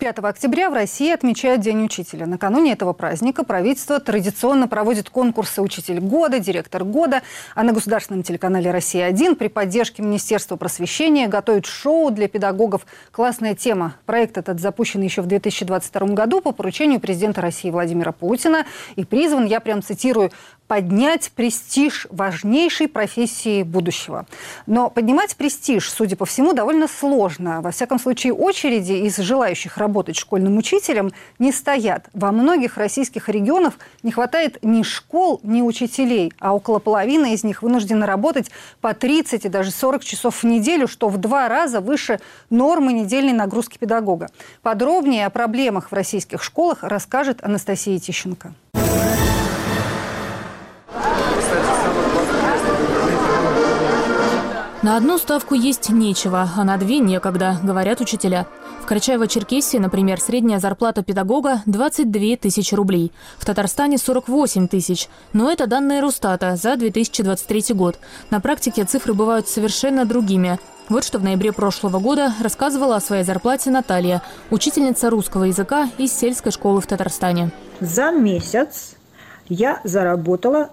5 0.01 0.19
октября 0.21 0.71
в 0.71 0.73
России 0.73 1.13
отмечают 1.13 1.61
День 1.61 1.85
учителя. 1.85 2.25
Накануне 2.25 2.73
этого 2.73 2.95
праздника 2.95 3.45
правительство 3.45 4.01
традиционно 4.01 4.67
проводит 4.67 5.11
конкурсы 5.11 5.61
«Учитель 5.61 6.01
года», 6.01 6.39
«Директор 6.39 6.85
года», 6.85 7.21
а 7.55 7.63
на 7.65 7.73
государственном 7.75 8.23
телеканале 8.23 8.71
«Россия-1» 8.71 9.35
при 9.35 9.49
поддержке 9.49 10.03
Министерства 10.03 10.57
просвещения 10.57 11.29
готовят 11.29 11.67
шоу 11.67 12.11
для 12.11 12.29
педагогов 12.29 12.87
«Классная 13.13 13.55
тема». 13.55 13.95
Проект 14.07 14.39
этот 14.39 14.59
запущен 14.59 15.03
еще 15.03 15.21
в 15.21 15.27
2022 15.27 16.07
году 16.15 16.41
по 16.41 16.53
поручению 16.53 16.99
президента 16.99 17.43
России 17.43 17.69
Владимира 17.69 18.13
Путина 18.13 18.65
и 18.97 19.05
призван, 19.05 19.45
я 19.45 19.61
прям 19.61 19.83
цитирую, 19.83 20.31
поднять 20.67 21.33
престиж 21.33 22.07
важнейшей 22.11 22.87
профессии 22.87 23.65
будущего. 23.65 24.27
Но 24.67 24.89
поднимать 24.89 25.35
престиж, 25.35 25.91
судя 25.91 26.15
по 26.15 26.25
всему, 26.25 26.53
довольно 26.53 26.87
сложно. 26.87 27.61
Во 27.61 27.73
всяком 27.73 27.99
случае, 27.99 28.33
очереди 28.33 28.93
из 28.93 29.17
желающих 29.17 29.79
работать 29.79 29.89
школьным 30.16 30.57
учителем 30.59 31.12
не 31.38 31.53
стоят. 31.53 32.09
Во 32.12 32.32
многих 32.32 32.76
российских 32.76 33.28
регионах 33.28 33.74
не 34.03 34.12
хватает 34.12 34.59
ни 34.62 34.82
школ, 34.82 35.41
ни 35.43 35.62
учителей, 35.62 36.32
а 36.38 36.55
около 36.55 36.78
половины 36.78 37.34
из 37.34 37.45
них 37.45 37.62
вынуждены 37.62 38.07
работать 38.07 38.51
по 38.80 38.95
30 38.95 39.45
и 39.45 39.49
даже 39.49 39.70
40 39.70 40.05
часов 40.05 40.43
в 40.43 40.45
неделю, 40.45 40.88
что 40.88 41.09
в 41.09 41.18
два 41.18 41.49
раза 41.49 41.80
выше 41.80 42.20
нормы 42.49 42.93
недельной 42.93 43.32
нагрузки 43.32 43.78
педагога. 43.78 44.30
Подробнее 44.62 45.26
о 45.26 45.30
проблемах 45.30 45.91
в 45.91 45.95
российских 45.95 46.43
школах 46.43 46.78
расскажет 46.82 47.43
Анастасия 47.43 47.99
Тищенко. 47.99 48.55
На 54.82 54.97
одну 54.97 55.18
ставку 55.18 55.55
есть 55.55 55.91
нечего, 55.91 56.49
а 56.57 56.64
на 56.64 56.78
две 56.78 57.01
некогда, 57.01 57.59
говорят 57.62 58.01
учителя. 58.01 58.47
Карачаево-Черкесии, 58.91 59.78
например, 59.78 60.20
средняя 60.20 60.59
зарплата 60.59 61.05
педагога– 61.05 61.62
22 61.66 62.36
тысячи 62.36 62.74
рублей. 62.74 63.12
В 63.38 63.45
Татарстане– 63.45 63.99
48 63.99 64.66
тысяч. 64.66 65.09
Но 65.32 65.49
это 65.49 65.68
данные 65.68 66.01
Росстата 66.01 66.57
за 66.57 66.74
2023 66.74 67.72
год. 67.74 68.01
На 68.30 68.41
практике 68.41 68.82
цифры 68.82 69.14
бывают 69.14 69.47
совершенно 69.47 70.05
другими. 70.05 70.59
Вот 70.88 71.05
что 71.05 71.20
в 71.20 71.22
ноябре 71.22 71.53
прошлого 71.53 72.01
года 72.01 72.34
рассказывала 72.43 72.97
о 72.97 73.01
своей 73.01 73.22
зарплате 73.22 73.70
Наталья, 73.70 74.22
учительница 74.51 75.09
русского 75.09 75.45
языка 75.45 75.88
из 75.97 76.12
сельской 76.12 76.51
школы 76.51 76.80
в 76.80 76.88
Татарстане. 76.88 77.53
За 77.78 78.11
месяц 78.11 78.97
я 79.49 79.80
заработала 79.84 80.70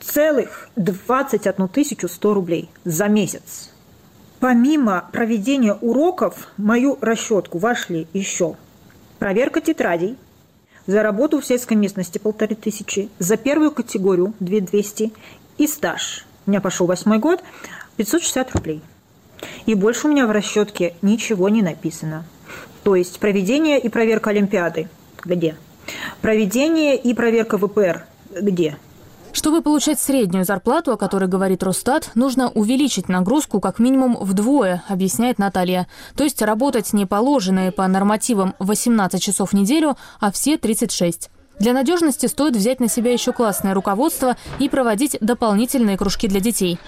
целых 0.00 0.68
21 0.76 1.68
тысячу 1.68 2.06
100 2.06 2.34
рублей 2.34 2.68
за 2.84 3.08
месяц. 3.08 3.70
Помимо 4.40 5.08
проведения 5.12 5.74
уроков, 5.74 6.48
в 6.58 6.62
мою 6.62 6.98
расчетку 7.00 7.58
вошли 7.58 8.06
еще 8.12 8.56
проверка 9.18 9.60
тетрадей, 9.60 10.16
за 10.86 11.02
работу 11.02 11.40
в 11.40 11.46
сельской 11.46 11.76
местности 11.76 12.18
полторы 12.18 12.54
тысячи, 12.54 13.08
за 13.18 13.36
первую 13.36 13.72
категорию 13.72 14.34
2200 14.40 15.12
и 15.58 15.66
стаж. 15.66 16.26
У 16.46 16.50
меня 16.50 16.60
пошел 16.60 16.86
восьмой 16.86 17.18
год, 17.18 17.42
560 17.96 18.52
рублей. 18.54 18.82
И 19.64 19.74
больше 19.74 20.06
у 20.06 20.10
меня 20.10 20.26
в 20.26 20.30
расчетке 20.30 20.94
ничего 21.02 21.48
не 21.48 21.62
написано. 21.62 22.24
То 22.84 22.94
есть 22.94 23.18
проведение 23.18 23.80
и 23.80 23.88
проверка 23.88 24.30
Олимпиады. 24.30 24.88
Где? 25.24 25.56
Проведение 26.20 26.96
и 26.96 27.14
проверка 27.14 27.58
ВПР. 27.58 28.04
Где? 28.30 28.76
Чтобы 29.36 29.60
получать 29.60 30.00
среднюю 30.00 30.46
зарплату, 30.46 30.92
о 30.92 30.96
которой 30.96 31.28
говорит 31.28 31.62
Росстат, 31.62 32.12
нужно 32.14 32.48
увеличить 32.48 33.10
нагрузку 33.10 33.60
как 33.60 33.78
минимум 33.78 34.16
вдвое, 34.18 34.82
объясняет 34.88 35.38
Наталья. 35.38 35.88
То 36.16 36.24
есть 36.24 36.40
работать 36.40 36.94
не 36.94 37.04
положенные 37.04 37.70
по 37.70 37.86
нормативам 37.86 38.54
18 38.60 39.22
часов 39.22 39.50
в 39.50 39.52
неделю, 39.52 39.98
а 40.20 40.32
все 40.32 40.56
36. 40.56 41.28
Для 41.58 41.74
надежности 41.74 42.24
стоит 42.24 42.56
взять 42.56 42.80
на 42.80 42.88
себя 42.88 43.12
еще 43.12 43.34
классное 43.34 43.74
руководство 43.74 44.38
и 44.58 44.70
проводить 44.70 45.18
дополнительные 45.20 45.98
кружки 45.98 46.28
для 46.28 46.40
детей. 46.40 46.78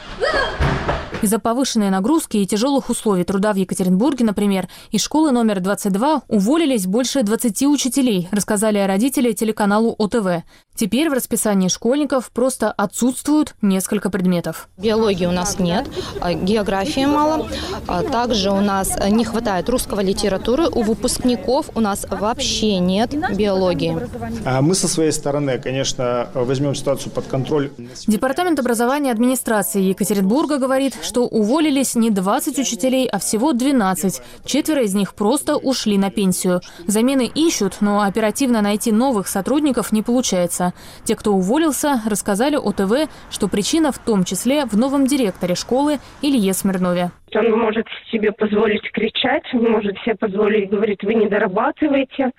Из-за 1.21 1.41
повышенной 1.41 1.91
нагрузки 1.91 2.37
и 2.37 2.47
тяжелых 2.47 2.91
условий 2.91 3.25
труда 3.25 3.53
в 3.53 3.57
Екатеринбурге, 3.57 4.25
например, 4.25 4.69
из 4.93 5.03
школы 5.03 5.33
номер 5.33 5.59
22 5.59 6.23
уволились 6.29 6.87
больше 6.87 7.25
20 7.25 7.63
учителей, 7.63 8.29
рассказали 8.31 8.79
родители 8.79 9.33
телеканалу 9.33 9.97
ОТВ. 9.99 10.45
Теперь 10.79 11.11
в 11.11 11.13
расписании 11.13 11.67
школьников 11.67 12.31
просто 12.31 12.71
отсутствуют 12.71 13.57
несколько 13.63 14.11
предметов. 14.11 14.69
Биологии 14.79 15.27
у 15.27 15.33
нас 15.33 15.59
нет, 15.59 15.89
а 16.21 16.35
географии 16.35 17.05
мало. 17.05 17.49
А 17.89 18.05
также 18.05 18.53
у 18.53 18.61
нас 18.61 18.97
не 19.11 19.25
хватает 19.25 19.69
русского 19.69 19.99
литературы. 19.99 20.69
У 20.69 20.83
выпускников 20.83 21.71
у 21.75 21.81
нас 21.81 22.07
вообще 22.09 22.79
нет 22.79 23.13
биологии. 23.37 23.99
А 24.45 24.63
мы 24.63 24.77
со 24.77 24.87
своей 24.87 25.11
стороны, 25.11 25.59
конечно, 25.59 26.29
возьмем 26.33 26.77
ситуацию 26.77 27.11
под 27.11 27.27
контроль. 27.27 27.73
Департамент 28.07 28.61
образования 28.61 29.11
администрации 29.11 29.83
Екатеринбурга 29.83 30.59
говорит, 30.59 30.95
что 31.03 31.27
уволились 31.27 31.97
не 31.97 32.11
20 32.11 32.57
учителей, 32.57 33.09
а 33.09 33.19
всего 33.19 33.53
12. 33.53 34.23
Четверо 34.45 34.85
из 34.85 34.95
них 34.95 35.15
просто 35.15 35.57
ушли 35.57 35.99
на 35.99 36.13
пенсию. 36.13 36.61
Замены 36.87 37.29
ищут, 37.35 37.79
но 37.81 38.03
оперативно 38.03 38.63
найти 38.63 38.93
новых 38.93 39.27
сотрудников 39.27 39.91
не 39.91 40.03
получается. 40.03 40.68
Те, 41.05 41.17
кто 41.17 41.33
уволился, 41.33 42.01
рассказали 42.09 42.57
ОТВ, 42.57 43.11
что 43.31 43.49
причина 43.49 43.93
в 43.93 43.99
том 43.99 44.25
числе 44.25 44.65
в 44.65 44.77
новом 44.77 45.07
директоре 45.07 45.55
школы 45.55 45.99
Илье 46.23 46.53
Смирнове. 46.53 47.11
Он 47.35 47.51
может 47.59 47.87
себе 48.11 48.33
позволить 48.33 48.91
кричать, 48.93 49.45
он 49.53 49.71
может 49.71 49.99
себе 49.99 50.15
позволить 50.17 50.71
говорить, 50.71 51.03
вы 51.03 51.15
не 51.15 51.29
дорабатываете, 51.29 52.31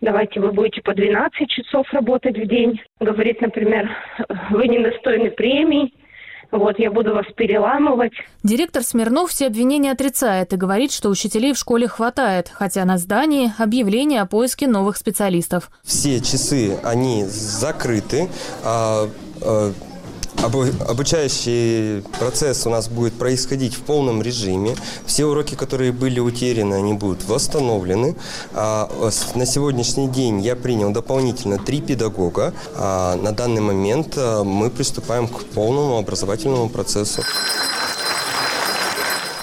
давайте 0.00 0.40
вы 0.40 0.52
будете 0.52 0.82
по 0.82 0.94
12 0.94 1.48
часов 1.48 1.86
работать 1.92 2.36
в 2.36 2.46
день. 2.46 2.80
Говорит, 3.00 3.40
например, 3.40 3.90
вы 4.50 4.68
недостойны 4.68 5.30
премии, 5.30 5.92
вот, 6.58 6.78
я 6.78 6.90
буду 6.90 7.14
вас 7.14 7.26
переламывать. 7.36 8.12
Директор 8.42 8.82
Смирнов 8.82 9.30
все 9.30 9.46
обвинения 9.46 9.92
отрицает 9.92 10.52
и 10.52 10.56
говорит, 10.56 10.92
что 10.92 11.08
учителей 11.08 11.52
в 11.52 11.58
школе 11.58 11.88
хватает, 11.88 12.50
хотя 12.52 12.84
на 12.84 12.98
здании 12.98 13.52
объявление 13.58 14.20
о 14.20 14.26
поиске 14.26 14.66
новых 14.66 14.96
специалистов. 14.96 15.70
Все 15.82 16.20
часы, 16.20 16.78
они 16.82 17.24
закрыты. 17.24 18.28
А, 18.64 19.08
а 19.42 19.72
Обучающий 20.42 22.02
процесс 22.18 22.66
у 22.66 22.70
нас 22.70 22.88
будет 22.88 23.14
происходить 23.14 23.74
в 23.74 23.80
полном 23.80 24.20
режиме. 24.22 24.76
Все 25.06 25.24
уроки, 25.24 25.54
которые 25.54 25.92
были 25.92 26.20
утеряны, 26.20 26.74
они 26.74 26.92
будут 26.92 27.24
восстановлены. 27.26 28.16
А 28.52 28.90
на 29.34 29.46
сегодняшний 29.46 30.08
день 30.08 30.40
я 30.40 30.54
принял 30.54 30.90
дополнительно 30.90 31.58
три 31.58 31.80
педагога. 31.80 32.52
А 32.76 33.16
на 33.16 33.32
данный 33.32 33.62
момент 33.62 34.14
а, 34.16 34.44
мы 34.44 34.70
приступаем 34.70 35.28
к 35.28 35.44
полному 35.44 35.98
образовательному 35.98 36.68
процессу. 36.68 37.22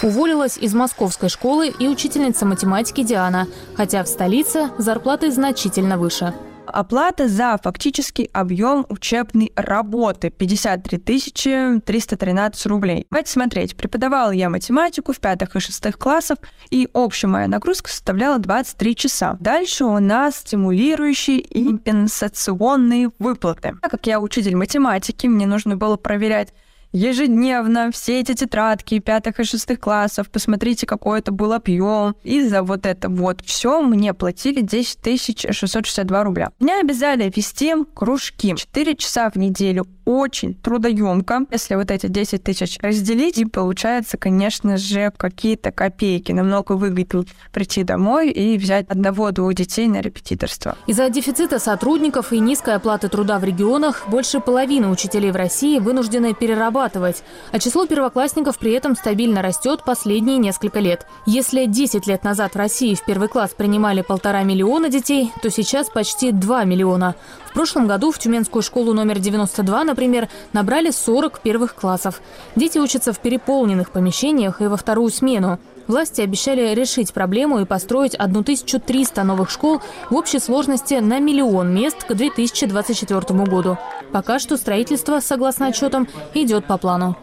Уволилась 0.03 0.57
из 0.57 0.73
московской 0.73 1.29
школы 1.29 1.69
и 1.69 1.87
учительница 1.87 2.45
математики 2.45 3.03
Диана, 3.03 3.47
хотя 3.75 4.03
в 4.03 4.07
столице 4.07 4.71
зарплаты 4.79 5.31
значительно 5.31 5.97
выше. 5.97 6.33
Оплата 6.67 7.27
за 7.27 7.57
фактический 7.61 8.29
объем 8.33 8.85
учебной 8.89 9.51
работы 9.55 10.29
53 10.29 11.81
313 11.81 12.65
рублей. 12.67 13.07
Давайте 13.09 13.31
смотреть. 13.31 13.75
Преподавала 13.75 14.31
я 14.31 14.49
математику 14.49 15.11
в 15.13 15.19
пятых 15.19 15.55
и 15.55 15.59
шестых 15.59 15.97
классах, 15.97 16.37
и 16.69 16.87
общая 16.93 17.27
моя 17.27 17.47
нагрузка 17.47 17.89
составляла 17.89 18.39
23 18.39 18.95
часа. 18.95 19.37
Дальше 19.39 19.85
у 19.85 19.99
нас 19.99 20.37
стимулирующие 20.37 21.39
и 21.39 21.65
компенсационные 21.65 23.09
выплаты. 23.19 23.75
Так 23.81 23.91
как 23.91 24.07
я 24.07 24.19
учитель 24.19 24.55
математики, 24.55 25.27
мне 25.27 25.47
нужно 25.47 25.75
было 25.75 25.97
проверять 25.97 26.53
ежедневно 26.91 27.91
все 27.91 28.19
эти 28.19 28.33
тетрадки 28.33 28.99
пятых 28.99 29.39
и 29.39 29.43
шестых 29.43 29.79
классов, 29.79 30.29
посмотрите, 30.29 30.85
какой 30.85 31.19
это 31.19 31.31
был 31.31 31.53
объем. 31.53 32.15
И 32.23 32.43
за 32.47 32.63
вот 32.63 32.85
это 32.85 33.09
вот 33.09 33.41
все 33.45 33.81
мне 33.81 34.13
платили 34.13 34.61
10 34.61 35.53
662 35.53 36.23
рубля. 36.23 36.51
Меня 36.59 36.79
обязали 36.81 37.31
вести 37.35 37.73
кружки 37.93 38.55
4 38.55 38.95
часа 38.95 39.29
в 39.29 39.35
неделю 39.37 39.87
очень 40.05 40.53
трудоемко. 40.53 41.45
Если 41.51 41.75
вот 41.75 41.91
эти 41.91 42.07
10 42.07 42.43
тысяч 42.43 42.77
разделить, 42.81 43.37
и 43.37 43.45
получается, 43.45 44.17
конечно 44.17 44.77
же, 44.77 45.11
какие-то 45.15 45.71
копейки. 45.71 46.31
Намного 46.31 46.73
выгоднее 46.73 47.01
прийти 47.51 47.83
домой 47.83 48.29
и 48.29 48.57
взять 48.57 48.87
одного-двух 48.89 49.53
детей 49.53 49.87
на 49.87 50.01
репетиторство. 50.01 50.77
Из-за 50.87 51.09
дефицита 51.09 51.57
сотрудников 51.57 52.31
и 52.31 52.39
низкой 52.39 52.75
оплаты 52.75 53.09
труда 53.09 53.39
в 53.39 53.43
регионах 53.43 54.03
больше 54.07 54.39
половины 54.39 54.87
учителей 54.87 55.31
в 55.31 55.35
России 55.35 55.79
вынуждены 55.79 56.33
перерабатывать, 56.33 57.23
а 57.51 57.59
число 57.59 57.85
первоклассников 57.85 58.59
при 58.59 58.73
этом 58.73 58.95
стабильно 58.95 59.41
растет 59.41 59.83
последние 59.83 60.37
несколько 60.37 60.79
лет. 60.79 61.07
Если 61.25 61.65
10 61.65 62.07
лет 62.07 62.23
назад 62.23 62.53
в 62.53 62.57
России 62.57 62.93
в 62.95 63.03
первый 63.03 63.29
класс 63.29 63.51
принимали 63.55 64.01
полтора 64.01 64.43
миллиона 64.43 64.89
детей, 64.89 65.31
то 65.41 65.49
сейчас 65.49 65.89
почти 65.89 66.31
2 66.31 66.63
миллиона. 66.65 67.15
В 67.51 67.53
прошлом 67.53 67.85
году 67.85 68.13
в 68.13 68.17
Тюменскую 68.17 68.61
школу 68.61 68.93
номер 68.93 69.19
92, 69.19 69.83
например, 69.83 70.29
набрали 70.53 70.89
40 70.89 71.41
первых 71.41 71.75
классов. 71.75 72.21
Дети 72.55 72.77
учатся 72.77 73.11
в 73.11 73.19
переполненных 73.19 73.91
помещениях 73.91 74.61
и 74.61 74.67
во 74.67 74.77
вторую 74.77 75.11
смену. 75.11 75.59
Власти 75.85 76.21
обещали 76.21 76.73
решить 76.73 77.11
проблему 77.11 77.59
и 77.59 77.65
построить 77.65 78.15
1300 78.15 79.23
новых 79.25 79.49
школ 79.49 79.81
в 80.09 80.15
общей 80.15 80.39
сложности 80.39 80.93
на 80.93 81.19
миллион 81.19 81.75
мест 81.75 82.05
к 82.05 82.13
2024 82.13 83.19
году. 83.43 83.77
Пока 84.13 84.39
что 84.39 84.55
строительство, 84.55 85.19
согласно 85.19 85.67
отчетам, 85.67 86.07
идет 86.33 86.63
по 86.63 86.77
плану. 86.77 87.17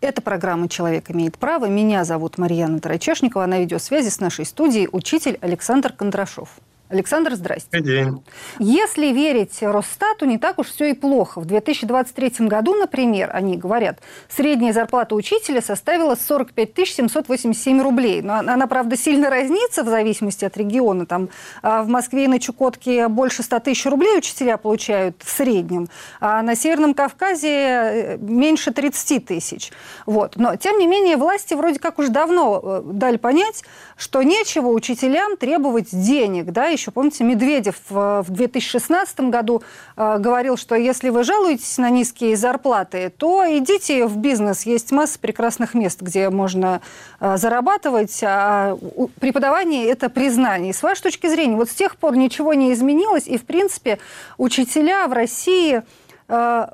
Это 0.00 0.22
программа 0.22 0.68
«Человек 0.68 1.10
имеет 1.10 1.38
право». 1.38 1.66
Меня 1.66 2.04
зовут 2.04 2.38
Марьяна 2.38 2.78
Тарачешникова. 2.78 3.46
На 3.46 3.58
видеосвязи 3.58 4.10
с 4.10 4.20
нашей 4.20 4.44
студией 4.44 4.88
учитель 4.92 5.38
Александр 5.40 5.92
Кондрашов. 5.92 6.50
Александр, 6.90 7.34
здрасте. 7.34 7.68
Добрый 7.70 8.04
день. 8.04 8.22
Если 8.58 9.08
верить 9.08 9.58
Росстату, 9.60 10.24
не 10.24 10.38
так 10.38 10.58
уж 10.58 10.68
все 10.68 10.90
и 10.90 10.94
плохо. 10.94 11.38
В 11.40 11.44
2023 11.44 12.46
году, 12.46 12.74
например, 12.74 13.30
они 13.34 13.58
говорят, 13.58 13.98
средняя 14.30 14.72
зарплата 14.72 15.14
учителя 15.14 15.60
составила 15.60 16.14
45 16.14 16.88
787 16.88 17.82
рублей. 17.82 18.22
Но 18.22 18.36
она, 18.36 18.66
правда, 18.66 18.96
сильно 18.96 19.28
разнится 19.28 19.84
в 19.84 19.88
зависимости 19.88 20.46
от 20.46 20.56
региона. 20.56 21.04
Там 21.04 21.28
а, 21.62 21.82
в 21.82 21.88
Москве 21.88 22.24
и 22.24 22.26
на 22.26 22.40
Чукотке 22.40 23.08
больше 23.08 23.42
100 23.42 23.58
тысяч 23.60 23.84
рублей 23.84 24.16
учителя 24.16 24.56
получают 24.56 25.16
в 25.22 25.28
среднем, 25.30 25.88
а 26.20 26.40
на 26.40 26.56
Северном 26.56 26.94
Кавказе 26.94 27.48
э, 27.48 28.16
меньше 28.18 28.72
30 28.72 29.26
тысяч. 29.26 29.72
Вот. 30.06 30.36
Но, 30.36 30.56
тем 30.56 30.78
не 30.78 30.86
менее, 30.86 31.18
власти 31.18 31.52
вроде 31.52 31.78
как 31.78 31.98
уж 31.98 32.08
давно 32.08 32.60
э, 32.62 32.82
дали 32.84 33.18
понять, 33.18 33.64
что 33.98 34.22
нечего 34.22 34.68
учителям 34.68 35.36
требовать 35.36 35.88
денег, 35.92 36.46
да, 36.46 36.77
еще, 36.78 36.90
помните, 36.90 37.24
Медведев 37.24 37.76
в 37.88 38.24
2016 38.28 39.20
году 39.20 39.62
э, 39.96 40.18
говорил, 40.18 40.56
что 40.56 40.74
если 40.74 41.10
вы 41.10 41.24
жалуетесь 41.24 41.76
на 41.78 41.90
низкие 41.90 42.36
зарплаты, 42.36 43.10
то 43.10 43.44
идите 43.46 44.06
в 44.06 44.16
бизнес. 44.16 44.62
Есть 44.62 44.92
масса 44.92 45.18
прекрасных 45.18 45.74
мест, 45.74 46.00
где 46.00 46.30
можно 46.30 46.80
э, 47.20 47.36
зарабатывать. 47.36 48.20
А 48.22 48.78
преподавание– 49.20 49.86
это 49.88 50.08
признание. 50.08 50.72
С 50.72 50.82
вашей 50.82 51.02
точки 51.02 51.26
зрения, 51.26 51.56
вот 51.56 51.68
с 51.68 51.74
тех 51.74 51.96
пор 51.96 52.16
ничего 52.16 52.54
не 52.54 52.72
изменилось, 52.72 53.26
и, 53.26 53.36
в 53.36 53.44
принципе, 53.44 53.98
учителя 54.36 55.08
в 55.08 55.12
России 55.12 55.82
э, 56.28 56.66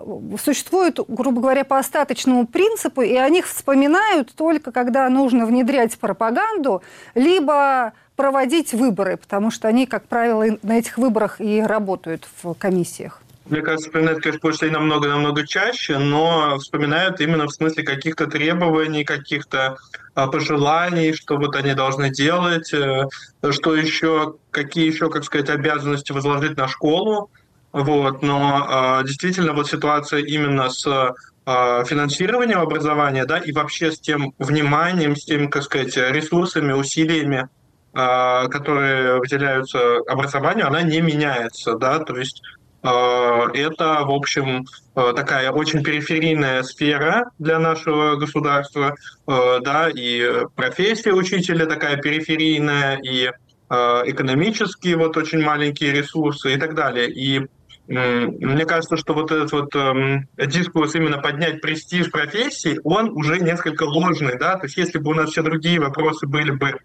существуют, 0.42 1.00
грубо 1.09 1.40
говоря, 1.40 1.64
по 1.64 1.78
остаточному 1.78 2.46
принципу, 2.46 3.00
и 3.00 3.14
о 3.14 3.28
них 3.30 3.46
вспоминают 3.46 4.34
только 4.34 4.70
когда 4.70 5.09
нужно 5.09 5.46
внедрять 5.46 5.98
пропаганду, 5.98 6.82
либо 7.14 7.94
проводить 8.17 8.73
выборы, 8.73 9.17
потому 9.17 9.51
что 9.51 9.69
они, 9.69 9.87
как 9.87 10.07
правило, 10.07 10.45
на 10.62 10.79
этих 10.79 10.99
выборах 10.99 11.41
и 11.41 11.61
работают 11.61 12.29
в 12.43 12.55
комиссиях. 12.55 13.21
Мне 13.47 13.61
кажется, 13.61 13.89
вспоминают, 13.89 14.23
конечно, 14.23 14.71
намного-намного 14.71 15.47
чаще, 15.47 15.99
но 15.99 16.57
вспоминают 16.59 17.21
именно 17.21 17.47
в 17.47 17.53
смысле 17.53 17.83
каких-то 17.83 18.27
требований, 18.27 19.05
каких-то 19.05 19.77
а, 20.15 20.29
пожеланий, 20.29 21.12
что 21.12 21.37
вот 21.37 21.55
они 21.55 21.75
должны 21.75 22.09
делать, 22.11 22.73
э, 22.73 23.07
что 23.51 23.75
еще, 23.75 24.37
какие 24.51 24.87
еще, 24.87 25.11
как 25.11 25.25
сказать, 25.25 25.51
обязанности 25.51 26.12
возложить 26.12 26.57
на 26.57 26.69
школу. 26.69 27.31
Вот. 27.73 28.23
Но 28.23 28.67
а, 28.67 29.03
действительно 29.03 29.53
вот 29.53 29.69
ситуация 29.69 30.21
именно 30.21 30.71
с 30.71 31.15
а, 31.45 31.85
финансированием 31.85 32.61
образования, 32.61 33.27
да, 33.27 33.37
и 33.37 33.53
вообще 33.53 33.93
с 33.93 34.01
тем 34.01 34.33
вниманием, 34.39 35.17
с 35.17 35.25
тем, 35.27 35.51
как 35.51 35.65
сказать, 35.65 35.95
ресурсами, 35.99 36.73
усилиями, 36.73 37.51
которые 37.95 39.20
выделяются 39.20 39.99
образованию, 40.09 40.66
она 40.66 40.82
не 40.82 41.01
меняется, 41.01 41.74
да, 41.74 42.01
то 42.01 42.16
есть 42.16 42.42
а, 42.84 43.49
это, 43.55 44.05
в 44.05 44.11
общем, 44.11 44.66
а, 44.95 45.14
такая 45.14 45.51
очень 45.51 45.82
периферийная 45.82 46.62
сфера 46.62 47.30
для 47.38 47.59
нашего 47.59 48.16
государства, 48.16 48.95
да, 49.26 49.88
и 49.88 50.45
профессия 50.55 51.12
учителя 51.12 51.66
такая 51.66 51.97
периферийная, 51.97 52.99
и 52.99 53.30
экономические 53.70 54.97
вот 54.99 55.16
очень 55.16 55.42
маленькие 55.42 55.92
ресурсы 55.92 56.53
и 56.53 56.59
так 56.59 56.74
далее. 56.74 57.11
И 57.11 57.47
мне 57.86 58.66
кажется, 58.66 58.97
что 58.99 59.14
вот 59.14 59.32
этот 59.32 59.51
вот 59.53 59.74
эм, 59.74 60.28
дискурс 60.36 60.95
именно 60.95 61.18
поднять 61.18 61.61
престиж 61.61 62.11
профессии, 62.11 62.78
он 62.84 63.11
уже 63.11 63.40
несколько 63.40 63.84
ложный, 63.84 64.38
да, 64.38 64.57
то 64.57 64.66
есть 64.66 64.76
если 64.76 64.99
бы 64.99 65.11
у 65.11 65.14
нас 65.14 65.30
все 65.30 65.42
другие 65.42 65.80
вопросы 65.80 66.26
были 66.26 66.51
бы 66.51 66.78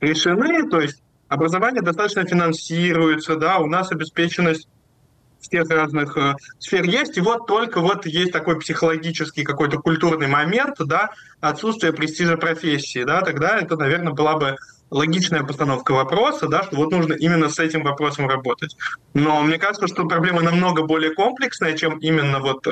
решены, 0.00 0.68
то 0.68 0.80
есть 0.80 1.02
образование 1.28 1.82
достаточно 1.82 2.24
финансируется, 2.24 3.36
да, 3.36 3.58
у 3.58 3.66
нас 3.66 3.90
обеспеченность 3.90 4.68
всех 5.40 5.68
разных 5.70 6.16
э, 6.16 6.34
сфер 6.58 6.84
есть, 6.84 7.16
и 7.16 7.20
вот 7.20 7.46
только 7.46 7.80
вот 7.80 8.06
есть 8.06 8.32
такой 8.32 8.58
психологический 8.58 9.44
какой-то 9.44 9.78
культурный 9.78 10.26
момент, 10.26 10.76
да, 10.78 11.10
отсутствие 11.40 11.92
престижа 11.92 12.36
профессии, 12.36 13.04
да, 13.04 13.20
тогда 13.20 13.58
это, 13.58 13.76
наверное, 13.76 14.12
была 14.12 14.36
бы 14.36 14.56
логичная 14.90 15.42
постановка 15.42 15.92
вопроса, 15.92 16.48
да, 16.48 16.62
что 16.62 16.76
вот 16.76 16.90
нужно 16.90 17.14
именно 17.14 17.48
с 17.48 17.58
этим 17.58 17.82
вопросом 17.82 18.28
работать. 18.28 18.76
Но 19.14 19.42
мне 19.42 19.58
кажется, 19.58 19.88
что 19.88 20.06
проблема 20.06 20.42
намного 20.42 20.84
более 20.84 21.14
комплексная, 21.14 21.76
чем 21.76 21.98
именно 21.98 22.40
вот, 22.40 22.66
э, 22.66 22.70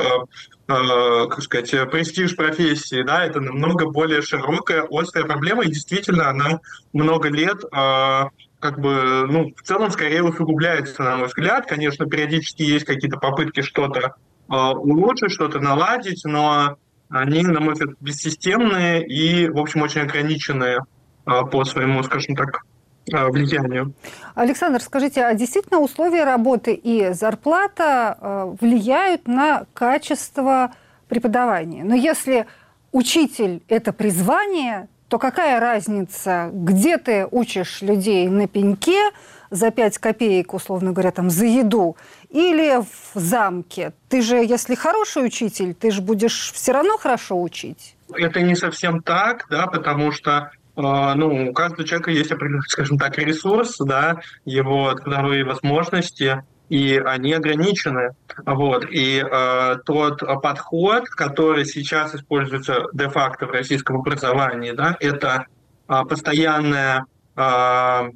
э, 0.69 1.27
как 1.29 1.43
сказать, 1.43 1.71
престиж 1.91 2.37
профессии, 2.37 3.03
да, 3.03 3.25
это 3.25 3.41
намного 3.41 3.91
более 3.91 4.23
широкая, 4.23 4.87
острая 4.91 5.27
проблема, 5.27 5.65
и 5.65 5.69
действительно 5.69 6.29
она 6.29 6.61
много 6.93 7.29
лет 7.29 7.65
э, 7.65 8.25
как 8.61 8.81
бы, 8.81 9.27
ну, 9.29 9.53
в 9.55 9.63
целом 9.63 9.91
скорее 9.91 10.23
усугубляется, 10.23 11.03
на 11.03 11.17
мой 11.17 11.27
взгляд. 11.27 11.67
Конечно, 11.67 12.07
периодически 12.07 12.63
есть 12.63 12.87
какие-то 12.87 13.19
попытки 13.19 13.61
что-то 13.61 14.15
э, 14.49 14.55
улучшить, 14.55 15.33
что-то 15.33 15.61
наладить, 15.61 16.25
но 16.25 16.79
они, 17.11 17.43
на 17.43 17.61
мой 17.61 17.75
взгляд, 17.75 17.91
бессистемные 18.01 19.07
и, 19.07 19.49
в 19.49 19.59
общем, 19.59 19.83
очень 19.83 20.01
ограниченные 20.01 20.81
по 21.25 21.65
своему, 21.65 22.03
скажем 22.03 22.37
так, 22.37 22.65
а, 23.13 23.29
влиянию. 23.29 23.93
Александр, 24.35 24.81
скажите, 24.81 25.25
а 25.25 25.35
действительно 25.35 25.81
условия 25.81 26.25
работы 26.25 26.73
и 26.73 27.13
зарплата 27.13 28.17
а, 28.19 28.57
влияют 28.61 29.29
на 29.29 29.67
качество 29.75 30.73
преподавания? 31.09 31.85
Но 31.85 31.95
если 31.95 32.47
учитель– 32.93 33.63
это 33.69 33.93
призвание, 33.93 34.89
то 35.09 35.19
какая 35.19 35.61
разница, 35.61 36.49
где 36.53 36.97
ты 36.97 37.29
учишь 37.31 37.83
людей 37.83 38.27
на 38.29 38.49
пеньке 38.49 39.11
за 39.51 39.71
5 39.71 39.99
копеек, 39.99 40.55
условно 40.55 40.93
говоря, 40.93 41.11
там, 41.11 41.29
за 41.29 41.45
еду, 41.45 41.97
или 42.31 42.81
в 42.81 43.21
замке? 43.21 43.93
Ты 44.09 44.23
же, 44.23 44.37
если 44.37 44.75
хороший 44.75 45.27
учитель, 45.27 45.75
ты 45.75 45.91
же 45.91 46.01
будешь 46.01 46.53
все 46.53 46.73
равно 46.73 46.97
хорошо 46.97 47.41
учить. 47.41 47.97
Это 48.15 48.41
не 48.41 48.55
совсем 48.55 49.03
так, 49.03 49.47
да, 49.51 49.67
потому 49.67 50.11
что 50.11 50.31
а, 50.37 50.51
ну, 50.77 51.51
у 51.51 51.53
каждого 51.53 51.87
человека 51.87 52.11
есть 52.11 52.33
определенный, 52.33 52.69
скажем 52.69 52.99
так, 52.99 53.17
ресурс, 53.19 53.77
да, 53.79 54.21
его 54.45 54.93
трудовые 54.95 55.45
возможности, 55.45 56.43
и 56.69 57.01
они 57.05 57.33
ограничены. 57.33 58.17
Вот. 58.45 58.87
И 58.91 59.23
э, 59.23 59.77
тот 59.85 60.21
подход, 60.43 61.09
который 61.11 61.65
сейчас 61.65 62.15
используется 62.15 62.87
де-факто 62.93 63.47
в 63.47 63.51
российском 63.51 63.97
образовании, 63.97 64.73
да, 64.73 64.97
это 64.99 65.47
э, 65.89 66.03
постоянная 66.09 67.05
э, 67.37 68.11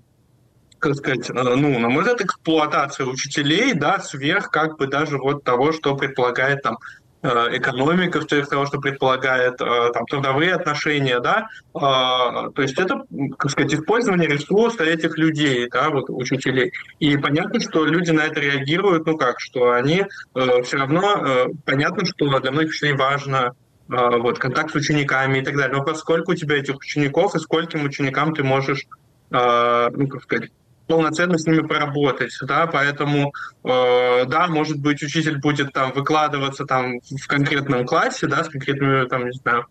как 0.78 0.94
сказать, 0.94 1.28
ну, 1.30 1.78
на 1.78 1.88
мой 1.88 2.02
взгляд, 2.02 2.20
эксплуатация 2.20 3.06
учителей, 3.06 3.74
да, 3.74 3.98
сверх 3.98 4.50
как 4.50 4.78
бы 4.78 4.86
даже 4.86 5.18
вот 5.18 5.42
того, 5.42 5.72
что 5.72 5.96
предполагает 5.96 6.62
там 6.62 6.78
экономика, 7.22 8.20
в 8.20 8.26
того, 8.26 8.66
что 8.66 8.78
предполагает 8.78 9.60
э, 9.60 9.90
там, 9.92 10.06
трудовые 10.06 10.54
отношения, 10.54 11.20
да, 11.20 11.48
а, 11.74 12.50
то 12.50 12.62
есть 12.62 12.78
это, 12.78 13.02
как 13.36 13.50
сказать, 13.50 13.74
использование 13.74 14.28
ресурса 14.28 14.84
этих 14.84 15.18
людей, 15.18 15.68
да, 15.70 15.90
вот 15.90 16.10
учителей. 16.10 16.72
И 17.00 17.16
понятно, 17.16 17.60
что 17.60 17.84
люди 17.84 18.10
на 18.10 18.22
это 18.22 18.40
реагируют, 18.40 19.06
ну 19.06 19.16
как, 19.16 19.40
что 19.40 19.72
они 19.72 20.04
э, 20.34 20.62
все 20.62 20.76
равно, 20.76 21.48
понятно, 21.64 22.04
что 22.04 22.38
для 22.38 22.50
многих 22.52 22.70
учителей 22.70 22.94
важно 22.94 23.52
вот, 23.88 24.38
контакт 24.38 24.70
с 24.70 24.74
учениками 24.74 25.38
и 25.38 25.42
так 25.42 25.56
далее. 25.56 25.78
Но 25.78 25.82
поскольку 25.82 26.32
у 26.32 26.34
тебя 26.34 26.56
этих 26.56 26.76
учеников, 26.76 27.34
и 27.34 27.38
скольким 27.38 27.84
ученикам 27.84 28.34
ты 28.34 28.44
можешь, 28.44 28.84
ну, 29.30 30.08
как 30.08 30.22
сказать, 30.22 30.50
полноценно 30.88 31.38
с 31.38 31.46
ними 31.46 31.60
поработать, 31.60 32.36
да, 32.42 32.66
поэтому, 32.66 33.32
э, 33.62 34.24
да, 34.26 34.48
может 34.48 34.80
быть, 34.80 35.02
учитель 35.02 35.38
будет 35.38 35.72
там 35.72 35.92
выкладываться 35.92 36.64
там 36.64 36.98
в 37.00 37.26
конкретном 37.28 37.86
классе, 37.86 38.26
да, 38.26 38.42
с 38.42 38.48
конкретными, 38.48 39.06
там, 39.06 39.26
не 39.26 39.32
знаю, 39.32 39.66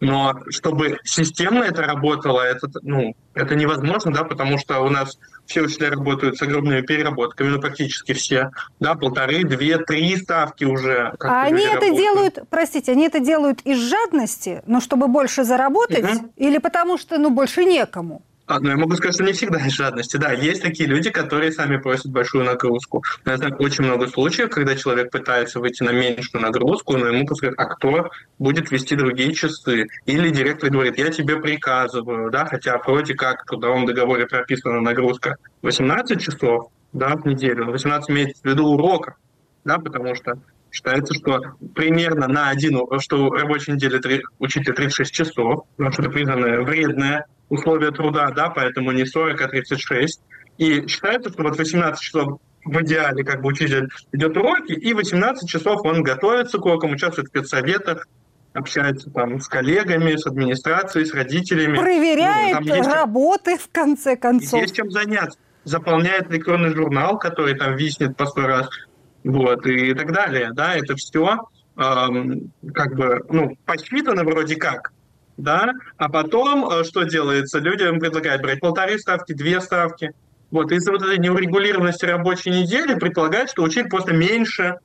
но 0.00 0.34
чтобы 0.48 0.98
системно 1.04 1.64
это 1.64 1.82
работало, 1.82 2.40
это, 2.40 2.68
ну, 2.82 3.14
это 3.34 3.54
невозможно, 3.54 4.12
да, 4.12 4.24
потому 4.24 4.56
что 4.56 4.80
у 4.80 4.88
нас 4.88 5.18
все 5.44 5.60
учителя 5.60 5.90
работают 5.90 6.38
с 6.38 6.42
огромными 6.42 6.80
переработками, 6.80 7.48
ну, 7.48 7.60
практически 7.60 8.12
все, 8.12 8.50
да, 8.80 8.94
полторы, 8.94 9.44
две, 9.44 9.78
три 9.78 10.16
ставки 10.16 10.64
уже. 10.64 11.12
А 11.20 11.42
они 11.42 11.64
это 11.66 11.90
делают, 11.90 12.38
простите, 12.48 12.92
они 12.92 13.06
это 13.06 13.20
делают 13.20 13.60
из 13.62 13.78
жадности, 13.78 14.62
но 14.66 14.80
чтобы 14.80 15.06
больше 15.06 15.44
заработать, 15.44 16.16
угу. 16.16 16.32
или 16.36 16.56
потому 16.58 16.96
что, 16.96 17.18
ну, 17.18 17.30
больше 17.30 17.64
некому? 17.64 18.22
А, 18.50 18.58
ну, 18.58 18.68
я 18.70 18.76
могу 18.76 18.96
сказать, 18.96 19.14
что 19.14 19.22
не 19.22 19.32
всегда 19.32 19.64
из 19.64 19.74
жадности. 19.74 20.16
Да, 20.16 20.32
есть 20.32 20.60
такие 20.60 20.88
люди, 20.88 21.08
которые 21.08 21.52
сами 21.52 21.76
просят 21.76 22.10
большую 22.10 22.44
нагрузку. 22.44 23.04
Я 23.24 23.36
знаю 23.36 23.54
очень 23.60 23.84
много 23.84 24.08
случаев, 24.08 24.50
когда 24.50 24.74
человек 24.74 25.12
пытается 25.12 25.60
выйти 25.60 25.84
на 25.84 25.90
меньшую 25.90 26.42
нагрузку, 26.42 26.96
но 26.96 27.06
ему 27.06 27.24
говорят, 27.26 27.54
а 27.58 27.66
кто 27.66 28.10
будет 28.40 28.72
вести 28.72 28.96
другие 28.96 29.34
часы? 29.34 29.86
Или 30.04 30.30
директор 30.30 30.68
говорит, 30.68 30.98
я 30.98 31.10
тебе 31.12 31.36
приказываю, 31.36 32.32
да, 32.32 32.44
хотя 32.44 32.76
вроде 32.78 33.14
как 33.14 33.44
в 33.44 33.46
трудовом 33.46 33.86
договоре 33.86 34.26
прописана 34.26 34.80
нагрузка 34.80 35.36
18 35.62 36.20
часов, 36.20 36.72
да, 36.92 37.14
в 37.14 37.24
неделю, 37.24 37.66
18 37.66 38.10
имеется 38.10 38.42
в 38.42 38.46
виду 38.46 38.66
уроков, 38.66 39.14
да, 39.64 39.78
потому 39.78 40.16
что 40.16 40.40
Считается, 40.70 41.14
что 41.14 41.40
примерно 41.74 42.28
на 42.28 42.50
один, 42.50 42.80
что 43.00 43.30
рабочей 43.30 43.72
неделе 43.72 43.98
3, 43.98 44.22
учитель 44.38 44.72
36 44.72 45.12
часов, 45.12 45.64
потому 45.76 45.92
что 45.92 46.02
это 46.02 46.10
признанное 46.10 46.60
вредное 46.60 47.26
условия 47.48 47.90
труда, 47.90 48.30
да, 48.30 48.50
поэтому 48.50 48.92
не 48.92 49.04
40, 49.04 49.40
а 49.40 49.48
36. 49.48 50.20
И 50.58 50.86
считается, 50.86 51.30
что 51.30 51.42
вот 51.42 51.58
18 51.58 52.00
часов 52.00 52.40
в 52.64 52.82
идеале 52.82 53.24
как 53.24 53.42
бы 53.42 53.48
учитель 53.48 53.88
идет 54.12 54.36
уроки, 54.36 54.72
и 54.72 54.94
18 54.94 55.48
часов 55.48 55.80
он 55.84 56.02
готовится 56.02 56.58
к 56.58 56.64
урокам, 56.64 56.92
участвует 56.92 57.28
в 57.28 57.30
спецсоветах, 57.30 58.06
общается 58.52 59.10
там 59.10 59.40
с 59.40 59.48
коллегами, 59.48 60.16
с 60.16 60.26
администрацией, 60.26 61.04
с 61.04 61.14
родителями. 61.14 61.76
Проверяет 61.76 62.60
ну, 62.60 62.82
работы, 62.82 63.56
в 63.56 63.68
конце 63.72 64.16
концов. 64.16 64.60
Есть 64.60 64.76
чем 64.76 64.90
заняться. 64.90 65.38
Заполняет 65.64 66.30
электронный 66.30 66.74
журнал, 66.74 67.18
который 67.18 67.54
там 67.54 67.76
виснет 67.76 68.16
по 68.16 68.26
сто 68.26 68.46
раз, 68.46 68.68
вот, 69.24 69.66
и 69.66 69.94
так 69.94 70.12
далее. 70.12 70.50
Да, 70.52 70.74
это 70.74 70.96
все 70.96 71.40
эм, 71.76 72.52
как 72.74 72.94
бы, 72.94 73.24
ну, 73.28 73.56
посчитано 73.64 74.24
вроде 74.24 74.56
как, 74.56 74.92
да, 75.36 75.72
а 75.96 76.08
потом 76.08 76.68
э, 76.68 76.84
что 76.84 77.04
делается? 77.04 77.58
Людям 77.58 77.98
предлагают 77.98 78.42
брать 78.42 78.60
полторы 78.60 78.98
ставки, 78.98 79.32
две 79.32 79.60
ставки. 79.60 80.12
Вот, 80.50 80.72
из-за 80.72 80.92
вот 80.92 81.02
этой 81.02 81.18
неурегулированности 81.18 82.04
рабочей 82.04 82.50
недели 82.50 82.94
предполагают, 82.94 83.50
что 83.50 83.62
учитель 83.62 83.88
просто 83.88 84.12
меньше, 84.12 84.78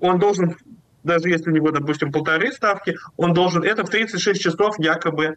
он 0.00 0.18
должен, 0.18 0.56
даже 1.04 1.28
если 1.28 1.50
у 1.50 1.54
него, 1.54 1.70
допустим, 1.70 2.10
полторы 2.10 2.50
ставки, 2.52 2.96
он 3.16 3.32
должен 3.32 3.62
это 3.62 3.84
в 3.84 3.90
36 3.90 4.40
часов 4.40 4.74
якобы 4.78 5.36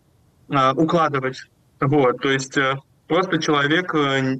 э, 0.49 0.71
укладывать. 0.73 1.43
Вот, 1.79 2.21
то 2.21 2.31
есть 2.31 2.57
э, 2.57 2.75
просто 3.07 3.37
человек 3.37 3.93
э, 3.93 4.37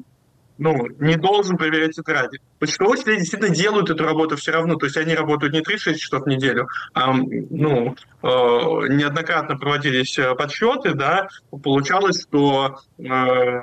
ну, 0.58 0.88
не 1.00 1.16
должен 1.16 1.58
проверять 1.58 1.96
тетради. 1.96 2.40
Почтовые 2.60 2.96
учителя 2.96 3.18
действительно 3.18 3.54
делают 3.54 3.90
эту 3.90 4.04
работу 4.04 4.36
все 4.36 4.52
равно. 4.52 4.76
То 4.76 4.86
есть 4.86 4.98
они 4.98 5.16
работают 5.16 5.54
не 5.54 5.62
36 5.62 6.00
часов 6.00 6.24
в 6.24 6.28
неделю, 6.28 6.68
а 6.94 7.14
ну, 7.14 7.96
э, 8.24 8.28
неоднократно 8.28 9.58
проводились 9.58 10.18
э, 10.18 10.34
подсчеты, 10.36 10.94
да, 10.94 11.28
получалось, 11.64 12.24
что 12.24 12.78
э, 12.98 13.62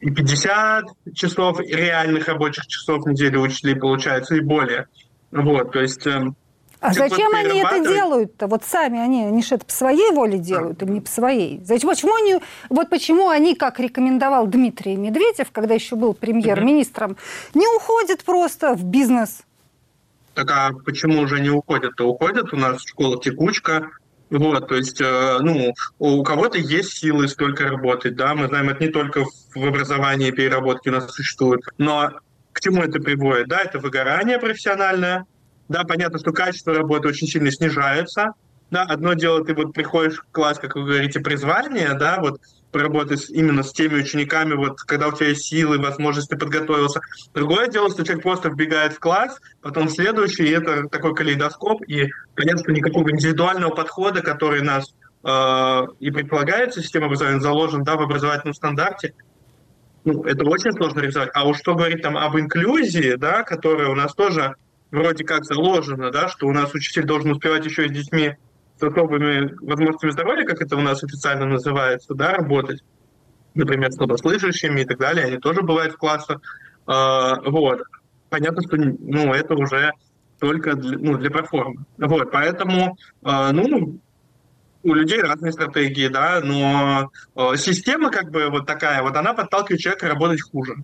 и 0.00 0.10
50 0.10 0.84
часов 1.14 1.60
реальных 1.60 2.28
рабочих 2.28 2.66
часов 2.66 3.04
в 3.04 3.08
неделю 3.08 3.40
учителей 3.40 3.76
получается, 3.76 4.36
и 4.36 4.40
более. 4.40 4.86
Вот, 5.30 5.72
то 5.72 5.80
есть... 5.80 6.06
Э, 6.06 6.32
а 6.80 6.92
зачем 6.92 7.34
они 7.34 7.60
это 7.60 7.80
делают-то? 7.80 8.46
Вот 8.46 8.64
сами 8.64 9.00
они, 9.00 9.24
они 9.24 9.42
же 9.42 9.54
это 9.54 9.64
по 9.64 9.72
своей 9.72 10.10
воле 10.12 10.38
делают 10.38 10.82
или 10.82 10.90
не 10.90 11.00
по 11.00 11.08
своей? 11.08 11.60
Зачем, 11.64 11.90
почему 11.90 12.14
они, 12.14 12.40
вот 12.68 12.90
почему 12.90 13.28
они, 13.28 13.54
как 13.54 13.80
рекомендовал 13.80 14.46
Дмитрий 14.46 14.96
Медведев, 14.96 15.50
когда 15.52 15.74
еще 15.74 15.96
был 15.96 16.14
премьер-министром, 16.14 17.16
не 17.54 17.66
уходят 17.76 18.24
просто 18.24 18.74
в 18.74 18.84
бизнес? 18.84 19.42
Так 20.34 20.50
а 20.50 20.70
почему 20.84 21.20
уже 21.20 21.40
не 21.40 21.50
уходят? 21.50 21.96
То 21.96 22.08
уходят, 22.08 22.52
у 22.52 22.56
нас 22.56 22.82
школа 22.84 23.20
текучка, 23.20 23.90
вот, 24.28 24.68
то 24.68 24.74
есть, 24.74 25.00
э, 25.00 25.38
ну, 25.40 25.72
у 25.98 26.22
кого-то 26.22 26.58
есть 26.58 26.98
силы 26.98 27.28
столько 27.28 27.68
работать, 27.68 28.16
да, 28.16 28.34
мы 28.34 28.48
знаем, 28.48 28.68
это 28.68 28.84
не 28.84 28.90
только 28.90 29.24
в 29.54 29.64
образовании 29.64 30.32
переработки 30.32 30.88
у 30.88 30.92
нас 30.92 31.10
существует, 31.12 31.60
но 31.78 32.12
к 32.52 32.60
чему 32.60 32.82
это 32.82 33.00
приводит, 33.00 33.48
да, 33.48 33.60
это 33.60 33.78
выгорание 33.78 34.38
профессиональное, 34.38 35.26
да, 35.68 35.84
понятно, 35.84 36.18
что 36.18 36.32
качество 36.32 36.74
работы 36.74 37.08
очень 37.08 37.26
сильно 37.26 37.50
снижается. 37.50 38.32
Да, 38.70 38.82
одно 38.82 39.12
дело, 39.14 39.44
ты 39.44 39.54
вот 39.54 39.72
приходишь 39.72 40.18
в 40.18 40.32
класс, 40.32 40.58
как 40.58 40.74
вы 40.74 40.84
говорите, 40.84 41.20
призвание, 41.20 41.94
да, 41.94 42.18
вот 42.20 42.40
поработать 42.72 43.30
именно 43.30 43.62
с 43.62 43.72
теми 43.72 44.00
учениками, 44.00 44.54
вот 44.54 44.80
когда 44.80 45.08
у 45.08 45.12
тебя 45.12 45.28
есть 45.28 45.44
силы, 45.44 45.78
возможность, 45.78 46.28
ты 46.28 46.36
подготовился. 46.36 47.00
Другое 47.32 47.68
дело, 47.68 47.90
что 47.90 48.04
человек 48.04 48.24
просто 48.24 48.48
вбегает 48.48 48.92
в 48.92 48.98
класс, 48.98 49.38
потом 49.62 49.88
следующий, 49.88 50.46
и 50.46 50.50
это 50.50 50.88
такой 50.88 51.14
калейдоскоп, 51.14 51.82
и 51.86 52.10
понятно, 52.34 52.64
что 52.64 52.72
никакого 52.72 53.10
индивидуального 53.10 53.70
подхода, 53.70 54.20
который 54.20 54.62
нас 54.62 54.92
э, 55.22 55.86
и 56.00 56.10
предполагается, 56.10 56.82
система 56.82 57.06
образования 57.06 57.40
заложен 57.40 57.84
да, 57.84 57.96
в 57.96 58.02
образовательном 58.02 58.54
стандарте, 58.54 59.14
ну, 60.04 60.24
это 60.24 60.44
очень 60.44 60.72
сложно 60.72 61.00
реализовать. 61.00 61.30
А 61.34 61.46
уж 61.46 61.58
что 61.58 61.74
говорить 61.74 62.02
там 62.02 62.16
об 62.16 62.36
инклюзии, 62.38 63.14
да, 63.16 63.42
которая 63.42 63.88
у 63.88 63.94
нас 63.94 64.12
тоже 64.14 64.54
вроде 64.96 65.24
как 65.24 65.44
заложено, 65.44 66.10
да, 66.10 66.28
что 66.28 66.46
у 66.46 66.52
нас 66.52 66.74
учитель 66.74 67.04
должен 67.04 67.30
успевать 67.30 67.64
еще 67.64 67.86
и 67.86 67.88
с 67.88 67.92
детьми 67.92 68.34
с 68.78 68.82
особыми 68.82 69.54
возможностями 69.64 70.10
здоровья, 70.10 70.44
как 70.44 70.60
это 70.60 70.76
у 70.76 70.80
нас 70.80 71.02
официально 71.02 71.46
называется, 71.46 72.14
да, 72.14 72.32
работать, 72.32 72.82
например, 73.54 73.90
с 73.92 73.96
слабослышащими 73.96 74.80
и 74.80 74.84
так 74.84 74.98
далее, 74.98 75.26
они 75.26 75.38
тоже 75.38 75.62
бывают 75.62 75.94
в 75.94 75.98
классах, 75.98 76.40
а, 76.86 77.40
вот. 77.42 77.82
Понятно, 78.28 78.60
что 78.62 78.76
ну, 78.76 79.32
это 79.32 79.54
уже 79.54 79.92
только 80.40 80.74
для, 80.74 80.98
ну, 80.98 81.16
для 81.16 81.30
проформы. 81.30 81.84
Вот, 81.96 82.32
поэтому, 82.32 82.98
э, 83.24 83.50
ну, 83.52 84.00
у 84.82 84.94
людей 84.94 85.22
разные 85.22 85.52
стратегии, 85.52 86.08
да, 86.08 86.40
но 86.42 87.10
э, 87.36 87.56
система 87.56 88.10
как 88.10 88.30
бы 88.30 88.48
вот 88.50 88.66
такая, 88.66 89.02
вот 89.02 89.16
она 89.16 89.32
подталкивает 89.32 89.80
человека 89.80 90.08
работать 90.08 90.42
хуже. 90.42 90.74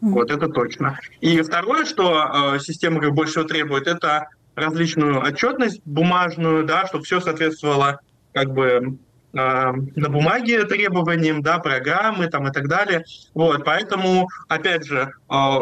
Вот 0.00 0.30
это 0.30 0.48
точно. 0.48 0.98
И 1.20 1.40
второе, 1.42 1.84
что 1.84 2.54
э, 2.54 2.60
система 2.60 3.00
как 3.00 3.12
больше 3.12 3.32
всего 3.32 3.44
требует, 3.44 3.86
это 3.86 4.28
различную 4.54 5.20
отчетность 5.20 5.80
бумажную, 5.84 6.64
да, 6.64 6.86
чтобы 6.86 7.04
все 7.04 7.20
соответствовало 7.20 8.00
как 8.32 8.52
бы 8.52 8.98
э, 9.32 9.32
на 9.32 10.08
бумаге 10.08 10.64
требованиям, 10.64 11.42
да, 11.42 11.58
программы 11.58 12.28
там 12.28 12.48
и 12.48 12.52
так 12.52 12.68
далее. 12.68 13.04
Вот, 13.34 13.64
поэтому, 13.64 14.28
опять 14.48 14.86
же, 14.86 15.12
э, 15.30 15.58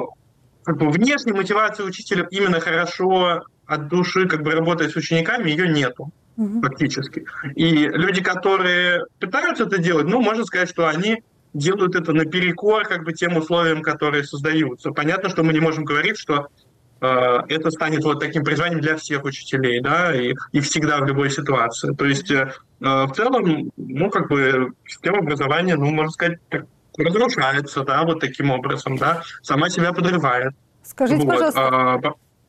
как 0.65 0.79
бы 0.79 0.91
внешней 0.91 1.33
мотивации 1.33 1.83
учителя 1.83 2.27
именно 2.31 2.61
хорошо 2.61 3.43
от 3.67 3.89
души 3.89 4.27
как 4.29 4.43
бы 4.43 4.53
работать 4.53 4.93
с 4.93 4.97
учениками, 4.97 5.51
ее 5.51 5.69
нету 5.69 6.13
фактически. 6.63 7.25
И 7.57 7.89
люди, 7.89 8.23
которые 8.23 9.05
пытаются 9.19 9.65
это 9.65 9.79
делать, 9.79 10.07
ну, 10.07 10.21
можно 10.21 10.45
сказать, 10.45 10.69
что 10.69 10.87
они 10.87 11.23
делают 11.59 11.95
это 11.95 12.13
наперекор 12.13 12.85
как 12.85 13.05
бы 13.05 13.13
тем 13.13 13.37
условиям, 13.37 13.83
которые 13.83 14.25
создаются. 14.25 14.93
Понятно, 14.93 15.29
что 15.29 15.43
мы 15.43 15.53
не 15.53 15.61
можем 15.61 15.85
говорить, 15.85 16.19
что 16.19 16.49
э, 17.01 17.39
это 17.49 17.71
станет 17.71 18.05
вот 18.05 18.21
таким 18.21 18.45
призванием 18.45 18.81
для 18.81 18.97
всех 18.97 19.25
учителей, 19.25 19.81
да, 19.81 20.15
и, 20.15 20.35
и 20.53 20.61
всегда 20.61 20.99
в 20.99 21.07
любой 21.07 21.31
ситуации. 21.31 21.95
То 21.95 22.05
есть 22.05 22.31
э, 22.31 22.53
в 22.81 23.13
целом, 23.15 23.71
ну, 23.77 24.11
как 24.11 24.29
бы 24.29 24.73
система 24.87 25.19
образования, 25.19 25.77
ну, 25.77 25.91
можно 25.91 26.13
сказать, 26.13 26.39
разрушается, 26.97 27.85
да, 27.85 28.05
вот 28.05 28.21
таким 28.21 28.51
образом, 28.51 28.97
да, 28.97 29.23
сама 29.43 29.71
себя 29.71 29.93
подрывает. 29.93 30.55
Скажите, 30.83 31.25
вот. 31.25 31.33
пожалуйста, 31.33 31.61
а, 31.61 32.01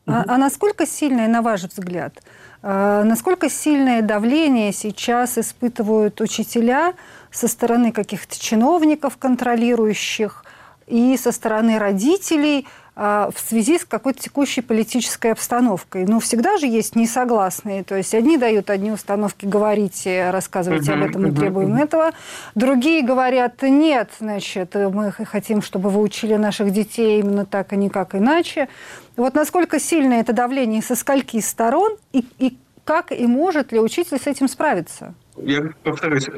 а, 0.06 0.24
а 0.26 0.38
насколько 0.38 0.86
сильное, 0.86 1.28
на 1.28 1.42
ваш 1.42 1.62
взгляд, 1.62 2.20
а, 2.62 3.04
насколько 3.04 3.48
сильное 3.48 4.02
давление 4.02 4.72
сейчас 4.72 5.38
испытывают 5.38 6.20
учителя 6.20 6.94
со 7.30 7.48
стороны 7.48 7.92
каких-то 7.92 8.38
чиновников, 8.38 9.16
контролирующих, 9.16 10.44
и 10.90 11.16
со 11.16 11.32
стороны 11.32 11.78
родителей 11.78 12.66
а, 12.96 13.30
в 13.34 13.38
связи 13.38 13.78
с 13.78 13.84
какой-то 13.84 14.20
текущей 14.20 14.60
политической 14.60 15.32
обстановкой. 15.32 16.04
Ну, 16.04 16.18
всегда 16.20 16.58
же 16.58 16.66
есть 16.66 16.96
несогласные. 16.96 17.84
То 17.84 17.96
есть 17.96 18.14
одни 18.14 18.36
дают 18.36 18.68
одни 18.68 18.90
установки, 18.90 19.46
говорите, 19.46 20.30
рассказывайте 20.30 20.92
об 20.92 21.04
этом, 21.04 21.22
мы 21.22 21.32
требуем 21.32 21.76
этого. 21.76 22.10
Другие 22.54 23.02
говорят, 23.02 23.62
нет, 23.62 24.10
значит, 24.18 24.74
мы 24.74 25.12
хотим, 25.12 25.62
чтобы 25.62 25.88
вы 25.90 26.00
учили 26.00 26.34
наших 26.34 26.72
детей 26.72 27.20
именно 27.20 27.46
так, 27.46 27.72
а 27.72 27.76
не 27.76 27.88
как 27.88 28.14
иначе. 28.14 28.68
Вот 29.16 29.34
насколько 29.34 29.78
сильно 29.78 30.14
это 30.14 30.32
давление 30.32 30.82
со 30.82 30.96
скольки 30.96 31.40
сторон 31.40 31.96
и, 32.12 32.26
и 32.38 32.58
как 32.84 33.12
и 33.12 33.26
может 33.26 33.70
ли 33.70 33.78
учитель 33.78 34.18
с 34.18 34.26
этим 34.26 34.48
справиться? 34.48 35.14
Я 35.36 35.70
повторюсь, 35.84 36.28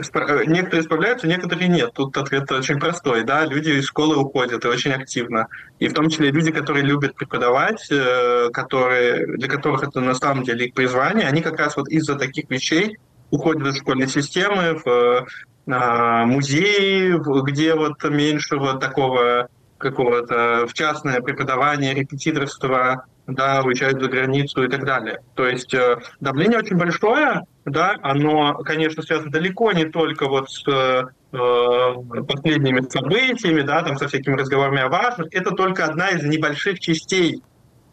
некоторые 0.47 0.83
справляются, 0.83 1.27
некоторые 1.27 1.69
нет. 1.69 1.93
Тут 1.95 2.17
ответ 2.17 2.51
очень 2.53 2.79
простой. 2.79 3.25
Да? 3.25 3.45
Люди 3.47 3.71
из 3.71 3.87
школы 3.87 4.17
уходят 4.17 4.65
и 4.65 4.69
очень 4.69 4.93
активно. 4.93 5.49
И 5.79 5.89
в 5.89 5.95
том 5.95 6.09
числе 6.11 6.31
люди, 6.31 6.53
которые 6.53 6.85
любят 6.85 7.15
преподавать, 7.15 7.87
э, 7.91 8.51
которые, 8.53 9.39
для 9.39 9.49
которых 9.49 9.83
это 9.83 10.01
на 10.01 10.15
самом 10.15 10.45
деле 10.45 10.67
их 10.67 10.75
призвание, 10.75 11.27
они 11.27 11.41
как 11.41 11.59
раз 11.59 11.77
вот 11.77 11.89
из-за 11.89 12.17
таких 12.17 12.51
вещей 12.51 12.99
уходят 13.31 13.67
из 13.67 13.79
школьной 13.79 14.09
системы 14.09 14.81
в 14.85 15.27
а, 15.67 16.27
музеи, 16.27 17.15
где 17.45 17.75
вот 17.75 18.03
меньше 18.05 18.57
вот 18.57 18.81
такого 18.81 19.49
какого-то 19.79 20.67
в 20.69 20.75
частное 20.75 21.21
преподавание, 21.21 21.95
репетиторство, 21.95 23.05
да, 23.27 23.63
уезжают 23.63 24.01
за 24.01 24.09
границу 24.09 24.65
и 24.65 24.69
так 24.69 24.85
далее. 24.85 25.21
То 25.35 25.47
есть 25.47 25.73
э, 25.75 25.99
давление 26.21 26.59
очень 26.59 26.77
большое, 26.77 27.43
да, 27.65 27.97
оно, 28.03 28.55
конечно, 28.55 29.03
связано 29.03 29.31
далеко 29.31 29.73
не 29.73 29.85
только 29.85 30.29
вот 30.29 30.51
с 30.51 30.65
э, 30.67 31.05
последними 31.31 32.89
событиями, 32.89 33.63
да, 33.63 33.83
там 33.83 33.97
со 33.97 34.09
всякими 34.09 34.35
разговорами 34.35 34.81
о 34.81 34.89
важных. 34.89 35.29
Это 35.33 35.53
только 35.53 35.85
одна 35.85 36.11
из 36.11 36.25
небольших 36.25 36.81
частей, 36.81 37.43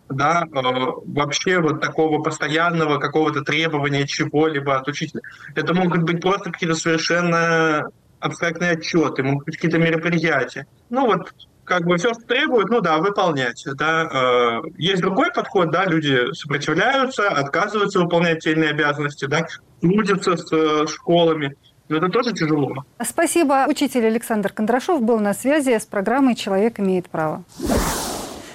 да, 0.10 0.44
э, 0.44 0.62
вообще 1.06 1.60
вот 1.60 1.80
такого 1.82 2.22
постоянного 2.24 2.98
какого-то 2.98 3.42
требования 3.42 4.08
чего-либо 4.08 4.78
от 4.78 4.88
учителя. 4.88 5.22
Это 5.56 5.74
могут 5.74 6.04
быть 6.04 6.22
просто 6.22 6.52
какие-то 6.52 6.76
совершенно 6.76 7.88
абстрактные 8.20 8.72
отчеты, 8.72 9.24
могут 9.24 9.46
быть 9.46 9.56
какие-то 9.56 9.78
мероприятия. 9.78 10.66
Ну 10.90 11.06
вот 11.06 11.32
как 11.70 11.86
бы 11.86 11.98
все, 11.98 12.14
что 12.14 12.24
требует, 12.24 12.70
ну 12.70 12.82
да, 12.82 12.98
выполнять. 12.98 13.64
Да. 13.76 14.10
Э, 14.12 14.70
есть 14.78 15.02
другой 15.02 15.32
подход, 15.32 15.72
да, 15.72 15.86
люди 15.86 16.34
сопротивляются, 16.34 17.30
отказываются 17.30 18.00
выполнять 18.00 18.40
те 18.40 18.52
или 18.52 18.60
иные 18.60 18.72
обязанности, 18.72 19.26
да, 19.26 19.48
трудятся 19.80 20.36
с 20.36 20.52
э, 20.52 20.88
школами. 20.88 21.56
Но 21.88 21.98
это 21.98 22.10
тоже 22.10 22.34
тяжело. 22.34 22.84
Спасибо. 23.04 23.66
Учитель 23.68 24.06
Александр 24.06 24.52
Кондрашов 24.52 25.02
был 25.02 25.20
на 25.20 25.34
связи 25.34 25.78
с 25.78 25.86
программой 25.86 26.36
«Человек 26.36 26.80
имеет 26.80 27.10
право». 27.10 27.44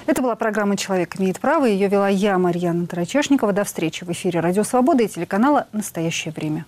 Это 0.06 0.20
была 0.20 0.36
программа 0.36 0.76
«Человек 0.76 1.18
имеет 1.18 1.40
право». 1.40 1.64
Ее 1.64 1.88
вела 1.88 2.08
я, 2.08 2.38
Марьяна 2.38 2.86
Тарачешникова. 2.86 3.52
До 3.52 3.64
встречи 3.64 4.04
в 4.04 4.10
эфире 4.10 4.40
«Радио 4.40 4.62
Свобода» 4.62 5.02
и 5.02 5.08
телеканала 5.08 5.66
«Настоящее 5.72 6.32
время». 6.36 6.66